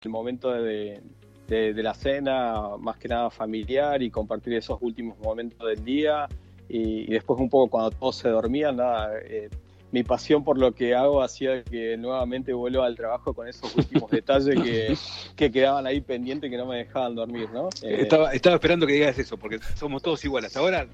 El 0.04 0.10
momento 0.10 0.50
de, 0.50 1.00
de- 1.46 1.74
de 1.74 1.82
la 1.82 1.94
cena, 1.94 2.76
más 2.78 2.96
que 2.96 3.08
nada 3.08 3.30
familiar 3.30 4.02
y 4.02 4.10
compartir 4.10 4.54
esos 4.54 4.78
últimos 4.80 5.18
momentos 5.18 5.66
del 5.68 5.84
día. 5.84 6.26
Y, 6.68 7.00
y 7.02 7.06
después 7.08 7.38
un 7.40 7.50
poco 7.50 7.68
cuando 7.70 7.90
todos 7.90 8.16
se 8.16 8.28
dormían, 8.28 8.76
nada, 8.76 9.10
eh, 9.24 9.50
mi 9.92 10.04
pasión 10.04 10.44
por 10.44 10.56
lo 10.56 10.72
que 10.72 10.94
hago 10.94 11.20
hacía 11.20 11.64
que 11.64 11.96
nuevamente 11.96 12.52
vuelva 12.52 12.86
al 12.86 12.94
trabajo 12.94 13.34
con 13.34 13.48
esos 13.48 13.74
últimos 13.74 14.08
detalles 14.10 14.54
que, 14.62 14.96
que 15.36 15.50
quedaban 15.50 15.86
ahí 15.86 16.00
pendientes 16.00 16.46
y 16.48 16.50
que 16.52 16.56
no 16.56 16.66
me 16.66 16.76
dejaban 16.78 17.14
dormir, 17.16 17.50
¿no? 17.50 17.68
Eh, 17.82 18.02
Estaba, 18.02 18.32
estaba 18.32 18.54
esperando 18.56 18.86
que 18.86 18.92
digas 18.94 19.18
eso, 19.18 19.36
porque 19.36 19.58
somos 19.74 20.00
todos 20.02 20.24
iguales. 20.24 20.56
Ahora, 20.56 20.86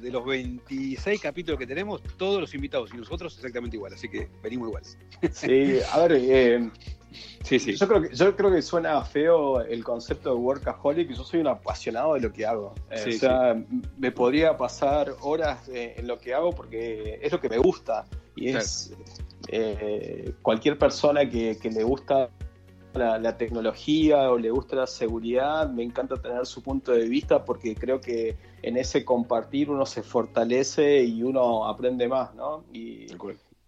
de 0.00 0.10
los 0.10 0.24
26 0.26 1.20
capítulos 1.20 1.58
que 1.60 1.66
tenemos, 1.66 2.02
todos 2.18 2.40
los 2.40 2.52
invitados 2.54 2.92
y 2.92 2.96
nosotros 2.96 3.34
exactamente 3.36 3.76
igual, 3.76 3.92
así 3.94 4.08
que 4.08 4.28
venimos 4.42 4.68
iguales. 4.68 4.98
Sí, 5.32 5.78
a 5.92 5.98
ver, 6.00 6.12
eh, 6.20 6.70
Sí, 7.44 7.58
sí. 7.58 7.76
Yo 7.76 7.88
creo, 7.88 8.02
que, 8.02 8.14
yo 8.14 8.36
creo 8.36 8.50
que 8.50 8.62
suena 8.62 9.02
feo 9.02 9.60
el 9.60 9.82
concepto 9.84 10.30
de 10.30 10.36
workaholic. 10.36 11.10
Yo 11.10 11.24
soy 11.24 11.40
un 11.40 11.48
apasionado 11.48 12.14
de 12.14 12.20
lo 12.20 12.32
que 12.32 12.46
hago. 12.46 12.74
Eh, 12.90 12.98
Sí, 13.04 13.16
o 13.16 13.18
sea, 13.18 13.64
me 13.98 14.12
podría 14.12 14.56
pasar 14.56 15.14
horas 15.20 15.68
eh, 15.68 15.94
en 15.96 16.06
lo 16.06 16.18
que 16.18 16.34
hago 16.34 16.50
porque 16.50 17.18
es 17.22 17.32
lo 17.32 17.40
que 17.40 17.48
me 17.48 17.58
gusta. 17.58 18.06
Y 18.36 18.48
es 18.48 18.92
eh, 19.48 20.32
cualquier 20.42 20.78
persona 20.78 21.28
que, 21.28 21.58
que 21.58 21.70
le 21.70 21.82
gusta 21.82 22.30
la, 22.94 23.18
la 23.18 23.36
tecnología 23.36 24.30
o 24.30 24.38
le 24.38 24.50
gusta 24.50 24.76
la 24.76 24.86
seguridad, 24.86 25.68
me 25.70 25.82
encanta 25.82 26.16
tener 26.16 26.44
su 26.46 26.62
punto 26.62 26.92
de 26.92 27.08
vista 27.08 27.44
porque 27.44 27.74
creo 27.74 28.00
que 28.00 28.36
en 28.62 28.76
ese 28.76 29.04
compartir 29.04 29.70
uno 29.70 29.86
se 29.86 30.02
fortalece 30.02 31.02
y 31.02 31.22
uno 31.22 31.66
aprende 31.66 32.08
más, 32.08 32.34
¿no? 32.34 32.64
Y, 32.72 33.06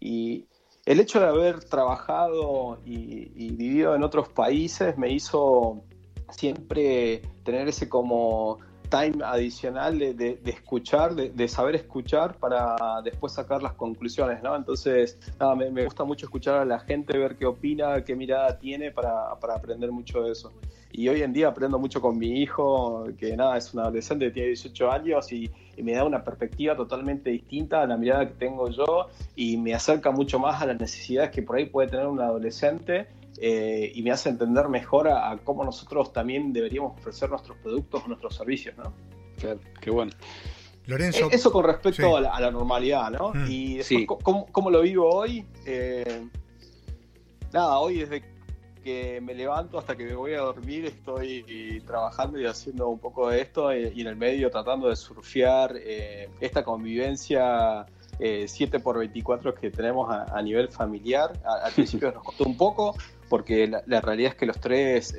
y 0.00 0.44
el 0.84 1.00
hecho 1.00 1.20
de 1.20 1.26
haber 1.26 1.64
trabajado 1.64 2.78
y, 2.84 3.52
vivido 3.52 3.94
en 3.94 4.02
otros 4.02 4.28
países 4.28 4.96
me 4.98 5.10
hizo 5.10 5.82
siempre 6.30 7.22
tener 7.44 7.68
ese 7.68 7.88
como 7.88 8.58
time 8.88 9.24
adicional 9.24 9.98
de, 9.98 10.14
de- 10.14 10.40
escuchar, 10.44 11.14
de, 11.14 11.48
saber 11.48 11.76
escuchar 11.76 12.36
para 12.36 12.76
después 13.02 13.32
sacar 13.32 13.62
las 13.62 13.72
conclusiones, 13.72 14.42
¿no? 14.42 14.54
Entonces, 14.54 15.18
nada, 15.40 15.54
me, 15.54 15.84
gusta 15.84 16.04
mucho 16.04 16.26
escuchar 16.26 16.56
a 16.56 16.64
la 16.64 16.78
gente, 16.80 17.16
ver 17.16 17.36
qué 17.36 17.46
opina, 17.46 18.04
qué 18.04 18.14
mirada 18.14 18.58
tiene 18.58 18.90
para 18.90 19.30
aprender 19.32 19.90
mucho 19.90 20.22
de 20.22 20.32
eso. 20.32 20.52
Y 20.92 21.08
hoy 21.08 21.22
en 21.22 21.32
día 21.32 21.48
aprendo 21.48 21.78
mucho 21.78 22.00
con 22.00 22.18
mi 22.18 22.42
hijo, 22.42 23.06
que 23.18 23.34
nada, 23.36 23.56
es 23.56 23.72
un 23.72 23.80
adolescente 23.80 24.26
que 24.26 24.30
tiene 24.30 24.48
18 24.48 24.90
años 24.92 25.32
y, 25.32 25.50
me 25.82 25.94
da 25.94 26.04
una 26.04 26.22
perspectiva 26.22 26.76
totalmente 26.76 27.30
distinta 27.30 27.82
a 27.82 27.86
la 27.86 27.96
mirada 27.96 28.28
que 28.28 28.34
tengo 28.34 28.68
yo 28.68 29.08
y 29.34 29.56
me 29.56 29.74
acerca 29.74 30.10
mucho 30.10 30.38
más 30.38 30.62
a 30.62 30.66
las 30.66 30.78
necesidades 30.78 31.30
que 31.30 31.42
por 31.42 31.56
ahí 31.56 31.64
puede 31.64 31.88
tener 31.88 32.06
un 32.06 32.20
adolescente 32.20 33.08
eh, 33.38 33.90
y 33.92 34.02
me 34.02 34.12
hace 34.12 34.28
entender 34.28 34.68
mejor 34.68 35.08
a, 35.08 35.36
cómo 35.42 35.64
nosotros 35.64 36.12
también 36.12 36.52
deberíamos 36.52 36.96
ofrecer 36.98 37.30
nuestros 37.30 37.56
productos 37.58 38.02
o 38.04 38.08
nuestros 38.08 38.36
servicios, 38.36 38.76
¿no? 38.76 38.92
Claro, 39.40 39.58
qué 39.80 39.90
bueno. 39.90 40.12
Lorenzo. 40.86 41.30
E, 41.30 41.36
eso 41.36 41.50
con 41.50 41.64
respecto 41.64 42.16
a, 42.16 42.20
la, 42.20 42.50
normalidad, 42.50 43.10
¿no? 43.10 43.32
Mm. 43.34 43.46
Y 43.48 43.76
después, 43.78 44.06
¿cómo, 44.52 44.70
lo 44.70 44.82
vivo 44.82 45.08
hoy? 45.08 45.44
Eh, 45.64 46.28
nada, 47.52 47.78
hoy 47.78 48.00
desde 48.00 48.31
que 48.82 49.20
me 49.20 49.34
levanto 49.34 49.78
hasta 49.78 49.96
que 49.96 50.04
me 50.04 50.14
voy 50.14 50.34
a 50.34 50.40
dormir 50.40 50.86
estoy 50.86 51.82
trabajando 51.86 52.40
y 52.40 52.46
haciendo 52.46 52.88
un 52.88 52.98
poco 52.98 53.30
de 53.30 53.40
esto 53.40 53.70
eh, 53.70 53.92
y 53.94 54.02
en 54.02 54.08
el 54.08 54.16
medio 54.16 54.50
tratando 54.50 54.88
de 54.88 54.96
surfear 54.96 55.74
eh, 55.76 56.28
esta 56.40 56.62
convivencia 56.62 57.86
7x24 58.18 59.54
que 59.54 59.70
tenemos 59.70 60.08
a, 60.10 60.40
nivel 60.42 60.68
familiar. 60.68 61.32
al 61.44 61.72
principio 61.74 62.12
nos 62.12 62.22
costó 62.22 62.44
un 62.44 62.56
poco 62.56 62.94
porque 63.28 63.66
la, 63.66 64.00
realidad 64.00 64.32
es 64.32 64.36
que 64.36 64.46
los 64.46 64.60
tres, 64.60 65.16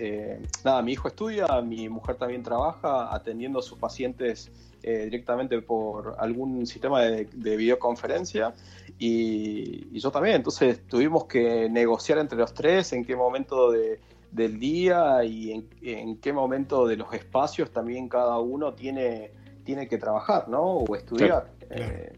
nada, 0.64 0.82
mi 0.84 0.94
hijo 0.94 1.08
estudia, 1.08 1.48
mi 1.62 1.90
mujer 1.90 2.16
también 2.16 2.44
trabaja 2.44 3.14
atendiendo 3.14 3.60
a 3.60 3.62
sus 3.64 3.78
pacientes 3.80 4.52
eh, 4.86 5.06
directamente 5.06 5.62
por 5.62 6.18
algún 6.20 6.68
sistema 6.68 7.00
de, 7.04 7.24
videoconferencia 7.32 8.54
y, 9.00 10.00
yo 10.00 10.12
también. 10.12 10.38
Entonces 10.38 10.86
tuvimos 10.88 11.26
que 11.26 11.70
negociar 11.70 12.18
entre 12.20 12.38
los 12.38 12.54
tres 12.54 12.94
en 12.94 13.06
qué 13.06 13.16
momento 13.16 13.72
del 13.72 14.60
día 14.60 15.24
y 15.24 15.52
en, 15.82 16.18
qué 16.18 16.34
momento 16.34 16.88
de 16.88 16.98
los 16.98 17.14
espacios 17.14 17.72
también 17.72 18.10
cada 18.10 18.40
uno 18.40 18.74
tiene, 18.74 19.32
tiene 19.64 19.88
que 19.88 19.98
trabajar, 19.98 20.48
¿no? 20.50 20.62
O 20.62 20.96
estudiar. 20.96 21.52
Eh, 21.70 22.14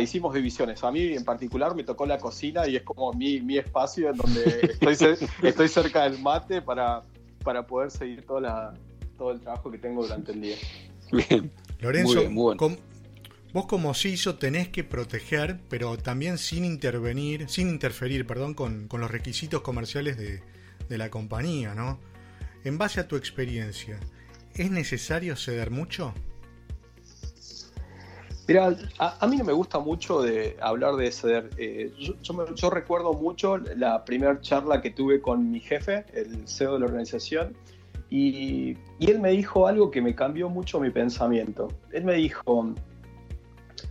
hicimos 0.00 0.34
divisiones. 0.34 0.82
A 0.84 0.90
mí 0.90 1.14
en 1.14 1.24
particular 1.24 1.74
me 1.74 1.84
tocó 1.84 2.06
la 2.06 2.18
cocina 2.18 2.66
y 2.66 2.76
es 2.76 2.82
como 2.82 3.12
mi, 3.12 3.40
mi 3.40 3.58
espacio 3.58 4.10
en 4.10 4.16
donde 4.16 4.74
estoy, 4.80 5.16
estoy 5.42 5.68
cerca 5.68 6.08
del 6.08 6.20
mate 6.20 6.60
para, 6.62 7.02
para 7.42 7.66
poder 7.66 7.90
seguir 7.90 8.24
toda 8.26 8.74
todo 9.16 9.32
el 9.32 9.40
trabajo 9.40 9.70
que 9.70 9.76
tengo 9.76 10.02
durante 10.02 10.32
el 10.32 10.40
día. 10.40 10.56
Bien. 11.12 11.50
Lorenzo, 11.80 12.22
vos 13.52 13.66
como 13.66 13.94
CISO 13.94 14.36
tenés 14.36 14.68
que 14.68 14.84
proteger, 14.84 15.60
pero 15.68 15.96
también 15.96 16.38
sin 16.38 16.64
intervenir, 16.64 17.48
sin 17.48 17.68
interferir, 17.68 18.26
perdón, 18.26 18.54
con, 18.54 18.88
los 18.90 19.10
requisitos 19.10 19.62
comerciales 19.62 20.16
de, 20.16 20.42
la 20.98 21.08
compañía, 21.08 21.74
¿no? 21.74 22.00
En 22.64 22.76
base 22.76 22.98
a 22.98 23.06
tu 23.06 23.14
experiencia, 23.14 23.98
¿es 24.54 24.70
necesario 24.70 25.36
ceder 25.36 25.70
mucho? 25.70 26.12
Mira, 28.48 28.76
a, 28.98 29.26
mí 29.28 29.36
no 29.36 29.44
me 29.44 29.52
gusta 29.52 29.78
mucho 29.78 30.20
de 30.20 30.56
hablar 30.60 30.96
de 30.96 31.12
ceder. 31.12 31.50
Eh, 31.56 31.92
yo, 31.96 32.70
recuerdo 32.70 33.12
mucho 33.12 33.58
la 33.58 34.04
primera 34.04 34.40
charla 34.40 34.82
que 34.82 34.90
tuve 34.90 35.20
con 35.20 35.48
mi 35.52 35.60
jefe, 35.60 36.04
el 36.12 36.48
CEO 36.48 36.74
de 36.74 36.80
la 36.80 36.86
organización, 36.86 37.54
y, 38.10 38.76
él 38.98 39.20
me 39.20 39.30
dijo 39.30 39.68
algo 39.68 39.92
que 39.92 40.02
me 40.02 40.16
cambió 40.16 40.48
mucho 40.48 40.80
mi 40.80 40.90
pensamiento. 40.90 41.68
Él 41.92 42.04
me 42.04 42.14
dijo, 42.14 42.74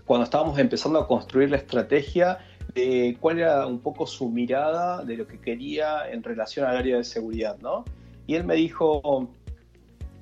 cuando 0.10 0.24
estábamos 0.24 0.58
empezando 0.58 0.98
a 0.98 1.08
construir 1.08 1.52
la 1.52 1.58
estrategia, 1.58 2.40
de 2.74 3.16
cuál 3.20 3.38
era 3.38 3.68
un 3.68 3.78
poco 3.78 4.08
su 4.08 4.28
mirada 4.28 5.06
de 5.06 5.16
lo 5.16 5.28
que 5.28 5.40
quería 5.40 6.10
en 6.10 6.24
relación 6.24 6.66
al 6.66 6.78
área 6.78 6.98
de 6.98 7.04
seguridad, 7.04 7.60
¿no? 7.62 7.86
Y 8.26 8.34
él 8.34 8.44
me 8.44 8.56
dijo, 8.56 9.30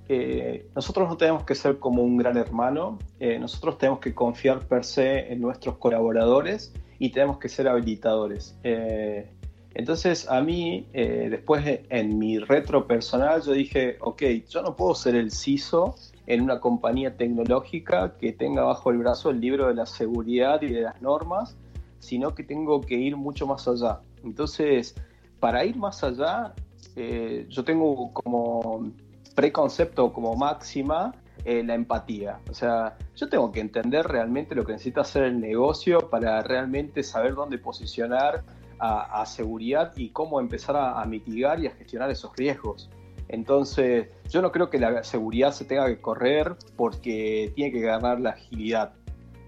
eh, 0.09 0.67
nosotros 0.75 1.07
no 1.07 1.15
tenemos 1.15 1.45
que 1.45 1.55
ser 1.55 1.79
como 1.79 2.03
un 2.03 2.17
gran 2.17 2.35
hermano, 2.35 2.99
eh, 3.21 3.39
nosotros 3.39 3.77
tenemos 3.77 4.01
que 4.01 4.13
confiar 4.13 4.67
per 4.67 4.83
se 4.83 5.31
en 5.31 5.39
nuestros 5.39 5.77
colaboradores 5.77 6.73
y 6.99 7.11
tenemos 7.11 7.37
que 7.37 7.47
ser 7.47 7.69
habilitadores. 7.69 8.59
Eh, 8.65 9.31
entonces 9.73 10.27
a 10.29 10.41
mí, 10.41 10.85
eh, 10.91 11.29
después 11.31 11.63
en 11.89 12.19
mi 12.19 12.39
retro 12.39 12.87
personal, 12.87 13.41
yo 13.41 13.53
dije, 13.53 13.95
ok, 14.01 14.21
yo 14.49 14.61
no 14.63 14.75
puedo 14.75 14.95
ser 14.95 15.15
el 15.15 15.31
CISO 15.31 15.95
en 16.27 16.41
una 16.41 16.59
compañía 16.59 17.17
tecnológica 17.17 18.17
que 18.17 18.33
tenga 18.33 18.63
bajo 18.63 18.91
el 18.91 18.97
brazo 18.99 19.29
el 19.29 19.39
libro 19.39 19.67
de 19.67 19.73
la 19.73 19.85
seguridad 19.85 20.61
y 20.61 20.67
de 20.67 20.81
las 20.81 21.01
normas, 21.01 21.57
sino 21.99 22.35
que 22.35 22.43
tengo 22.43 22.81
que 22.81 22.95
ir 22.95 23.15
mucho 23.15 23.47
más 23.47 23.67
allá. 23.67 24.01
Entonces, 24.23 24.95
para 25.39 25.65
ir 25.65 25.77
más 25.77 26.03
allá, 26.03 26.53
eh, 26.95 27.45
yo 27.49 27.63
tengo 27.63 28.13
como 28.13 28.91
preconcepto, 29.35 30.11
como 30.11 30.35
máxima, 30.35 31.13
eh, 31.45 31.63
la 31.63 31.75
empatía. 31.75 32.39
O 32.49 32.53
sea, 32.53 32.97
yo 33.15 33.29
tengo 33.29 33.51
que 33.51 33.61
entender 33.61 34.05
realmente 34.05 34.53
lo 34.53 34.65
que 34.65 34.73
necesita 34.73 35.01
hacer 35.01 35.23
el 35.23 35.39
negocio 35.39 36.09
para 36.09 36.41
realmente 36.41 37.03
saber 37.03 37.35
dónde 37.35 37.57
posicionar 37.57 38.43
a, 38.79 39.25
seguridad 39.25 39.93
y 39.95 40.09
cómo 40.09 40.39
empezar 40.39 40.75
a, 40.75 41.03
mitigar 41.05 41.59
y 41.59 41.67
a 41.67 41.71
gestionar 41.71 42.11
esos 42.11 42.35
riesgos. 42.35 42.89
Entonces, 43.29 44.07
yo 44.29 44.41
no 44.41 44.51
creo 44.51 44.69
que 44.69 44.79
la 44.79 45.03
seguridad 45.03 45.51
se 45.51 45.65
tenga 45.65 45.87
que 45.87 45.99
correr 45.99 46.55
porque 46.75 47.51
tiene 47.55 47.71
que 47.71 47.81
ganar 47.81 48.19
la 48.19 48.31
agilidad, 48.31 48.93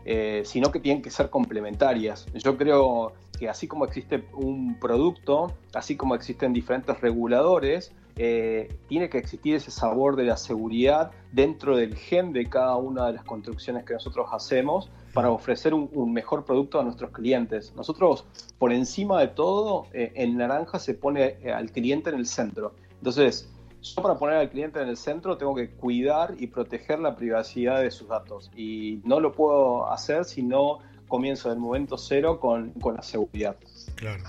eh, 0.06 0.44
sino 0.46 0.72
que 0.72 0.80
tienen 0.80 1.02
que 1.02 1.10
ser 1.10 1.30
complementarias. 1.30 2.26
Yo 2.34 2.58
creo 2.58 3.14
que 3.38 3.48
así 3.48 3.68
como 3.68 3.86
existe 3.86 4.26
un 4.34 4.78
producto, 4.80 5.54
así 5.74 5.96
como 5.96 6.16
existen 6.16 6.52
diferentes 6.52 7.00
reguladores, 7.00 7.94
eh, 8.22 8.68
tiene 8.90 9.10
que 9.10 9.18
existir 9.18 9.56
ese 9.56 9.72
sabor 9.72 10.18
de 10.18 10.26
la 10.26 10.36
seguridad 10.36 11.12
dentro 11.32 11.78
del 11.78 11.96
gen 11.96 12.34
de 12.34 12.48
cada 12.48 12.76
una 12.76 13.08
de 13.08 13.14
las 13.14 13.24
construcciones 13.24 13.86
que 13.86 13.94
nosotros 13.94 14.28
hacemos 14.34 14.92
para 15.14 15.32
ofrecer 15.32 15.74
un, 15.74 16.12
mejor 16.12 16.44
producto 16.44 16.82
a 16.82 16.84
nuestros 16.84 17.12
clientes. 17.12 17.74
Nosotros, 17.78 18.26
por 18.58 18.74
encima 18.74 19.22
de 19.22 19.30
todo, 19.30 19.86
eh, 19.94 20.12
en 20.16 20.38
Naranja 20.38 20.80
se 20.80 20.96
pone 20.96 21.38
al 21.54 21.72
cliente 21.72 22.10
en 22.10 22.18
el 22.18 22.26
centro. 22.26 22.74
Entonces, 22.98 23.50
yo 23.82 24.02
para 24.02 24.18
poner 24.18 24.36
al 24.36 24.50
cliente 24.50 24.82
en 24.82 24.90
el 24.90 24.98
centro 24.98 25.38
tengo 25.38 25.56
que 25.56 25.70
cuidar 25.70 26.36
y 26.38 26.48
proteger 26.48 27.00
la 27.00 27.16
privacidad 27.16 27.82
de 27.82 27.92
sus 27.92 28.08
datos. 28.08 28.52
Y 28.56 29.02
no 29.04 29.20
lo 29.20 29.32
puedo 29.32 29.90
hacer 29.92 30.26
si 30.26 30.44
no 30.44 30.80
comienzo 31.08 31.50
del 31.50 31.60
momento 31.60 31.98
cero 31.98 32.40
con, 32.40 32.72
con 32.74 32.96
la 32.96 33.02
seguridad. 33.02 33.58
Claro. 33.96 34.24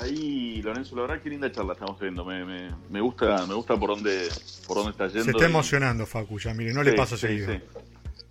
Ahí, 0.00 0.62
Lorenzo, 0.62 0.96
la 0.96 1.02
verdad 1.02 1.22
que 1.22 1.28
linda 1.28 1.52
charla 1.52 1.74
estamos 1.74 1.98
teniendo. 1.98 2.24
Me, 2.24 2.44
me, 2.90 3.00
gusta, 3.00 3.46
me 3.46 3.54
gusta 3.54 3.78
por 3.78 3.90
dónde, 3.90 4.28
por 4.66 4.78
dónde 4.78 4.92
está 4.92 5.06
yendo. 5.08 5.24
Se 5.24 5.30
está 5.32 5.46
emocionando, 5.46 6.06
Facu, 6.06 6.38
ya 6.38 6.54
mire, 6.54 6.72
no 6.72 6.82
le 6.82 6.94
pasa 6.94 7.16
seguido. 7.16 7.52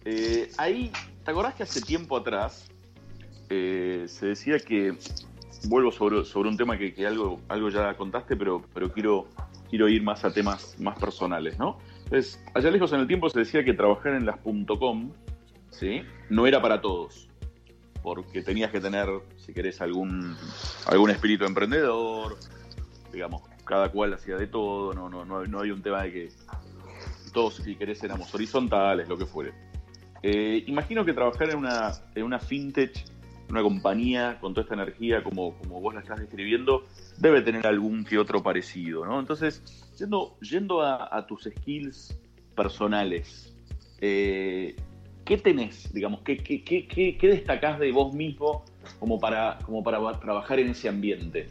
Eh, 0.03 0.51
ahí, 0.57 0.91
¿te 1.23 1.31
acordás 1.31 1.53
que 1.53 1.63
hace 1.63 1.81
tiempo 1.81 2.17
atrás 2.17 2.65
eh, 3.49 4.05
se 4.07 4.27
decía 4.27 4.57
que 4.59 4.95
vuelvo 5.65 5.91
sobre, 5.91 6.25
sobre 6.25 6.49
un 6.49 6.57
tema 6.57 6.77
que, 6.77 7.05
algo, 7.05 7.39
algo 7.47 7.69
ya 7.69 7.95
contaste, 7.95 8.35
pero, 8.35 8.63
pero 8.73 8.91
quiero, 8.91 9.27
quiero 9.71 9.89
ir 9.89 10.03
más 10.03 10.23
a 10.23 10.31
temas 10.31 10.75
más 10.79 10.99
personales, 10.99 11.57
¿no? 11.57 11.79
Entonces, 12.03 12.43
allá 12.53 12.69
lejos 12.69 12.93
en 12.93 12.99
el 12.99 13.07
tiempo 13.07 13.27
se 13.29 13.39
decía 13.39 13.65
que 13.65 13.73
trabajar 13.73 14.13
en 14.13 14.27
las 14.27 14.38
.com 14.77 15.12
¿sí? 15.71 16.03
no 16.29 16.45
era 16.45 16.62
para 16.62 16.81
todos 16.81 17.31
porque 18.03 18.41
tenías 18.41 18.71
que 18.71 18.79
tener, 18.79 19.07
si 19.38 19.53
querés, 19.53 19.81
algún, 19.81 20.36
algún 20.88 21.10
espíritu 21.12 21.45
emprendedor, 21.45 22.38
digamos, 23.12 23.43
cada 23.63 23.89
cual 23.89 24.13
hacía 24.13 24.38
de 24.38 24.47
todo, 24.47 24.93
no, 24.93 25.10
no, 25.10 25.23
no, 25.23 25.45
no 25.45 25.62
hay 25.62 25.71
un 25.71 25.81
tema 25.81 26.03
de 26.03 26.12
que 26.12 26.29
todos, 27.31 27.55
si 27.55 27.75
querés, 27.75 28.03
éramos 28.03 28.34
horizontales, 28.34 29.07
lo 29.07 29.17
que 29.17 29.25
fuere. 29.25 29.53
Eh, 30.23 30.63
imagino 30.67 31.05
que 31.05 31.13
trabajar 31.13 31.49
en 31.51 31.57
una, 31.57 31.91
en 32.15 32.23
una 32.23 32.39
fintech, 32.39 33.05
una 33.51 33.61
compañía 33.61 34.39
con 34.39 34.53
toda 34.53 34.63
esta 34.63 34.75
energía 34.75 35.23
como, 35.23 35.53
como 35.57 35.81
vos 35.81 35.93
la 35.93 35.99
estás 35.99 36.19
describiendo, 36.19 36.85
debe 37.17 37.41
tener 37.41 37.67
algún 37.67 38.05
que 38.05 38.17
otro 38.17 38.41
parecido, 38.41 39.05
¿no? 39.05 39.19
Entonces, 39.19 39.61
yendo, 39.99 40.37
yendo 40.39 40.81
a, 40.81 41.25
tus 41.27 41.43
skills 41.43 42.17
personales, 42.55 43.53
eh, 43.99 44.75
¿qué 45.25 45.37
tenés, 45.37 45.91
digamos, 45.93 46.21
qué, 46.21 46.37
qué, 46.37 46.63
qué, 46.63 46.87
qué, 46.87 47.27
destacás 47.27 47.77
de 47.79 47.91
vos 47.91 48.13
mismo 48.13 48.63
como 48.99 49.19
para, 49.19 49.59
como 49.65 49.83
para 49.83 50.19
trabajar 50.19 50.59
en 50.59 50.69
ese 50.69 50.87
ambiente? 50.87 51.47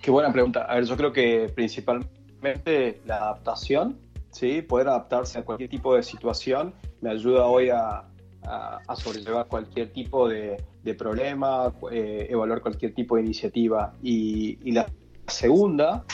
Qué 0.00 0.10
buena 0.10 0.32
pregunta. 0.32 0.62
A 0.62 0.76
ver, 0.76 0.84
yo 0.84 0.96
creo 0.96 1.12
que 1.12 1.50
principalmente 1.54 3.00
la 3.04 3.16
adaptación, 3.16 3.98
¿sí? 4.30 4.62
poder 4.62 4.88
adaptarse 4.88 5.38
a 5.38 5.44
cualquier 5.44 5.68
tipo 5.68 5.94
de 5.94 6.02
situación, 6.02 6.74
me 7.00 7.10
ayuda 7.10 7.46
hoy 7.46 7.70
a, 7.70 8.04
a, 8.46 8.96
sobrellevar 8.96 9.46
cualquier 9.46 9.92
tipo 9.92 10.28
de, 10.28 10.62
de 10.82 10.94
problema, 10.94 11.72
eh, 11.90 12.26
evaluar 12.30 12.60
cualquier 12.60 12.94
tipo 12.94 13.16
de 13.16 13.22
iniciativa. 13.22 13.92
Y, 14.02 14.58
y, 14.62 14.72
la 14.72 14.86
segunda, 15.26 16.04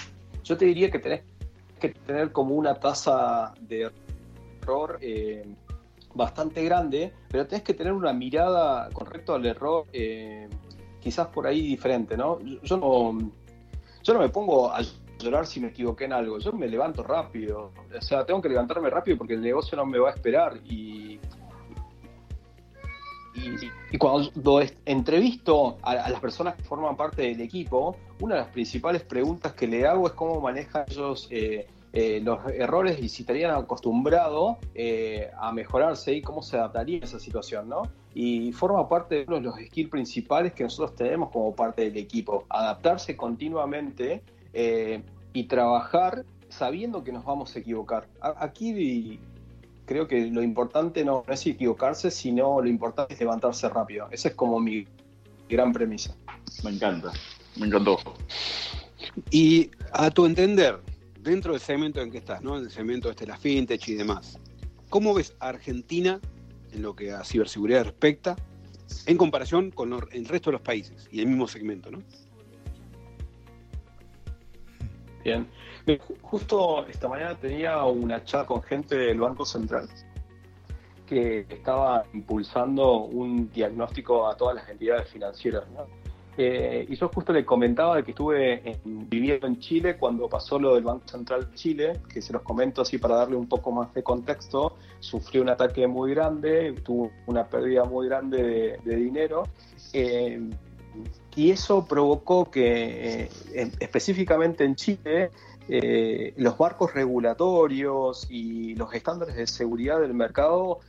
yo 0.42 0.56
te 0.56 0.64
diría 0.64 0.90
que 0.90 0.98
tenés 0.98 1.22
que 1.80 1.90
tener 1.90 2.32
como 2.32 2.54
una 2.54 2.74
tasa 2.74 3.54
de 3.60 3.90
error 4.62 4.98
eh, 5.00 5.44
bastante 6.14 6.62
grande, 6.64 7.12
pero 7.28 7.46
tenés 7.46 7.64
que 7.64 7.74
tener 7.74 7.92
una 7.92 8.12
mirada 8.12 8.88
con 8.90 9.06
respecto 9.06 9.34
al 9.34 9.44
error, 9.46 9.86
eh, 9.92 10.48
quizás 11.00 11.28
por 11.28 11.46
ahí 11.46 11.60
diferente, 11.60 12.16
¿no? 12.16 12.38
Yo 12.62 12.76
no, 12.76 13.32
yo 14.02 14.14
no 14.14 14.20
me 14.20 14.28
pongo 14.28 14.70
a 14.70 14.80
llorar 15.18 15.46
si 15.46 15.60
me 15.60 15.68
equivoqué 15.68 16.04
en 16.04 16.12
algo, 16.12 16.38
yo 16.38 16.52
me 16.52 16.68
levanto 16.68 17.02
rápido, 17.02 17.72
o 17.96 18.00
sea, 18.00 18.24
tengo 18.26 18.42
que 18.42 18.48
levantarme 18.48 18.90
rápido 18.90 19.18
porque 19.18 19.34
el 19.34 19.40
negocio 19.40 19.76
no 19.76 19.86
me 19.86 19.98
va 19.98 20.10
a 20.10 20.12
esperar 20.12 20.58
y, 20.64 21.18
y, 23.34 23.98
cuando 23.98 24.62
entrevisto 24.84 25.78
a, 25.82 25.94
las 25.94 26.20
personas 26.20 26.56
que 26.56 26.62
forman 26.62 26.96
parte 26.96 27.22
del 27.22 27.40
equipo, 27.40 27.96
una 28.20 28.34
de 28.36 28.40
las 28.42 28.50
principales 28.50 29.02
preguntas 29.02 29.52
que 29.54 29.66
le 29.66 29.86
hago 29.86 30.06
es 30.06 30.12
cómo 30.12 30.40
manejan 30.40 30.84
ellos 30.88 31.28
eh, 31.30 31.66
eh, 31.92 32.20
los 32.22 32.38
errores 32.52 32.98
y 33.00 33.08
si 33.08 33.22
estarían 33.22 33.54
acostumbrados 33.54 34.56
eh, 34.74 35.30
a 35.38 35.52
mejorarse 35.52 36.14
y 36.14 36.22
cómo 36.22 36.42
se 36.42 36.56
adaptaría 36.56 37.00
a 37.00 37.04
esa 37.04 37.18
situación, 37.18 37.68
¿no? 37.68 37.82
Y 38.14 38.52
forma 38.52 38.88
parte 38.88 39.16
de 39.16 39.24
uno 39.26 39.36
de 39.36 39.42
los 39.42 39.56
skills 39.56 39.90
principales 39.90 40.52
que 40.52 40.64
nosotros 40.64 40.94
tenemos 40.94 41.30
como 41.30 41.54
parte 41.54 41.82
del 41.82 41.96
equipo, 41.96 42.44
adaptarse 42.48 43.16
continuamente 43.16 44.22
y 45.32 45.44
trabajar 45.44 46.26
sabiendo 46.50 47.02
que 47.02 47.12
nos 47.12 47.24
vamos 47.24 47.56
a 47.56 47.58
equivocar. 47.58 48.06
Aquí 48.20 49.18
creo 49.86 50.06
que 50.06 50.26
lo 50.26 50.42
importante 50.42 51.04
no, 51.04 51.24
es 51.28 51.46
equivocarse, 51.46 52.10
sino 52.10 52.60
lo 52.60 52.68
importante 52.68 53.14
es 53.14 53.20
levantarse 53.20 53.68
rápido. 53.68 54.08
Esa 54.10 54.28
es 54.28 54.34
como 54.34 54.60
mi 54.60 54.86
gran 55.48 55.72
premisa. 55.72 56.14
Me 56.64 56.70
encanta, 56.70 57.12
me 57.56 57.66
encantó. 57.66 57.98
Y 59.30 59.70
a 59.92 60.10
tu 60.10 60.26
entender, 60.26 60.80
dentro 61.20 61.52
del 61.52 61.60
segmento 61.60 62.00
en 62.00 62.10
que 62.10 62.18
estás, 62.18 62.42
¿no? 62.42 62.56
En 62.56 62.64
el 62.64 62.70
segmento 62.70 63.10
este, 63.10 63.26
la 63.26 63.36
fintech 63.36 63.86
y 63.88 63.94
demás, 63.94 64.38
¿cómo 64.88 65.14
ves 65.14 65.34
a 65.40 65.48
Argentina 65.48 66.20
en 66.72 66.82
lo 66.82 66.94
que 66.94 67.12
a 67.12 67.24
ciberseguridad 67.24 67.84
respecta 67.84 68.36
en 69.06 69.16
comparación 69.16 69.70
con 69.70 69.92
el 70.12 70.24
resto 70.26 70.50
de 70.50 70.52
los 70.52 70.62
países 70.62 71.08
y 71.10 71.20
el 71.20 71.26
mismo 71.26 71.48
segmento, 71.48 71.90
¿no? 71.90 72.02
Bien. 75.24 75.46
Justo 76.22 76.86
esta 76.86 77.08
mañana 77.08 77.34
tenía 77.36 77.84
una 77.84 78.24
charla 78.24 78.46
con 78.46 78.62
gente 78.62 78.96
del 78.96 79.18
Banco 79.18 79.44
Central 79.44 79.88
que 81.06 81.40
estaba 81.48 82.04
impulsando 82.14 83.02
un 83.02 83.50
diagnóstico 83.50 84.26
a 84.28 84.36
todas 84.36 84.56
las 84.56 84.68
entidades 84.68 85.08
financieras. 85.10 85.64
Eh, 86.38 86.86
y 86.88 86.96
yo 86.96 87.10
justo 87.10 87.32
le 87.32 87.44
comentaba 87.44 87.96
de 87.96 88.04
que 88.04 88.12
estuve 88.12 88.80
viviendo 88.84 89.46
en 89.46 89.58
Chile 89.58 89.98
cuando 89.98 90.28
pasó 90.28 90.58
lo 90.58 90.74
del 90.74 90.84
Banco 90.84 91.06
Central 91.06 91.50
de 91.50 91.54
Chile, 91.54 92.00
que 92.08 92.22
se 92.22 92.32
los 92.32 92.40
comento 92.40 92.80
así 92.80 92.96
para 92.96 93.16
darle 93.16 93.36
un 93.36 93.46
poco 93.46 93.70
más 93.70 93.92
de 93.92 94.02
contexto, 94.02 94.76
sufrió 95.00 95.42
un 95.42 95.50
ataque 95.50 95.86
muy 95.86 96.14
grande, 96.14 96.72
tuvo 96.82 97.10
una 97.26 97.46
pérdida 97.46 97.84
muy 97.84 98.08
grande 98.08 98.78
de, 98.82 98.96
dinero. 98.96 99.42
Eh, 99.92 100.40
y 101.34 101.50
eso 101.50 101.86
provocó 101.86 102.50
que 102.50 103.28
eh, 103.54 103.70
específicamente 103.80 104.64
en 104.64 104.76
Chile 104.76 105.30
eh, 105.68 106.34
los 106.36 106.58
marcos 106.58 106.92
regulatorios 106.92 108.26
y 108.30 108.74
los 108.74 108.92
estándares 108.94 109.36
de 109.36 109.46
seguridad 109.46 110.00
del 110.00 110.12
mercado 110.12 110.80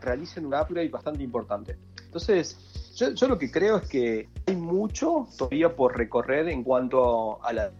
realicen 0.00 0.46
un 0.46 0.54
upgrade 0.54 0.88
bastante 0.88 1.22
importante. 1.22 1.76
Entonces, 2.04 2.56
yo, 2.96 3.28
lo 3.28 3.38
que 3.38 3.50
creo 3.50 3.76
es 3.76 3.88
que 3.88 4.28
hay 4.46 4.56
mucho 4.56 5.28
todavía 5.36 5.74
por 5.74 5.96
recorrer 5.96 6.48
en 6.48 6.64
cuanto 6.64 7.44
a 7.44 7.52
la, 7.52 7.70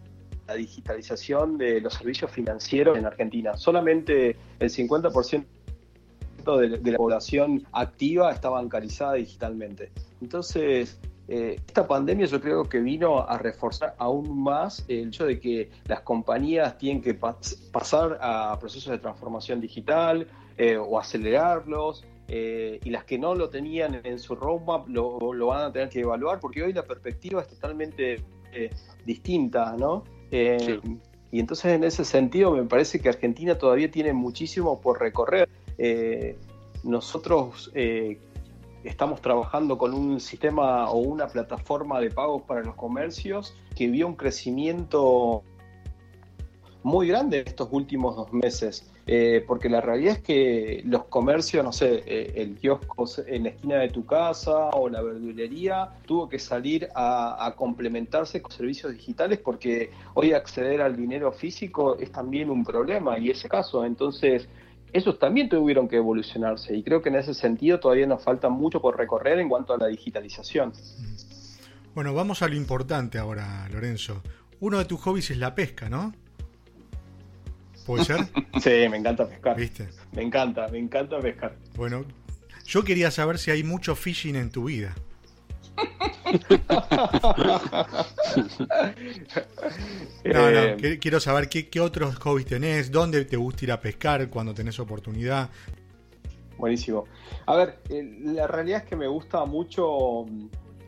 digitalización 0.57 1.59
de 1.59 1.79
los 1.79 1.93
servicios 1.93 2.31
financieros 2.31 2.97
en 2.97 3.05
Argentina. 3.05 3.55
Solamente 3.55 4.35
el 4.57 4.71
50% 4.71 5.45
de, 6.57 6.69
de 6.79 6.91
la 6.91 6.97
población 6.97 7.67
activa 7.71 8.31
está 8.31 8.49
bancarizada 8.49 9.13
digitalmente. 9.13 9.91
Entonces, 10.21 10.99
eh, 11.31 11.61
esta 11.67 11.87
pandemia 11.87 12.25
yo 12.25 12.41
creo 12.41 12.63
que 12.63 12.79
vino 12.79 13.19
a 13.19 13.37
reforzar 13.37 13.93
aún 13.99 14.41
más 14.41 14.83
el 14.87 15.09
hecho 15.09 15.27
de 15.27 15.39
que 15.39 15.69
las 15.85 16.01
compañías 16.01 16.75
tienen 16.79 17.03
que 17.03 17.13
pasar 17.13 18.17
a 18.19 18.57
procesos 18.59 18.91
de 18.91 18.97
transformación 18.97 19.61
digital 19.61 20.27
eh, 20.57 20.77
o 20.77 20.97
acelerarlos. 20.99 22.03
Eh, 22.27 22.79
y 22.83 22.89
las 22.89 23.05
que 23.05 23.17
no 23.19 23.35
lo 23.35 23.49
tenían 23.49 24.01
en 24.03 24.19
su 24.19 24.35
roadmap 24.35 24.87
lo, 24.87 25.45
van 25.45 25.65
a 25.65 25.71
tener 25.71 25.89
que 25.89 26.01
evaluar 26.01 26.39
porque 26.39 26.63
hoy 26.63 26.73
la 26.73 26.83
perspectiva 26.83 27.41
es 27.41 27.47
totalmente 27.47 28.23
distinta, 29.05 29.75
¿no? 29.77 30.03
Y 30.31 31.39
entonces 31.39 31.65
en 31.65 31.83
ese 31.83 32.05
sentido 32.05 32.51
me 32.51 32.63
parece 32.63 32.99
que 32.99 33.09
Argentina 33.09 33.55
todavía 33.55 33.89
tiene 33.89 34.13
muchísimo 34.13 34.79
por 34.81 34.99
recorrer. 34.99 35.49
nosotros 36.83 37.71
estamos 38.83 39.21
trabajando 39.21 39.77
con 39.77 39.93
un 39.93 40.19
sistema 40.19 40.89
o 40.89 40.97
una 40.97 41.27
plataforma 41.27 41.99
de 41.99 42.09
pagos 42.09 42.43
para 42.43 42.61
los 42.61 42.75
comercios 42.75 43.55
que 43.75 43.87
vio 43.87 44.07
un 44.07 44.15
crecimiento 44.15 45.43
muy 46.83 47.07
grande 47.07 47.43
estos 47.45 47.67
últimos 47.71 48.15
dos 48.15 48.31
meses. 48.31 48.89
Eh, 49.11 49.43
porque 49.47 49.69
la 49.69 49.81
realidad 49.81 50.17
es 50.17 50.21
que 50.21 50.83
los 50.85 51.05
comercios, 51.05 51.65
no 51.65 51.71
sé, 51.71 52.03
eh, 52.05 52.33
el 52.35 52.55
kiosco 52.55 53.07
en 53.25 53.43
la 53.45 53.49
esquina 53.49 53.77
de 53.77 53.89
tu 53.89 54.05
casa 54.05 54.69
o 54.69 54.87
la 54.87 55.01
verdulería 55.01 55.95
tuvo 56.05 56.29
que 56.29 56.37
salir 56.37 56.87
a, 56.93 57.43
a, 57.43 57.55
complementarse 57.55 58.39
con 58.39 58.51
servicios 58.51 58.91
digitales 58.93 59.39
porque 59.39 59.89
hoy 60.13 60.33
acceder 60.33 60.79
al 60.81 60.95
dinero 60.95 61.31
físico 61.31 61.97
es 61.97 62.11
también 62.11 62.51
un 62.51 62.63
problema 62.63 63.17
y 63.17 63.31
ese 63.31 63.49
caso. 63.49 63.83
Entonces, 63.83 64.47
esos 64.93 65.19
también 65.19 65.49
tuvieron 65.49 65.87
que 65.87 65.97
evolucionarse 65.97 66.75
y 66.75 66.83
creo 66.83 67.01
que 67.01 67.09
en 67.09 67.15
ese 67.15 67.33
sentido 67.33 67.79
todavía 67.79 68.07
nos 68.07 68.23
falta 68.23 68.49
mucho 68.49 68.81
por 68.81 68.97
recorrer 68.97 69.39
en 69.39 69.49
cuanto 69.49 69.73
a 69.73 69.77
la 69.77 69.87
digitalización. 69.87 70.73
Bueno, 71.93 72.13
vamos 72.13 72.41
a 72.41 72.47
lo 72.47 72.55
importante 72.55 73.17
ahora, 73.17 73.67
Lorenzo. 73.71 74.21
Uno 74.59 74.77
de 74.77 74.85
tus 74.85 74.99
hobbies 75.01 75.31
es 75.31 75.37
la 75.37 75.55
pesca, 75.55 75.89
¿no? 75.89 76.13
¿Puede 77.85 78.05
ser? 78.05 78.19
sí, 78.61 78.89
me 78.89 78.97
encanta 78.97 79.27
pescar. 79.27 79.57
¿Viste? 79.57 79.89
Me 80.11 80.21
encanta, 80.21 80.67
me 80.67 80.79
encanta 80.79 81.19
pescar. 81.19 81.55
Bueno, 81.75 82.05
yo 82.65 82.83
quería 82.83 83.11
saber 83.11 83.37
si 83.37 83.51
hay 83.51 83.63
mucho 83.63 83.95
fishing 83.95 84.35
en 84.35 84.51
tu 84.51 84.65
vida. 84.65 84.93
no, 90.25 90.51
no, 90.51 90.59
eh, 90.59 90.99
quiero 91.01 91.19
saber 91.19 91.49
qué, 91.49 91.79
otros 91.79 92.15
hobbies 92.17 92.45
tenés, 92.45 92.91
dónde 92.91 93.25
te 93.25 93.37
gusta 93.37 93.65
ir 93.65 93.71
a 93.71 93.81
pescar 93.81 94.29
cuando 94.29 94.53
tenés 94.53 94.79
oportunidad. 94.79 95.49
Buenísimo. 96.57 97.05
A 97.45 97.55
ver, 97.55 97.79
eh, 97.89 98.19
la 98.23 98.47
realidad 98.47 98.83
es 98.83 98.89
que 98.89 98.95
me 98.95 99.07
gusta 99.07 99.45
mucho 99.45 100.25
mm, 100.25 100.47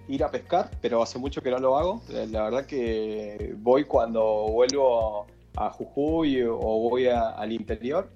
ir 0.10 0.24
a 0.24 0.30
pescar, 0.30 0.70
pero 0.82 1.02
hace 1.02 1.18
mucho 1.18 1.42
que 1.42 1.50
no 1.50 1.60
lo 1.60 1.78
hago. 1.78 2.04
Eh, 2.10 2.28
la 2.30 2.44
verdad 2.44 2.66
que 2.66 3.56
voy 3.58 3.86
cuando 3.86 4.48
vuelvo 4.50 5.28
a 5.56 5.70
Jujuy 5.70 6.44
o 6.44 6.90
voy 6.90 7.08
al 7.08 7.52
interior. 7.52 8.10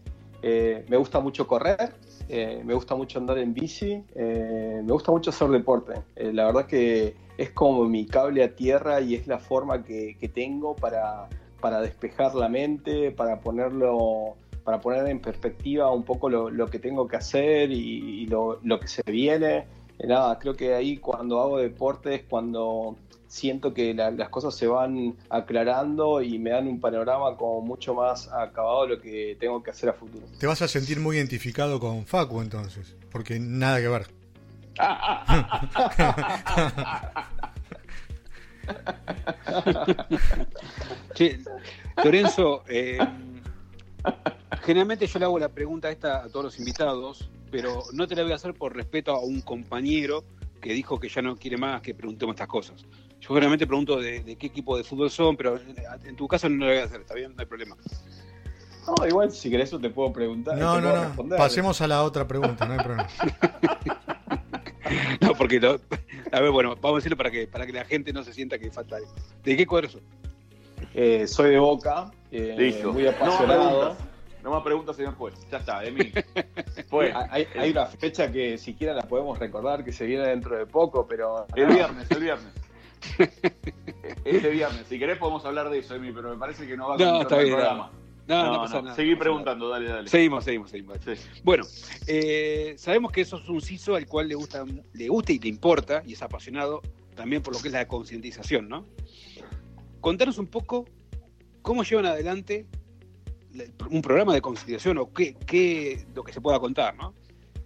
me 0.44 0.98
gusta 0.98 1.20
mucho 1.20 1.48
correr, 1.48 1.94
eh, 2.28 2.62
me 2.66 2.74
gusta 2.74 2.96
mucho 2.96 3.20
andar 3.20 3.38
en 3.38 3.54
bici, 3.54 4.04
eh, 4.16 4.82
me 4.84 4.92
gusta 4.92 5.12
mucho 5.12 5.30
hacer 5.30 5.48
deporte. 5.50 5.94
Eh, 6.16 6.34
la 6.34 6.46
verdad 6.46 6.66
que 6.66 7.16
es 7.38 7.52
como 7.52 7.86
mi 7.86 8.06
cable 8.06 8.44
a 8.44 8.56
tierra 8.56 9.02
y 9.02 9.16
es 9.16 9.28
la 9.28 9.38
forma 9.38 9.84
que, 9.84 10.18
tengo 10.34 10.76
para, 10.76 11.30
para, 11.62 11.82
despejar 11.82 12.34
la 12.36 12.50
mente, 12.50 13.12
para 13.12 13.40
ponerlo 13.40 14.36
para 14.64 14.82
poner 14.82 15.08
en 15.08 15.20
perspectiva 15.20 15.92
un 15.92 16.02
poco 16.02 16.28
lo, 16.28 16.66
que 16.68 16.80
tengo 16.80 17.08
que 17.08 17.18
hacer 17.18 17.72
y, 17.72 18.26
lo, 18.26 18.60
lo, 18.64 18.80
que 18.80 18.88
se 18.88 19.04
viene. 19.04 19.66
nada, 20.04 20.40
creo 20.40 20.56
que 20.56 20.74
ahí 20.74 20.98
cuando 20.98 21.40
hago 21.40 21.60
deporte 21.60 22.16
es 22.16 22.24
cuando 22.24 22.96
siento 23.36 23.74
que 23.74 23.94
las 23.94 24.30
cosas 24.30 24.56
se 24.56 24.66
van 24.66 25.18
aclarando 25.30 26.22
y 26.22 26.40
me 26.40 26.52
dan 26.52 26.68
un 26.68 26.80
panorama 26.80 27.36
como 27.36 27.60
mucho 27.60 27.94
más 27.94 28.30
acabado 28.30 28.84
de 28.84 28.96
lo 28.96 29.02
que 29.02 29.36
tengo 29.38 29.62
que 29.62 29.72
hacer 29.72 29.90
a 29.90 29.94
futuro. 29.94 30.26
Te 30.40 30.48
vas 30.48 30.62
a 30.62 30.70
sentir 30.70 31.02
muy 31.02 31.18
identificado 31.18 31.78
con 31.78 32.06
Facu 32.06 32.42
entonces, 32.42 32.96
porque 33.12 33.38
nada 33.38 33.82
que 33.82 33.90
ver. 33.90 34.08
Lorenzo, 42.04 42.64
eh, 42.70 43.00
generalmente 44.62 45.08
yo 45.08 45.20
le 45.20 45.26
hago 45.26 45.40
la 45.40 45.50
pregunta 45.50 45.92
esta 45.92 46.24
a 46.24 46.30
todos 46.30 46.46
los 46.46 46.58
invitados, 46.60 47.30
pero 47.52 47.84
no 47.92 48.08
te 48.08 48.16
la 48.16 48.24
voy 48.24 48.32
a 48.32 48.36
hacer 48.36 48.54
por 48.54 48.74
respeto 48.74 49.12
a 49.12 49.20
un 49.20 49.42
compañero 49.42 50.24
que 50.62 50.72
dijo 50.72 51.02
que 51.02 51.10
ya 51.10 51.22
no 51.22 51.36
quiere 51.36 51.58
más 51.58 51.82
que 51.82 51.94
preguntemos 51.94 52.36
estas 52.36 52.48
cosas. 52.48 52.86
Yo 53.22 53.30
generalmente 53.30 53.66
pregunto 53.66 54.00
de, 54.00 54.36
qué 54.38 54.48
equipo 54.48 54.78
de 54.78 54.84
fútbol 54.84 55.10
son, 55.10 55.36
pero 55.36 55.60
en 56.04 56.16
tu 56.16 56.28
caso 56.28 56.48
no 56.50 56.66
lo 56.66 56.72
voy 56.72 56.80
a 56.80 56.86
hacer, 56.86 57.02
¿está 57.02 57.16
bien? 57.16 57.34
No 57.36 57.42
hay 57.42 57.48
problema. 57.48 57.76
No, 58.88 59.08
igual 59.08 59.32
si 59.32 59.50
querés 59.50 59.70
eso 59.70 59.80
te 59.80 59.90
puedo 59.90 60.14
preguntar. 60.14 60.58
No, 60.58 60.80
no, 60.80 61.14
no. 61.16 61.36
Pasemos 61.36 61.82
a 61.82 61.88
la 61.88 62.04
otra 62.04 62.28
pregunta, 62.28 62.66
no 62.66 62.74
hay 62.74 62.80
problema. 62.80 63.08
no, 65.22 65.34
porque 65.34 65.60
a 66.32 66.40
ver, 66.40 66.52
bueno, 66.52 66.76
vamos 66.76 66.98
a 66.98 66.98
decirlo 66.98 67.18
para 67.18 67.32
que 67.32 67.48
para 67.48 67.66
que 67.66 67.74
la 67.74 67.86
gente 67.86 68.14
no 68.14 68.24
se 68.24 68.34
sienta 68.34 68.60
que 68.60 68.70
falta. 68.70 68.98
¿De 69.44 69.58
qué 69.58 69.66
cuadro 69.66 69.90
sos? 69.90 70.02
Eh, 70.94 71.26
soy 71.28 71.52
de 71.52 71.60
Boca, 71.60 72.12
eh, 72.32 72.84
muy 72.92 73.08
apasionado. 73.08 73.96
No 74.44 74.52
más 74.52 74.62
preguntas, 74.62 74.96
señor 74.96 75.16
juez. 75.16 75.34
Ya 75.52 75.58
está, 75.58 75.84
Emil. 75.84 76.14
Hay, 77.32 77.48
hay, 77.58 77.72
una 77.72 77.88
fecha 77.88 78.32
que 78.32 78.58
siquiera 78.58 78.94
la 78.94 79.02
podemos 79.02 79.38
recordar 79.38 79.84
que 79.84 79.92
se 79.92 80.06
viene 80.06 80.28
dentro 80.28 80.56
de 80.56 80.66
poco, 80.66 81.06
pero. 81.08 81.46
El 81.56 81.66
viernes, 81.66 82.10
el 82.12 82.22
viernes. 82.22 82.54
este 84.26 84.50
viernes. 84.50 84.86
Si 84.88 85.00
querés 85.00 85.18
podemos 85.18 85.46
hablar 85.46 85.70
de 85.70 85.80
eso, 85.80 85.96
Emi, 85.96 86.12
pero 86.12 86.30
me 86.32 86.38
parece 86.38 86.68
que 86.68 86.76
no 86.78 86.90
va 86.90 86.96
a 86.96 86.98
No, 86.98 87.22
está 87.22 87.40
el 87.42 87.48
programa. 87.50 87.92
No, 88.28 88.44
no, 88.44 88.54
No, 88.54 88.62
pasa 88.62 88.76
no, 88.78 88.82
nada. 88.84 88.96
seguí 88.96 89.12
pasa 89.14 89.24
preguntando, 89.24 89.66
nada. 89.66 89.80
dale, 89.80 89.90
dale. 89.94 90.10
Seguimos, 90.10 90.44
seguimos, 90.44 90.72
seguimos. 90.72 90.98
Sí. 91.06 91.14
Bueno, 91.44 91.64
eh, 92.08 92.74
sabemos 92.78 93.12
que 93.12 93.22
eso 93.22 93.38
es 93.38 93.48
un 93.50 93.62
CISO 93.62 93.96
al 93.96 94.08
cual 94.08 94.28
le 94.28 94.36
gusta, 94.36 94.64
le 94.94 95.08
gusta 95.10 95.32
y 95.32 95.40
le 95.40 95.48
importa, 95.50 96.02
y 96.06 96.14
es 96.14 96.22
apasionado 96.24 96.82
también 97.16 97.42
por 97.44 97.54
lo 97.54 97.62
que 97.62 97.68
es 97.68 97.74
la 97.74 97.88
concientización, 97.88 98.68
¿no? 98.68 98.86
Contanos 100.02 100.38
un 100.40 100.48
poco 100.48 100.86
cómo 101.62 101.84
llevan 101.84 102.08
adelante 102.08 102.66
la- 103.54 103.66
un 103.90 104.02
programa 104.02 104.34
de 104.34 104.42
concientización 104.42 104.98
o 104.98 105.14
qué, 105.14 105.36
qué 105.46 106.06
lo 106.16 106.24
que 106.24 106.34
se 106.34 106.42
pueda 106.42 106.60
contar, 106.60 106.96
¿no? 106.96 107.14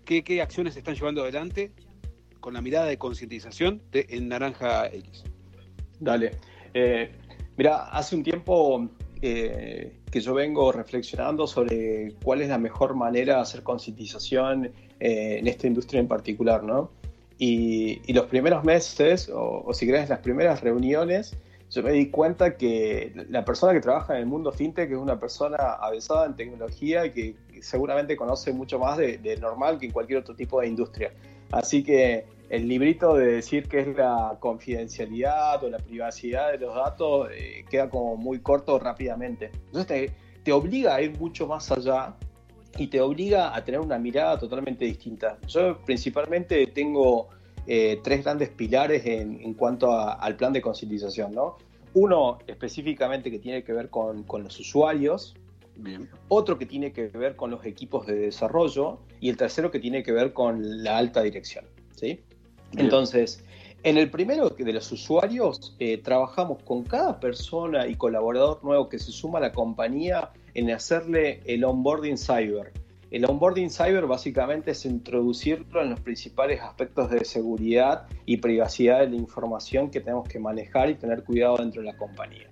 ¿Qué, 0.06 0.24
qué 0.24 0.42
acciones 0.42 0.74
se 0.74 0.80
están 0.80 0.96
llevando 0.96 1.22
adelante 1.22 1.72
con 2.42 2.54
la 2.54 2.62
mirada 2.62 2.86
de 2.88 2.98
concientización 2.98 3.82
en 3.94 4.28
Naranja 4.28 4.88
X? 4.88 5.24
Dale. 6.00 6.32
Eh, 6.74 7.12
mira, 7.58 7.86
hace 7.90 8.16
un 8.16 8.24
tiempo 8.24 8.88
eh, 9.22 10.00
que 10.10 10.22
yo 10.22 10.34
vengo 10.34 10.72
reflexionando 10.72 11.46
sobre 11.46 12.14
cuál 12.24 12.42
es 12.42 12.50
la 12.50 12.58
mejor 12.58 12.96
manera 12.96 13.36
de 13.36 13.42
hacer 13.42 13.64
concientización 13.64 14.72
eh, 15.00 15.38
en 15.40 15.48
esta 15.48 15.68
industria 15.68 16.00
en 16.00 16.08
particular, 16.08 16.64
¿no? 16.64 16.92
Y, 17.38 18.02
y 18.06 18.14
los 18.14 18.26
primeros 18.26 18.64
meses, 18.64 19.30
o, 19.30 19.64
o 19.66 19.74
si 19.74 19.86
querés, 19.86 20.10
las 20.10 20.20
primeras 20.20 20.62
reuniones, 20.62 21.36
yo 21.72 21.84
me 21.84 21.92
di 21.92 22.10
cuenta 22.10 22.58
que 22.58 23.14
la 23.30 23.46
persona 23.46 23.74
que 23.74 23.80
trabaja 23.80 24.16
en 24.16 24.22
el 24.22 24.26
mundo 24.26 24.52
fintech 24.52 24.90
es 24.90 24.98
una 24.98 25.20
persona 25.20 25.56
avanzada 25.58 26.26
en 26.26 26.36
tecnología 26.36 27.06
y 27.06 27.12
que 27.12 27.36
seguramente 27.62 28.18
conoce 28.18 28.52
mucho 28.52 28.80
más 28.80 28.98
de, 28.98 29.20
de 29.20 29.38
normal 29.38 29.78
que 29.78 29.86
en 29.86 29.92
cualquier 29.92 30.20
otro 30.20 30.36
tipo 30.36 30.60
de 30.60 30.68
industria. 30.68 31.12
Así 31.52 31.84
que 31.84 32.26
el 32.50 32.68
librito 32.68 33.16
de 33.16 33.28
decir 33.34 33.68
que 33.68 33.80
es 33.82 33.88
la 33.96 34.38
confidencialidad 34.40 35.64
o 35.64 35.70
la 35.70 35.78
privacidad 35.78 36.52
de 36.52 36.58
los 36.60 36.74
datos 36.76 37.30
eh, 37.32 37.64
queda 37.70 37.90
como 37.90 38.16
muy 38.18 38.40
corto 38.40 38.80
rápidamente. 38.80 39.52
Entonces 39.68 39.88
te, 39.88 40.12
te 40.44 40.52
obliga 40.52 40.96
a 40.96 41.02
ir 41.02 41.18
mucho 41.20 41.48
más 41.48 41.72
allá 41.72 42.16
y 42.78 42.88
te 42.88 43.02
obliga 43.02 43.56
a 43.56 43.64
tener 43.64 43.80
una 43.80 43.98
mirada 44.00 44.38
totalmente 44.38 44.86
distinta. 44.86 45.38
Yo 45.48 45.80
principalmente 45.86 46.66
tengo 46.68 47.30
eh, 47.68 48.00
tres 48.04 48.24
grandes 48.24 48.50
pilares 48.50 49.06
en, 49.06 49.40
en 49.42 49.54
cuanto 49.54 49.92
a- 49.92 50.14
al 50.14 50.36
plan 50.36 50.52
de 50.54 50.62
concientización. 50.62 51.32
¿no? 51.34 51.58
Uno 51.94 52.40
específicamente 52.48 53.30
que 53.30 53.40
tiene 53.40 53.64
que 53.64 53.74
ver 53.74 53.90
con, 53.90 54.24
con 54.24 54.44
los 54.44 54.60
usuarios, 54.60 55.36
Bien. 55.76 56.10
otro 56.30 56.58
que 56.58 56.66
tiene 56.66 56.92
que 56.92 57.08
ver 57.08 57.36
con 57.36 57.52
los 57.52 57.64
equipos 57.66 58.06
de 58.08 58.16
desarrollo 58.16 59.00
y 59.20 59.30
el 59.30 59.38
tercero 59.38 59.70
que 59.72 59.80
tiene 59.80 60.04
que 60.04 60.12
ver 60.12 60.34
con 60.34 60.84
la 60.84 60.98
alta 60.98 61.22
dirección. 61.22 61.66
¿sí? 61.96 62.22
Bien. 62.72 62.86
Entonces, 62.86 63.44
en 63.84 63.98
el 63.98 64.10
primero 64.12 64.50
de 64.50 64.74
los 64.74 64.92
usuarios, 64.92 65.76
eh, 65.80 65.98
trabajamos 65.98 66.62
con 66.64 66.84
cada 66.84 67.20
persona 67.20 67.88
y 67.88 67.96
colaborador 67.96 68.64
nuevo 68.64 68.90
que 68.90 69.00
se 69.00 69.12
suma 69.12 69.40
a 69.40 69.42
la 69.42 69.52
compañía 69.52 70.32
en 70.54 70.70
hacerle 70.72 71.42
el 71.46 71.64
onboarding 71.64 72.18
cyber. 72.18 72.74
El 73.10 73.26
onboarding 73.26 73.72
cyber 73.72 74.06
básicamente 74.06 74.72
es 74.72 74.86
introducirlo 74.86 75.82
en 75.82 75.90
los 75.92 76.00
principales 76.02 76.62
aspectos 76.62 77.10
de 77.10 77.26
seguridad 77.26 78.06
y 78.26 78.38
privacidad 78.38 79.00
de 79.00 79.10
la 79.10 79.16
información 79.16 79.90
que 79.90 80.00
tenemos 80.00 80.28
que 80.28 80.38
manejar 80.40 80.90
y 80.92 80.96
tener 80.96 81.24
cuidado 81.24 81.58
dentro 81.58 81.82
de 81.82 81.88
la 81.92 81.98
compañía. 81.98 82.50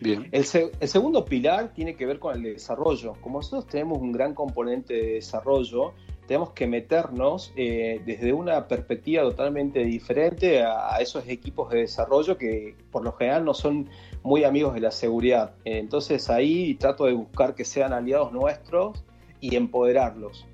Bien. 0.00 0.28
El, 0.32 0.44
se- 0.44 0.70
el 0.78 0.88
segundo 0.88 1.24
pilar 1.24 1.72
tiene 1.74 1.96
que 1.96 2.06
ver 2.06 2.18
con 2.18 2.36
el 2.36 2.42
desarrollo. 2.42 3.14
Como 3.20 3.38
nosotros 3.38 3.66
tenemos 3.66 3.98
un 4.00 4.12
gran 4.12 4.34
componente 4.34 4.94
de 4.94 5.12
desarrollo, 5.14 5.94
tenemos 6.26 6.50
que 6.50 6.66
meternos 6.66 7.52
eh, 7.56 8.00
desde 8.06 8.32
una 8.32 8.68
perspectiva 8.68 9.22
totalmente 9.22 9.80
diferente 9.84 10.62
a, 10.62 10.94
a 10.94 11.00
esos 11.00 11.28
equipos 11.28 11.70
de 11.70 11.80
desarrollo 11.80 12.38
que 12.38 12.76
por 12.90 13.04
lo 13.04 13.12
general 13.12 13.44
no 13.44 13.54
son 13.54 13.88
muy 14.22 14.44
amigos 14.44 14.74
de 14.74 14.80
la 14.80 14.90
seguridad. 14.90 15.54
Entonces 15.64 16.30
ahí 16.30 16.74
trato 16.74 17.06
de 17.06 17.12
buscar 17.12 17.54
que 17.54 17.64
sean 17.64 17.92
aliados 17.92 18.32
nuestros 18.32 19.04
y 19.40 19.56
empoderarlos. 19.56 20.46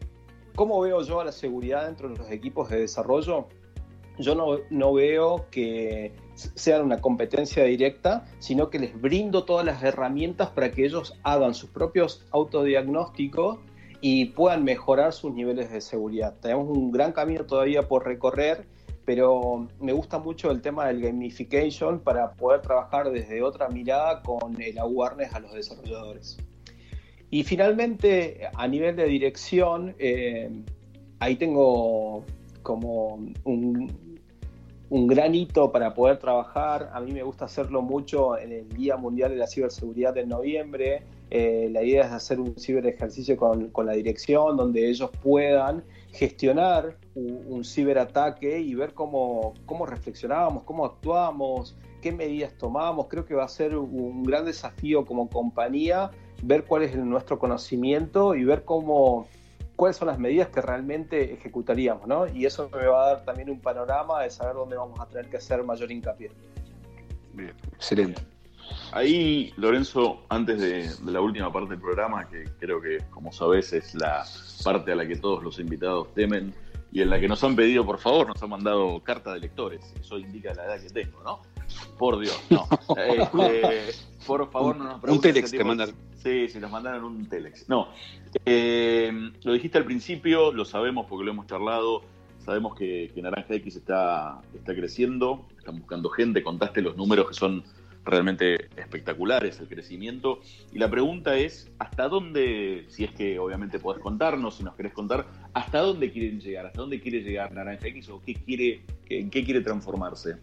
¿Cómo 0.55 0.81
veo 0.81 1.03
yo 1.03 1.21
a 1.21 1.25
la 1.25 1.33
seguridad 1.33 1.87
dentro 1.87 2.09
de 2.09 2.17
los 2.17 2.31
equipos 2.31 2.69
de 2.71 2.81
desarrollo? 2.81 3.47
yo 4.19 4.35
no, 4.35 4.59
no 4.71 4.93
veo 4.93 5.47
que 5.51 6.13
sean 6.35 6.83
una 6.83 7.01
competencia 7.01 7.65
directa, 7.65 8.27
sino 8.39 8.71
que 8.71 8.79
les 8.79 9.01
brindo 9.01 9.45
todas 9.45 9.65
las 9.65 9.83
herramientas 9.83 10.51
para 10.51 10.71
que 10.71 10.85
ellos 10.85 11.15
hagan 11.23 11.55
sus 11.55 11.71
propios 11.71 12.27
autodiagnósticos 12.31 13.59
y 14.01 14.27
puedan 14.27 14.65
mejorar 14.65 15.13
sus 15.13 15.33
niveles 15.33 15.71
de 15.71 15.81
seguridad. 15.81 16.35
Tenemos 16.41 16.69
un 16.69 16.91
gran 16.91 17.13
camino 17.13 17.45
todavía 17.45 17.89
por 17.89 18.07
recorrer, 18.07 18.67
pero 19.05 19.69
me 19.81 19.93
gusta 19.93 20.19
mucho 20.19 20.51
el 20.51 20.61
tema 20.61 20.87
del 20.87 21.01
gamification 21.01 22.01
para 22.01 22.33
poder 22.33 22.61
trabajar 22.61 23.11
desde 23.11 23.43
otra 23.43 23.69
mirada 23.69 24.23
con 24.23 24.61
el 24.61 24.79
awareness 24.79 25.35
a 25.35 25.41
los 25.41 25.53
desarrolladores. 25.53 26.39
Y 27.31 27.45
finalmente, 27.45 28.49
a 28.55 28.69
nivel 28.69 28.97
de 28.97 29.05
dirección, 29.05 29.95
eh, 29.99 30.51
ahí 31.19 31.37
tengo 31.37 32.25
como 32.63 33.15
un, 33.45 33.93
un 34.91 35.07
gran 35.07 35.35
hito 35.35 35.71
para 35.71 35.93
poder 35.95 36.19
trabajar. 36.19 36.91
A 36.93 37.01
mí 37.01 37.13
me 37.13 37.23
gusta 37.23 37.45
hacerlo 37.47 37.83
mucho 37.83 38.39
en 38.39 38.53
el 38.53 38.69
Día 38.69 38.97
Mundial 38.97 39.33
de 39.33 39.37
la 39.37 39.47
Ciberseguridad 39.47 40.15
de 40.15 40.27
noviembre. 40.27 41.03
Eh, 41.31 41.69
la 41.73 41.83
idea 41.83 42.07
es 42.07 42.13
hacer 42.13 42.41
un 42.41 42.57
ciber 42.57 42.87
ejercicio 42.87 43.37
con, 43.37 43.69
con 43.69 43.85
la 43.87 43.93
dirección 43.93 44.57
donde 44.57 44.89
ellos 44.89 45.11
puedan 45.23 45.85
gestionar 46.13 46.97
un, 47.15 47.43
un 47.47 47.65
ciberataque 47.65 48.59
y 48.61 48.75
ver 48.75 48.95
cómo, 48.95 49.55
cómo 49.67 49.85
reflexionamos, 49.85 50.63
cómo 50.65 50.87
actuamos, 50.87 51.77
qué 52.01 52.13
medidas 52.13 52.55
tomamos. 52.57 53.09
Creo 53.09 53.25
que 53.27 53.35
va 53.35 53.45
a 53.45 53.49
ser 53.49 53.77
un 53.77 54.23
gran 54.23 54.45
desafío 54.47 55.05
como 55.05 55.29
compañía 55.29 56.11
ver 56.43 56.65
cuál 56.65 56.83
es 56.85 56.95
el- 56.95 57.09
nuestro 57.09 57.39
conocimiento 57.39 58.35
y 58.35 58.45
ver 58.45 58.65
cómo 58.65 59.27
cuáles 59.77 59.97
son 59.97 60.09
las 60.09 60.19
medidas 60.19 60.49
que 60.49 60.61
realmente 60.61 61.35
ejecutaríamos, 61.35 62.07
¿no? 62.09 62.27
Y 62.27 62.47
eso 62.47 62.69
me 62.73 62.87
va 62.87 63.05
a 63.05 63.09
dar 63.15 63.25
también 63.25 63.49
un 63.51 63.61
panorama 63.61 64.23
de 64.23 64.31
saber 64.31 64.55
dónde 64.55 64.77
vamos 64.77 64.99
a 64.99 65.07
tener 65.07 65.29
que 65.29 65.37
hacer 65.37 65.63
mayor 65.63 65.93
hincapié. 65.93 66.31
Bien. 67.33 67.53
Excelente. 67.75 68.23
Ahí, 68.93 69.53
Lorenzo, 69.57 70.23
antes 70.29 70.61
de, 70.61 70.89
de 70.89 71.13
la 71.13 71.21
última 71.21 71.53
parte 71.53 71.71
del 71.71 71.81
programa, 71.81 72.29
que 72.29 72.45
creo 72.59 72.81
que, 72.81 72.99
como 73.11 73.33
sabes, 73.33 73.73
es 73.73 73.95
la 73.95 74.25
parte 74.65 74.93
a 74.93 74.97
la 74.97 75.07
que 75.07 75.17
todos 75.17 75.43
los 75.43 75.59
invitados 75.59 76.13
temen 76.15 76.55
y 76.91 77.03
en 77.03 77.11
la 77.11 77.21
que 77.21 77.29
nos 77.29 77.43
han 77.45 77.55
pedido, 77.55 77.85
por 77.85 77.99
favor, 77.99 78.29
nos 78.29 78.43
han 78.43 78.51
mandado 78.51 79.01
carta 79.01 79.35
de 79.35 79.41
lectores. 79.41 79.93
Eso 80.01 80.19
indica 80.19 80.55
la 80.55 80.65
edad 80.65 80.81
que 80.81 80.91
tengo, 80.91 81.23
¿no? 81.23 81.41
Por 81.99 82.19
Dios, 82.19 82.41
no. 82.51 82.67
Este, 82.97 83.95
por 84.27 84.51
favor, 84.51 84.77
no 84.77 84.85
nos 84.85 84.95
Un 84.95 85.01
pregunten 85.01 85.33
telex 85.35 85.49
ese 85.49 85.59
te 85.59 85.65
mandan. 85.65 85.91
Sí, 86.17 86.49
sí, 86.49 86.59
nos 86.59 86.71
mandaron 86.71 87.05
un 87.05 87.29
telex. 87.29 87.69
No, 87.69 87.89
eh, 88.45 89.13
lo 89.43 89.53
dijiste 89.53 89.79
al 89.79 89.85
principio, 89.85 90.53
lo 90.53 90.65
sabemos 90.65 91.07
porque 91.09 91.25
lo 91.25 91.31
hemos 91.33 91.47
charlado. 91.47 92.03
Sabemos 92.45 92.75
que, 92.75 93.11
que 93.15 93.21
Naranja 93.21 93.55
X 93.55 93.77
está, 93.77 94.41
está 94.55 94.75
creciendo, 94.75 95.47
están 95.59 95.79
buscando 95.81 96.09
gente, 96.09 96.43
contaste 96.43 96.81
los 96.81 96.97
números 96.97 97.29
que 97.29 97.35
son 97.35 97.63
realmente 98.11 98.69
espectaculares, 98.77 99.61
el 99.61 99.69
crecimiento. 99.69 100.41
Y 100.73 100.79
la 100.79 100.91
pregunta 100.91 101.37
es, 101.37 101.71
¿hasta 101.79 102.09
dónde, 102.09 102.87
si 102.89 103.05
es 103.05 103.13
que 103.13 103.39
obviamente 103.39 103.79
podés 103.79 104.03
contarnos, 104.03 104.57
si 104.57 104.65
nos 104.65 104.75
querés 104.75 104.93
contar, 104.93 105.27
¿hasta 105.53 105.81
dónde 105.81 106.11
quieren 106.11 106.41
llegar? 106.41 106.67
¿Hasta 106.67 106.81
dónde 106.81 107.01
quiere 107.01 107.21
llegar 107.21 107.53
Naranja 107.53 107.87
X 107.89 108.09
o 108.09 108.23
qué 108.25 108.35
quiere, 108.35 108.83
en 109.09 109.31
qué 109.31 109.45
quiere 109.45 109.61
transformarse? 109.61 110.37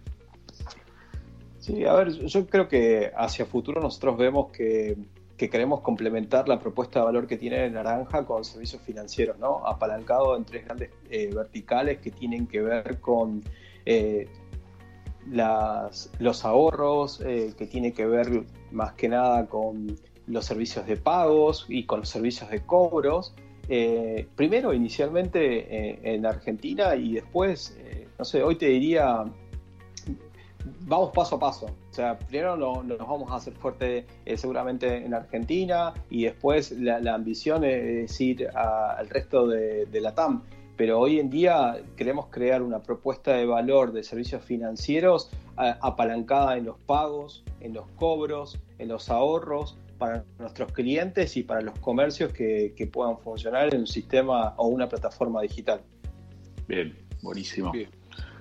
Sí, 1.59 1.83
a 1.83 1.93
ver, 1.93 2.11
yo 2.11 2.45
creo 2.45 2.67
que 2.67 3.11
hacia 3.17 3.45
futuro 3.45 3.81
nosotros 3.81 4.17
vemos 4.17 4.51
que, 4.51 4.95
que 5.37 5.49
queremos 5.49 5.81
complementar 5.81 6.47
la 6.47 6.59
propuesta 6.59 6.99
de 6.99 7.05
valor 7.05 7.27
que 7.27 7.37
tiene 7.37 7.69
Naranja 7.69 8.25
con 8.25 8.45
servicios 8.45 8.81
financieros, 8.83 9.37
¿no? 9.39 9.65
Apalancado 9.65 10.37
en 10.37 10.45
tres 10.45 10.65
grandes 10.65 10.91
eh, 11.09 11.31
verticales 11.33 11.99
que 11.99 12.11
tienen 12.11 12.47
que 12.47 12.61
ver 12.61 12.99
con 12.99 13.43
eh, 13.85 14.27
las, 15.29 16.11
los 16.19 16.45
ahorros, 16.45 17.21
eh, 17.21 17.53
que 17.57 17.65
tiene 17.65 17.93
que 17.93 18.05
ver 18.05 18.43
más 18.71 18.93
que 18.93 19.09
nada 19.09 19.47
con 19.47 19.95
los 20.27 20.45
servicios 20.45 20.85
de 20.85 20.97
pagos 20.97 21.65
y 21.69 21.85
con 21.85 22.01
los 22.01 22.09
servicios 22.09 22.49
de 22.49 22.61
cobros. 22.61 23.33
Eh, 23.67 24.27
primero, 24.35 24.73
inicialmente 24.73 25.91
eh, 25.91 25.99
en 26.15 26.25
Argentina 26.25 26.95
y 26.95 27.13
después, 27.13 27.77
no 28.17 28.25
sé, 28.25 28.43
hoy 28.43 28.55
te 28.55 28.67
diría 28.67 29.25
vamos 30.81 31.11
paso 31.13 31.35
a 31.35 31.39
paso. 31.39 31.65
O 31.67 31.93
sea, 31.93 32.17
primero 32.17 32.57
no- 32.57 32.83
nos 32.83 32.97
vamos 32.97 33.31
a 33.31 33.35
hacer 33.35 33.53
fuerte 33.53 34.05
seguramente 34.35 35.05
en 35.05 35.13
Argentina 35.13 35.93
y 36.09 36.23
después 36.23 36.71
la, 36.71 37.13
ambición 37.13 37.63
es 37.63 38.19
ir 38.21 38.49
al 38.49 39.07
resto 39.09 39.47
de, 39.47 39.85
de 39.85 40.01
la 40.01 40.13
TAM. 40.13 40.43
Pero 40.77 40.99
hoy 40.99 41.19
en 41.19 41.29
día 41.29 41.77
queremos 41.95 42.27
crear 42.27 42.61
una 42.61 42.79
propuesta 42.81 43.33
de 43.33 43.45
valor 43.45 43.93
de 43.93 44.03
servicios 44.03 44.43
financieros 44.43 45.29
a- 45.55 45.77
apalancada 45.81 46.57
en 46.57 46.65
los 46.65 46.77
pagos, 46.79 47.43
en 47.61 47.73
los 47.73 47.87
cobros, 47.95 48.59
en 48.77 48.89
los 48.89 49.09
ahorros 49.09 49.77
para 49.97 50.25
nuestros 50.39 50.71
clientes 50.73 51.37
y 51.37 51.43
para 51.43 51.61
los 51.61 51.79
comercios 51.79 52.33
que, 52.33 52.73
que 52.75 52.87
puedan 52.87 53.17
funcionar 53.19 53.73
en 53.73 53.81
un 53.81 53.87
sistema 53.87 54.53
o 54.57 54.67
una 54.67 54.89
plataforma 54.89 55.41
digital. 55.41 55.81
Bien, 56.67 56.93
buenísimo. 57.21 57.71
Bien. 57.71 57.89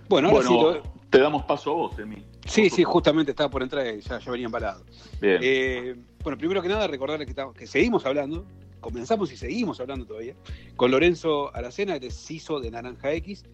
Bueno, 0.09 0.29
ahora 0.31 0.49
Bueno, 0.49 0.73
sí, 0.73 0.79
lo- 0.89 0.95
te 1.11 1.21
damos 1.21 1.45
paso 1.45 1.71
a 1.71 1.75
vos, 1.75 1.99
Emi. 2.01 2.17
Sí, 2.47 2.69
sí, 2.69 2.83
justamente 2.83 3.31
estaba 3.31 3.49
por 3.49 3.63
entrar 3.63 3.87
y 3.87 4.01
ya, 4.01 4.19
ya 4.19 4.31
venían 4.33 4.51
parados. 4.51 4.83
Bien. 5.21 5.39
Eh, 5.41 5.95
bueno, 6.25 6.37
primero 6.37 6.61
que 6.61 6.69
nada, 6.69 6.89
recordarles 6.89 7.27
que, 7.27 7.31
estamos- 7.31 7.55
que 7.55 7.67
seguimos 7.69 8.05
hablando, 8.05 8.45
comenzamos 8.85 9.33
y 9.33 9.37
seguimos 9.39 9.81
hablando 9.81 10.05
todavía, 10.05 10.35
con 10.77 10.91
Lorenzo 10.91 11.57
Aracena, 11.57 11.97
el 11.97 12.13
CISO 12.13 12.61
de 12.61 12.71
Naranja 12.71 13.15
X, 13.15 13.45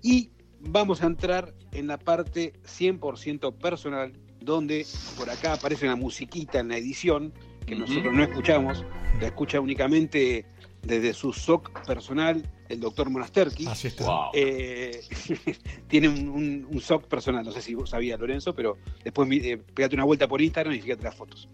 y 0.00 0.30
vamos 0.60 1.02
a 1.02 1.06
entrar 1.08 1.52
en 1.72 1.88
la 1.88 1.98
parte 1.98 2.54
100% 2.64 3.54
personal, 3.58 4.14
donde 4.40 4.86
por 5.18 5.28
acá 5.28 5.52
aparece 5.52 5.84
una 5.84 5.96
musiquita 5.96 6.60
en 6.60 6.68
la 6.68 6.78
edición, 6.78 7.34
que 7.66 7.76
nosotros 7.76 8.14
no 8.14 8.22
escuchamos, 8.22 8.82
la 9.20 9.26
escucha 9.26 9.60
únicamente 9.60 10.46
desde 10.80 11.12
su 11.12 11.34
SOC 11.34 11.84
personal, 11.86 12.42
el 12.70 12.80
doctor 12.80 13.10
Monasterki. 13.10 13.66
Así 13.66 13.88
está. 13.88 14.06
Wow. 14.06 14.30
Eh, 14.32 15.02
tiene 15.86 16.08
un, 16.08 16.30
un, 16.30 16.66
un 16.70 16.80
SOC 16.80 17.08
personal, 17.08 17.44
no 17.44 17.52
sé 17.52 17.60
si 17.60 17.74
vos 17.74 17.90
sabías, 17.90 18.18
Lorenzo, 18.18 18.54
pero 18.54 18.78
después 19.04 19.28
eh, 19.32 19.58
pegate 19.74 19.96
una 19.96 20.04
vuelta 20.04 20.26
por 20.26 20.40
Instagram 20.40 20.74
y 20.74 20.80
fíjate 20.80 21.04
las 21.04 21.14
fotos. 21.14 21.46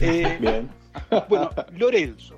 Eh, 0.00 0.38
Bien. 0.40 0.70
bueno, 1.28 1.50
Lorenzo, 1.72 2.36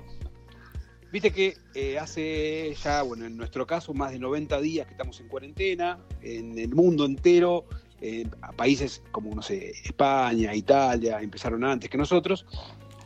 viste 1.17 1.31
que 1.31 1.57
eh, 1.73 1.97
hace 1.97 2.75
ya, 2.75 3.01
bueno, 3.01 3.25
en 3.25 3.35
nuestro 3.35 3.65
caso, 3.65 3.91
más 3.91 4.11
de 4.11 4.19
90 4.19 4.61
días 4.61 4.85
que 4.85 4.91
estamos 4.91 5.19
en 5.19 5.27
cuarentena, 5.27 5.97
en 6.21 6.59
el 6.59 6.75
mundo 6.75 7.05
entero, 7.05 7.65
eh, 8.01 8.29
países 8.55 9.01
como, 9.11 9.33
no 9.33 9.41
sé, 9.41 9.71
España, 9.83 10.53
Italia, 10.53 11.19
empezaron 11.19 11.63
antes 11.63 11.89
que 11.89 11.97
nosotros, 11.97 12.45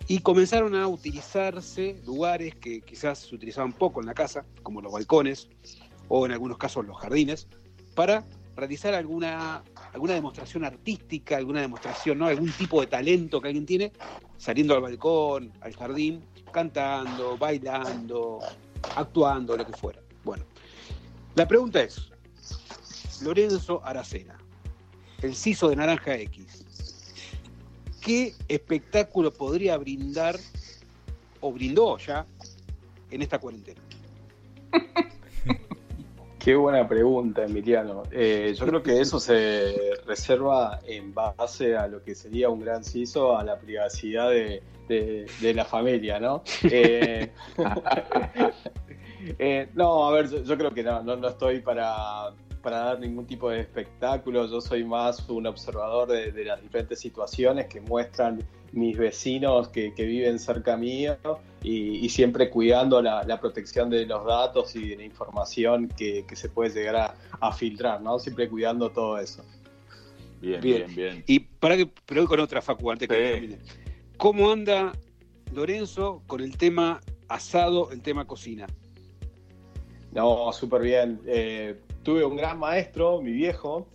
y 0.09 0.19
comenzaron 0.19 0.75
a 0.75 0.89
utilizarse 0.89 2.01
lugares 2.05 2.53
que 2.55 2.81
quizás 2.81 3.19
se 3.19 3.33
utilizaban 3.33 3.71
poco 3.71 4.01
en 4.01 4.07
la 4.07 4.13
casa, 4.13 4.43
como 4.61 4.81
los 4.81 4.91
balcones, 4.91 5.47
o 6.09 6.25
en 6.25 6.33
algunos 6.33 6.57
casos 6.57 6.85
los 6.85 6.97
jardines, 6.97 7.47
para 7.95 8.25
realizar 8.57 8.93
alguna, 8.93 9.63
alguna 9.93 10.13
demostración 10.13 10.63
artística, 10.63 11.37
alguna 11.37 11.61
demostración, 11.61 12.17
¿no? 12.17 12.27
algún 12.27 12.51
tipo 12.51 12.81
de 12.81 12.87
talento 12.87 13.41
que 13.41 13.49
alguien 13.49 13.65
tiene, 13.65 13.91
saliendo 14.37 14.75
al 14.75 14.81
balcón, 14.81 15.51
al 15.61 15.75
jardín, 15.75 16.23
cantando, 16.51 17.37
bailando, 17.37 18.39
actuando, 18.95 19.57
lo 19.57 19.65
que 19.65 19.73
fuera. 19.73 19.99
Bueno, 20.23 20.45
la 21.35 21.47
pregunta 21.47 21.81
es, 21.81 22.09
Lorenzo 23.21 23.81
Aracena, 23.83 24.37
el 25.21 25.35
CISO 25.35 25.69
de 25.69 25.75
Naranja 25.75 26.15
X, 26.15 26.65
¿qué 28.01 28.33
espectáculo 28.47 29.31
podría 29.31 29.77
brindar 29.77 30.39
o 31.41 31.51
brindó 31.51 31.97
ya 31.97 32.25
en 33.09 33.21
esta 33.21 33.39
cuarentena? 33.39 33.81
Qué 36.43 36.55
buena 36.55 36.87
pregunta, 36.87 37.43
Emiliano. 37.43 38.03
Eh, 38.11 38.55
yo 38.57 38.65
creo 38.65 38.81
que 38.81 38.99
eso 38.99 39.19
se 39.19 39.91
reserva 40.07 40.79
en 40.87 41.13
base 41.13 41.75
a 41.77 41.87
lo 41.87 42.01
que 42.03 42.15
sería 42.15 42.49
un 42.49 42.59
gran 42.61 42.83
CISO, 42.83 43.37
a 43.37 43.43
la 43.43 43.59
privacidad 43.59 44.29
de, 44.31 44.63
de- 44.87 45.27
de 45.39 45.53
la 45.53 45.65
familia, 45.65 46.19
¿no? 46.19 46.41
Eh, 46.63 47.31
eh, 49.39 49.69
no, 49.75 50.07
a 50.07 50.11
ver, 50.11 50.29
yo, 50.29 50.43
yo 50.43 50.57
creo 50.57 50.73
que 50.73 50.83
no, 50.83 51.03
no, 51.03 51.15
no 51.15 51.27
estoy 51.27 51.59
para, 51.61 52.31
para 52.61 52.77
dar 52.79 52.99
ningún 52.99 53.25
tipo 53.25 53.49
de 53.49 53.59
espectáculo. 53.61 54.47
Yo 54.47 54.61
soy 54.61 54.83
más 54.83 55.27
un 55.29 55.47
observador 55.47 56.07
de, 56.09 56.31
de 56.31 56.45
las 56.45 56.61
diferentes 56.61 56.99
situaciones 56.99 57.67
que 57.67 57.81
muestran 57.81 58.39
mis 58.73 58.97
vecinos 58.97 59.67
que, 59.67 59.93
que 59.93 60.05
viven 60.05 60.39
cerca 60.39 60.77
mío 60.77 61.17
y, 61.61 61.97
y 62.05 62.09
siempre 62.09 62.49
cuidando 62.49 63.01
la, 63.01 63.23
la 63.23 63.39
protección 63.39 63.89
de 63.89 64.05
los 64.05 64.25
datos 64.25 64.75
y 64.77 64.89
de 64.89 64.95
la 64.95 65.03
información 65.03 65.89
que, 65.89 66.25
que 66.25 66.35
se 66.37 66.47
puede 66.47 66.69
llegar 66.69 66.95
a, 66.95 67.15
a 67.41 67.51
filtrar, 67.51 68.01
¿no? 68.01 68.17
Siempre 68.19 68.47
cuidando 68.47 68.89
todo 68.89 69.17
eso. 69.17 69.43
Bien, 70.39 70.61
Bien. 70.61 70.85
bien, 70.87 70.95
bien. 70.95 71.23
Y 71.27 71.39
para 71.39 71.75
que, 71.75 71.89
pero 72.05 72.25
con 72.25 72.39
otra 72.39 72.61
Facu 72.61 72.89
antes 72.91 73.07
que 73.09 73.13
Sí. 73.15 73.21
termine. 73.33 73.57
¿Cómo 74.17 74.49
anda 74.51 74.93
Lorenzo 75.53 76.23
con 76.27 76.41
el 76.41 76.55
tema 76.57 77.01
asado, 77.27 77.91
el 77.91 78.01
tema 78.01 78.25
cocina? 78.25 78.67
No, 80.13 80.51
súper 80.53 80.81
bien. 80.81 81.21
Eh, 81.25 81.79
tuve 82.03 82.25
un 82.25 82.35
gran 82.35 82.59
maestro, 82.59 83.21
mi 83.21 83.31
viejo. 83.31 83.87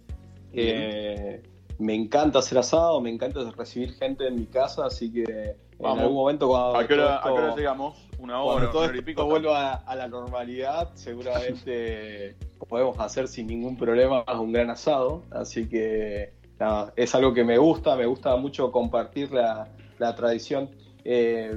Eh, 0.52 1.42
me 1.78 1.94
encanta 1.94 2.38
hacer 2.38 2.58
asado, 2.58 3.00
me 3.00 3.10
encanta 3.10 3.40
recibir 3.56 3.92
gente 3.94 4.26
en 4.26 4.36
mi 4.36 4.46
casa, 4.46 4.86
así 4.86 5.12
que 5.12 5.56
Vamos. 5.78 5.98
en 5.98 6.02
algún 6.04 6.16
momento 6.16 6.48
cuando 6.48 6.78
¿A 6.78 6.86
qué 6.86 6.94
hora, 6.94 7.02
todo 7.04 7.14
a 7.18 7.22
qué 7.22 7.30
hora 7.30 7.48
esto- 7.48 7.56
llegamos? 7.58 8.08
¿Una 8.18 8.40
hora? 8.42 8.54
cuando 8.54 8.70
todo 8.70 8.80
¿Una 8.82 8.90
hora 8.90 8.98
y 8.98 9.02
pico? 9.02 9.24
vuelva 9.26 9.72
a, 9.74 9.94
la 9.94 10.08
normalidad, 10.08 10.90
seguramente 10.94 12.34
podemos 12.68 12.98
hacer 12.98 13.28
sin 13.28 13.46
ningún 13.46 13.76
problema 13.76 14.24
un 14.40 14.52
gran 14.52 14.70
asado. 14.70 15.22
Así 15.30 15.68
que 15.68 16.32
nada, 16.58 16.92
es 16.96 17.14
algo 17.14 17.34
que 17.34 17.44
me 17.44 17.58
gusta, 17.58 17.94
me 17.96 18.06
gusta 18.06 18.36
mucho 18.36 18.72
compartir 18.72 19.30
la, 19.32 19.68
la 19.98 20.14
tradición. 20.14 20.70
Eh, 21.04 21.54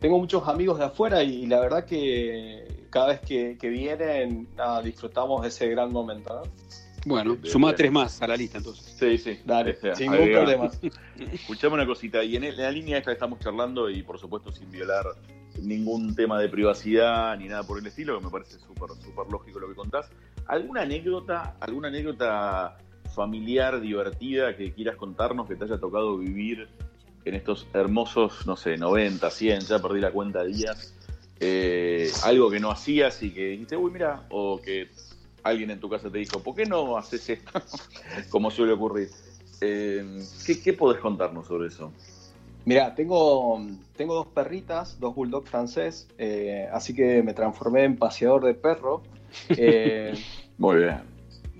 tengo 0.00 0.18
muchos 0.18 0.46
amigos 0.46 0.78
de 0.78 0.84
afuera 0.84 1.22
y, 1.22 1.46
la 1.46 1.60
verdad 1.60 1.86
que 1.86 2.66
cada 2.92 3.06
vez 3.08 3.20
que, 3.20 3.56
que 3.58 3.68
vienen, 3.70 4.48
nada, 4.54 4.82
disfrutamos 4.82 5.40
de 5.42 5.48
ese 5.48 5.66
gran 5.68 5.90
momento. 5.90 6.34
¿no? 6.34 6.42
Bueno, 7.06 7.34
Bien, 7.36 7.50
sumá 7.50 7.68
bien. 7.68 7.76
tres 7.76 7.92
más 7.92 8.22
a 8.22 8.28
la 8.28 8.36
lista 8.36 8.58
entonces. 8.58 8.94
Sí, 8.96 9.18
sí. 9.18 9.40
Dale, 9.44 9.70
Este, 9.70 9.96
sin 9.96 10.12
ningún 10.12 10.30
problema. 10.30 10.70
Escuchame 11.32 11.74
una 11.74 11.86
cosita, 11.86 12.22
y 12.22 12.36
en 12.36 12.56
la 12.56 12.70
línea 12.70 12.98
esta 12.98 13.10
que 13.10 13.14
estamos 13.14 13.40
charlando, 13.40 13.90
y 13.90 14.02
por 14.02 14.18
supuesto 14.20 14.52
sin 14.52 14.70
violar 14.70 15.06
ningún 15.60 16.14
tema 16.14 16.38
de 16.38 16.48
privacidad 16.48 17.36
ni 17.38 17.48
nada 17.48 17.62
por 17.64 17.78
el 17.78 17.86
estilo, 17.86 18.18
que 18.18 18.24
me 18.26 18.30
parece 18.30 18.58
súper 18.60 18.90
súper 19.02 19.26
lógico 19.32 19.58
lo 19.58 19.68
que 19.68 19.74
contás. 19.74 20.10
¿Alguna 20.46 20.82
anécdota, 20.82 21.56
alguna 21.60 21.88
anécdota 21.88 22.76
familiar, 23.14 23.80
divertida 23.80 24.56
que 24.56 24.72
quieras 24.72 24.96
contarnos 24.96 25.48
que 25.48 25.56
te 25.56 25.64
haya 25.64 25.78
tocado 25.78 26.18
vivir 26.18 26.68
en 27.24 27.34
estos 27.34 27.66
hermosos, 27.72 28.46
no 28.46 28.56
sé, 28.56 28.76
90, 28.76 29.30
100, 29.30 29.60
ya 29.60 29.78
perdí 29.80 30.00
la 30.00 30.10
cuenta 30.10 30.42
de 30.44 30.52
días? 30.52 30.94
Eh, 31.44 32.08
algo 32.22 32.50
que 32.50 32.60
no 32.60 32.70
hacías 32.70 33.20
y 33.22 33.30
que 33.30 33.46
dijiste, 33.48 33.76
uy, 33.76 33.90
mira, 33.90 34.26
o 34.30 34.60
que 34.62 34.88
alguien 35.42 35.70
en 35.70 35.80
tu 35.80 35.88
casa 35.90 36.08
te 36.10 36.18
dijo, 36.18 36.40
¿por 36.40 36.54
qué 36.54 36.66
no 36.66 36.96
haces 36.96 37.28
esto? 37.28 37.50
Como 38.30 38.50
suele 38.50 38.72
ocurrir. 38.72 39.10
Eh, 39.60 40.24
¿qué, 40.46 40.60
¿Qué 40.60 40.72
podés 40.72 41.00
contarnos 41.00 41.46
sobre 41.46 41.68
eso? 41.68 41.92
Mira, 42.64 42.94
tengo, 42.94 43.60
tengo 43.96 44.14
dos 44.14 44.28
perritas, 44.28 45.00
dos 45.00 45.16
bulldog 45.16 45.44
francés, 45.46 46.06
eh, 46.16 46.68
así 46.72 46.94
que 46.94 47.22
me 47.22 47.34
transformé 47.34 47.84
en 47.84 47.96
paseador 47.96 48.44
de 48.44 48.54
perro. 48.54 49.02
Eh, 49.56 50.12
Muy 50.58 50.76
bien. 50.76 51.11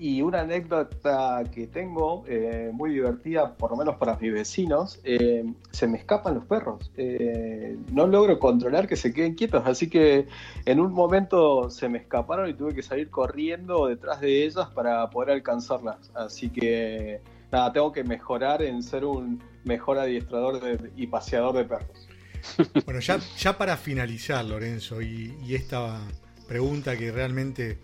Y 0.03 0.21
una 0.21 0.41
anécdota 0.41 1.45
que 1.55 1.69
tengo, 1.69 2.25
eh, 2.27 2.73
muy 2.73 2.93
divertida, 2.93 3.55
por 3.55 3.71
lo 3.71 3.77
menos 3.77 3.95
para 3.99 4.17
mis 4.17 4.33
vecinos, 4.33 4.99
eh, 5.05 5.45
se 5.71 5.87
me 5.87 5.97
escapan 5.97 6.35
los 6.35 6.45
perros. 6.45 6.91
Eh, 6.97 7.77
no 7.93 8.09
logro 8.09 8.41
controlar 8.41 8.89
que 8.89 8.97
se 8.97 9.15
queden 9.15 9.37
quietos, 9.37 9.63
así 9.65 9.89
que 9.89 10.27
en 10.65 10.81
un 10.81 10.93
momento 10.93 11.71
se 11.71 11.89
me 11.89 11.99
escaparon 11.99 12.51
y 12.51 12.55
tuve 12.55 12.75
que 12.75 12.83
salir 12.83 13.11
corriendo 13.11 13.87
detrás 13.87 14.21
de 14.21 14.45
ellas 14.45 14.69
para 14.75 15.09
poder 15.09 15.31
alcanzarlas. 15.31 16.11
Así 16.15 16.51
que 16.51 17.21
nada, 17.53 17.73
tengo 17.73 17.93
que 17.93 18.03
mejorar 18.03 18.61
en 18.61 18.83
ser 18.83 19.05
un 19.05 19.41
mejor 19.63 20.01
adiestrador 20.01 20.61
y 20.97 21.07
paseador 21.07 21.55
de 21.55 21.65
perros. 21.65 22.09
Bueno, 22.85 22.99
ya, 22.99 23.21
ya 23.39 23.57
para 23.57 23.77
finalizar, 23.77 24.45
Lorenzo, 24.45 25.01
y 25.01 25.55
esta 25.55 26.01
pregunta 26.49 26.97
que 26.97 27.13
realmente 27.13 27.79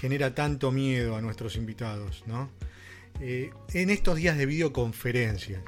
genera 0.00 0.34
tanto 0.34 0.72
miedo 0.72 1.16
a 1.16 1.22
nuestros 1.22 1.56
invitados, 1.56 2.24
¿no? 2.26 2.50
Eh, 3.20 3.50
en 3.74 3.90
estos 3.90 4.16
días 4.16 4.36
de 4.36 4.46
videoconferencia, 4.46 5.62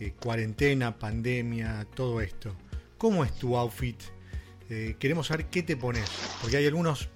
eh, 0.00 0.12
cuarentena, 0.20 0.98
pandemia, 0.98 1.86
todo 1.94 2.20
esto, 2.20 2.54
¿cómo 2.98 3.24
es 3.24 3.32
tu 3.34 3.56
outfit? 3.56 4.00
Eh, 4.68 4.96
queremos 4.98 5.26
saber 5.26 5.46
qué 5.46 5.62
te 5.62 5.76
pones, 5.76 6.08
porque 6.40 6.56
hay 6.56 6.66
algunos, 6.66 7.08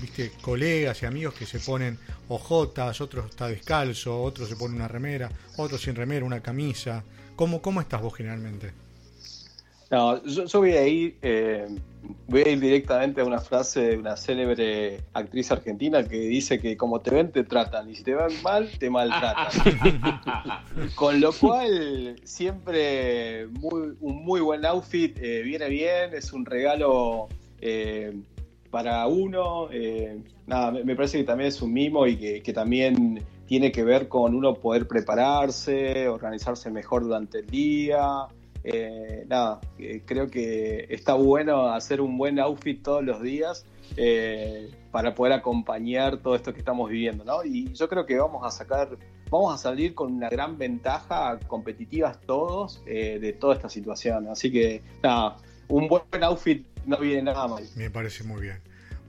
viste, 0.00 0.32
colegas 0.40 1.02
y 1.02 1.06
amigos 1.06 1.34
que 1.34 1.46
se 1.46 1.60
ponen 1.60 1.98
ojotas, 2.28 3.00
otros 3.00 3.30
está 3.30 3.48
descalzo, 3.48 4.22
otros 4.22 4.48
se 4.48 4.56
ponen 4.56 4.76
una 4.76 4.88
remera, 4.88 5.30
otros 5.56 5.82
sin 5.82 5.94
remera, 5.94 6.24
una 6.24 6.40
camisa. 6.40 7.04
¿Cómo, 7.36 7.60
cómo 7.60 7.80
estás 7.80 8.00
vos 8.00 8.14
generalmente? 8.14 8.72
No, 9.90 10.22
yo, 10.24 10.44
yo 10.44 10.58
voy 10.60 10.72
a 10.72 10.86
ir, 10.86 11.18
eh, 11.20 11.66
voy 12.28 12.42
a 12.42 12.48
ir 12.50 12.60
directamente 12.60 13.20
a 13.20 13.24
una 13.24 13.40
frase 13.40 13.80
de 13.80 13.98
una 13.98 14.16
célebre 14.16 15.00
actriz 15.14 15.50
argentina 15.50 16.06
que 16.06 16.16
dice 16.16 16.60
que 16.60 16.76
como 16.76 17.00
te 17.00 17.10
ven 17.10 17.32
te 17.32 17.42
tratan 17.42 17.90
y 17.90 17.96
si 17.96 18.04
te 18.04 18.14
ven 18.14 18.40
mal 18.44 18.70
te 18.78 18.88
maltratan. 18.88 19.48
Con 20.94 21.20
lo 21.20 21.32
cual 21.32 22.16
siempre 22.22 23.48
muy, 23.48 23.94
un 24.00 24.24
muy 24.24 24.40
buen 24.40 24.64
outfit 24.64 25.18
eh, 25.20 25.42
viene 25.42 25.68
bien, 25.68 26.14
es 26.14 26.32
un 26.32 26.46
regalo 26.46 27.28
eh, 27.60 28.14
para 28.70 29.04
uno. 29.08 29.68
eh, 29.72 30.22
nada, 30.46 30.70
me, 30.70 30.84
me 30.84 30.94
parece 30.94 31.18
que 31.18 31.24
también 31.24 31.48
es 31.48 31.60
un 31.62 31.72
mimo 31.72 32.06
y 32.06 32.16
que, 32.16 32.42
que 32.42 32.52
también 32.52 33.24
tiene 33.46 33.72
que 33.72 33.82
ver 33.82 34.06
con 34.06 34.36
uno 34.36 34.54
poder 34.54 34.86
prepararse, 34.86 36.06
organizarse 36.06 36.70
mejor 36.70 37.02
durante 37.02 37.40
el 37.40 37.46
día. 37.46 38.28
Eh, 38.64 39.24
nada, 39.28 39.60
eh, 39.78 40.02
creo 40.04 40.28
que 40.28 40.86
está 40.90 41.14
bueno 41.14 41.68
hacer 41.68 42.00
un 42.00 42.18
buen 42.18 42.38
outfit 42.38 42.82
todos 42.82 43.02
los 43.04 43.22
días. 43.22 43.66
eh, 43.96 44.70
para 44.90 45.14
poder 45.14 45.32
acompañar 45.32 46.18
todo 46.18 46.34
esto 46.34 46.52
que 46.52 46.58
estamos 46.60 46.90
viviendo, 46.90 47.24
¿no? 47.24 47.44
Y 47.44 47.72
yo 47.72 47.88
creo 47.88 48.06
que 48.06 48.18
vamos 48.18 48.44
a 48.44 48.50
sacar, 48.50 48.96
vamos 49.30 49.54
a 49.54 49.58
salir 49.58 49.94
con 49.94 50.12
una 50.12 50.28
gran 50.28 50.58
ventaja 50.58 51.38
competitivas 51.46 52.20
todos 52.20 52.84
de 52.84 53.36
toda 53.38 53.54
esta 53.54 53.68
situación. 53.68 54.28
Así 54.28 54.50
que, 54.50 54.82
nada, 55.02 55.36
un 55.68 55.88
buen 55.88 56.02
outfit 56.22 56.66
no 56.86 56.98
viene 56.98 57.22
nada 57.22 57.46
mal. 57.46 57.64
Me 57.76 57.90
parece 57.90 58.24
muy 58.24 58.40
bien. 58.40 58.60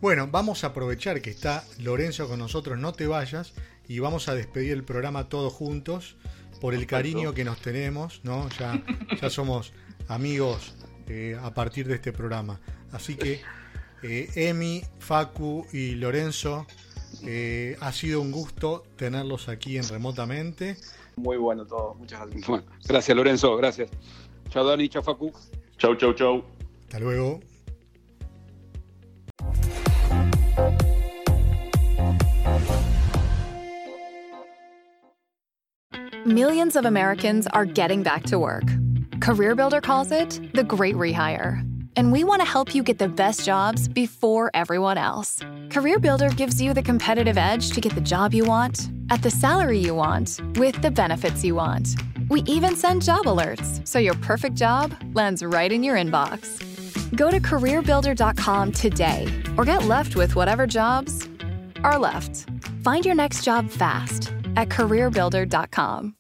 Bueno, 0.02 0.28
vamos 0.32 0.64
a 0.64 0.68
aprovechar 0.68 1.22
que 1.22 1.30
está 1.30 1.64
Lorenzo 1.80 2.28
con 2.28 2.40
nosotros, 2.40 2.80
no 2.80 2.94
te 2.94 3.08
vayas, 3.08 3.54
y 3.88 4.00
vamos 4.00 4.30
a 4.30 4.36
despedir 4.36 4.74
el 4.74 4.84
programa 4.84 5.30
todos 5.30 5.54
juntos 5.54 6.16
por 6.62 6.76
el 6.76 6.86
cariño 6.86 7.34
que 7.34 7.44
nos 7.44 7.60
tenemos, 7.60 8.22
¿no? 8.24 8.48
Ya, 8.58 8.82
ya 9.20 9.30
somos 9.30 9.74
amigos 10.08 10.76
eh, 11.08 11.36
a 11.42 11.54
partir 11.54 11.88
de 11.88 11.96
este 11.96 12.14
programa. 12.14 12.62
Así 12.92 13.16
que, 13.16 13.42
eh, 14.04 14.30
Emi, 14.36 14.84
Facu 15.00 15.66
y 15.74 15.96
Lorenzo, 15.96 16.68
eh, 17.24 17.76
ha 17.82 17.92
sido 17.92 18.22
un 18.22 18.32
gusto 18.32 18.84
tenerlos 18.96 19.50
aquí 19.50 19.78
en 19.78 19.90
remotamente. 19.90 20.78
Muy 21.16 21.38
bueno 21.38 21.66
todo, 21.66 21.96
muchas 21.96 22.22
gracias. 22.22 22.48
Bueno, 22.48 22.66
gracias 22.88 23.18
Lorenzo, 23.18 23.58
gracias. 23.58 23.90
Chao 24.50 24.66
Dani, 24.66 24.88
chao 24.88 25.02
Facu. 25.02 25.34
Chau, 25.78 25.96
chau, 25.96 26.14
chau. 26.14 26.44
Hasta 26.84 27.00
luego. 27.00 27.51
Millions 36.32 36.78
of 36.78 36.86
Americans 36.86 37.46
are 37.48 37.66
getting 37.66 38.04
back 38.04 38.24
to 38.24 38.40
work. 38.40 38.64
CareerBuilder 39.20 39.84
calls 39.84 40.14
it 40.14 40.40
the 40.54 40.64
great 40.64 40.96
rehire. 40.96 41.60
And 41.98 42.14
we 42.14 42.24
want 42.24 42.42
to 42.42 42.48
help 42.48 42.74
you 42.74 42.84
get 42.84 43.00
the 43.00 43.10
best 43.10 43.44
jobs 43.44 43.90
before 43.90 44.50
everyone 44.54 44.98
else. 44.98 45.40
CareerBuilder 45.68 46.34
gives 46.38 46.62
you 46.62 46.74
the 46.74 46.82
competitive 46.82 47.38
edge 47.38 47.72
to 47.72 47.82
get 47.82 47.96
the 47.96 48.00
job 48.00 48.34
you 48.34 48.46
want, 48.46 48.92
at 49.10 49.22
the 49.22 49.30
salary 49.30 49.78
you 49.78 49.94
want, 49.94 50.40
with 50.56 50.82
the 50.82 50.90
benefits 50.90 51.44
you 51.44 51.56
want. 51.56 51.98
We 52.30 52.44
even 52.44 52.78
send 52.78 53.02
job 53.02 53.26
alerts 53.26 53.86
so 53.86 54.00
your 54.00 54.16
perfect 54.22 54.56
job 54.56 54.94
lands 55.14 55.44
right 55.44 55.70
in 55.70 55.84
your 55.84 55.98
inbox. 55.98 56.62
Go 57.14 57.30
to 57.30 57.42
careerbuilder.com 57.42 58.72
today 58.72 59.28
or 59.58 59.66
get 59.66 59.84
left 59.84 60.16
with 60.16 60.38
whatever 60.38 60.66
jobs 60.66 61.28
are 61.84 62.00
left. 62.00 62.48
Find 62.86 63.06
your 63.06 63.16
next 63.16 63.44
job 63.44 63.70
fast 63.70 64.32
at 64.56 64.70
careerbuilder.com. 64.70 66.16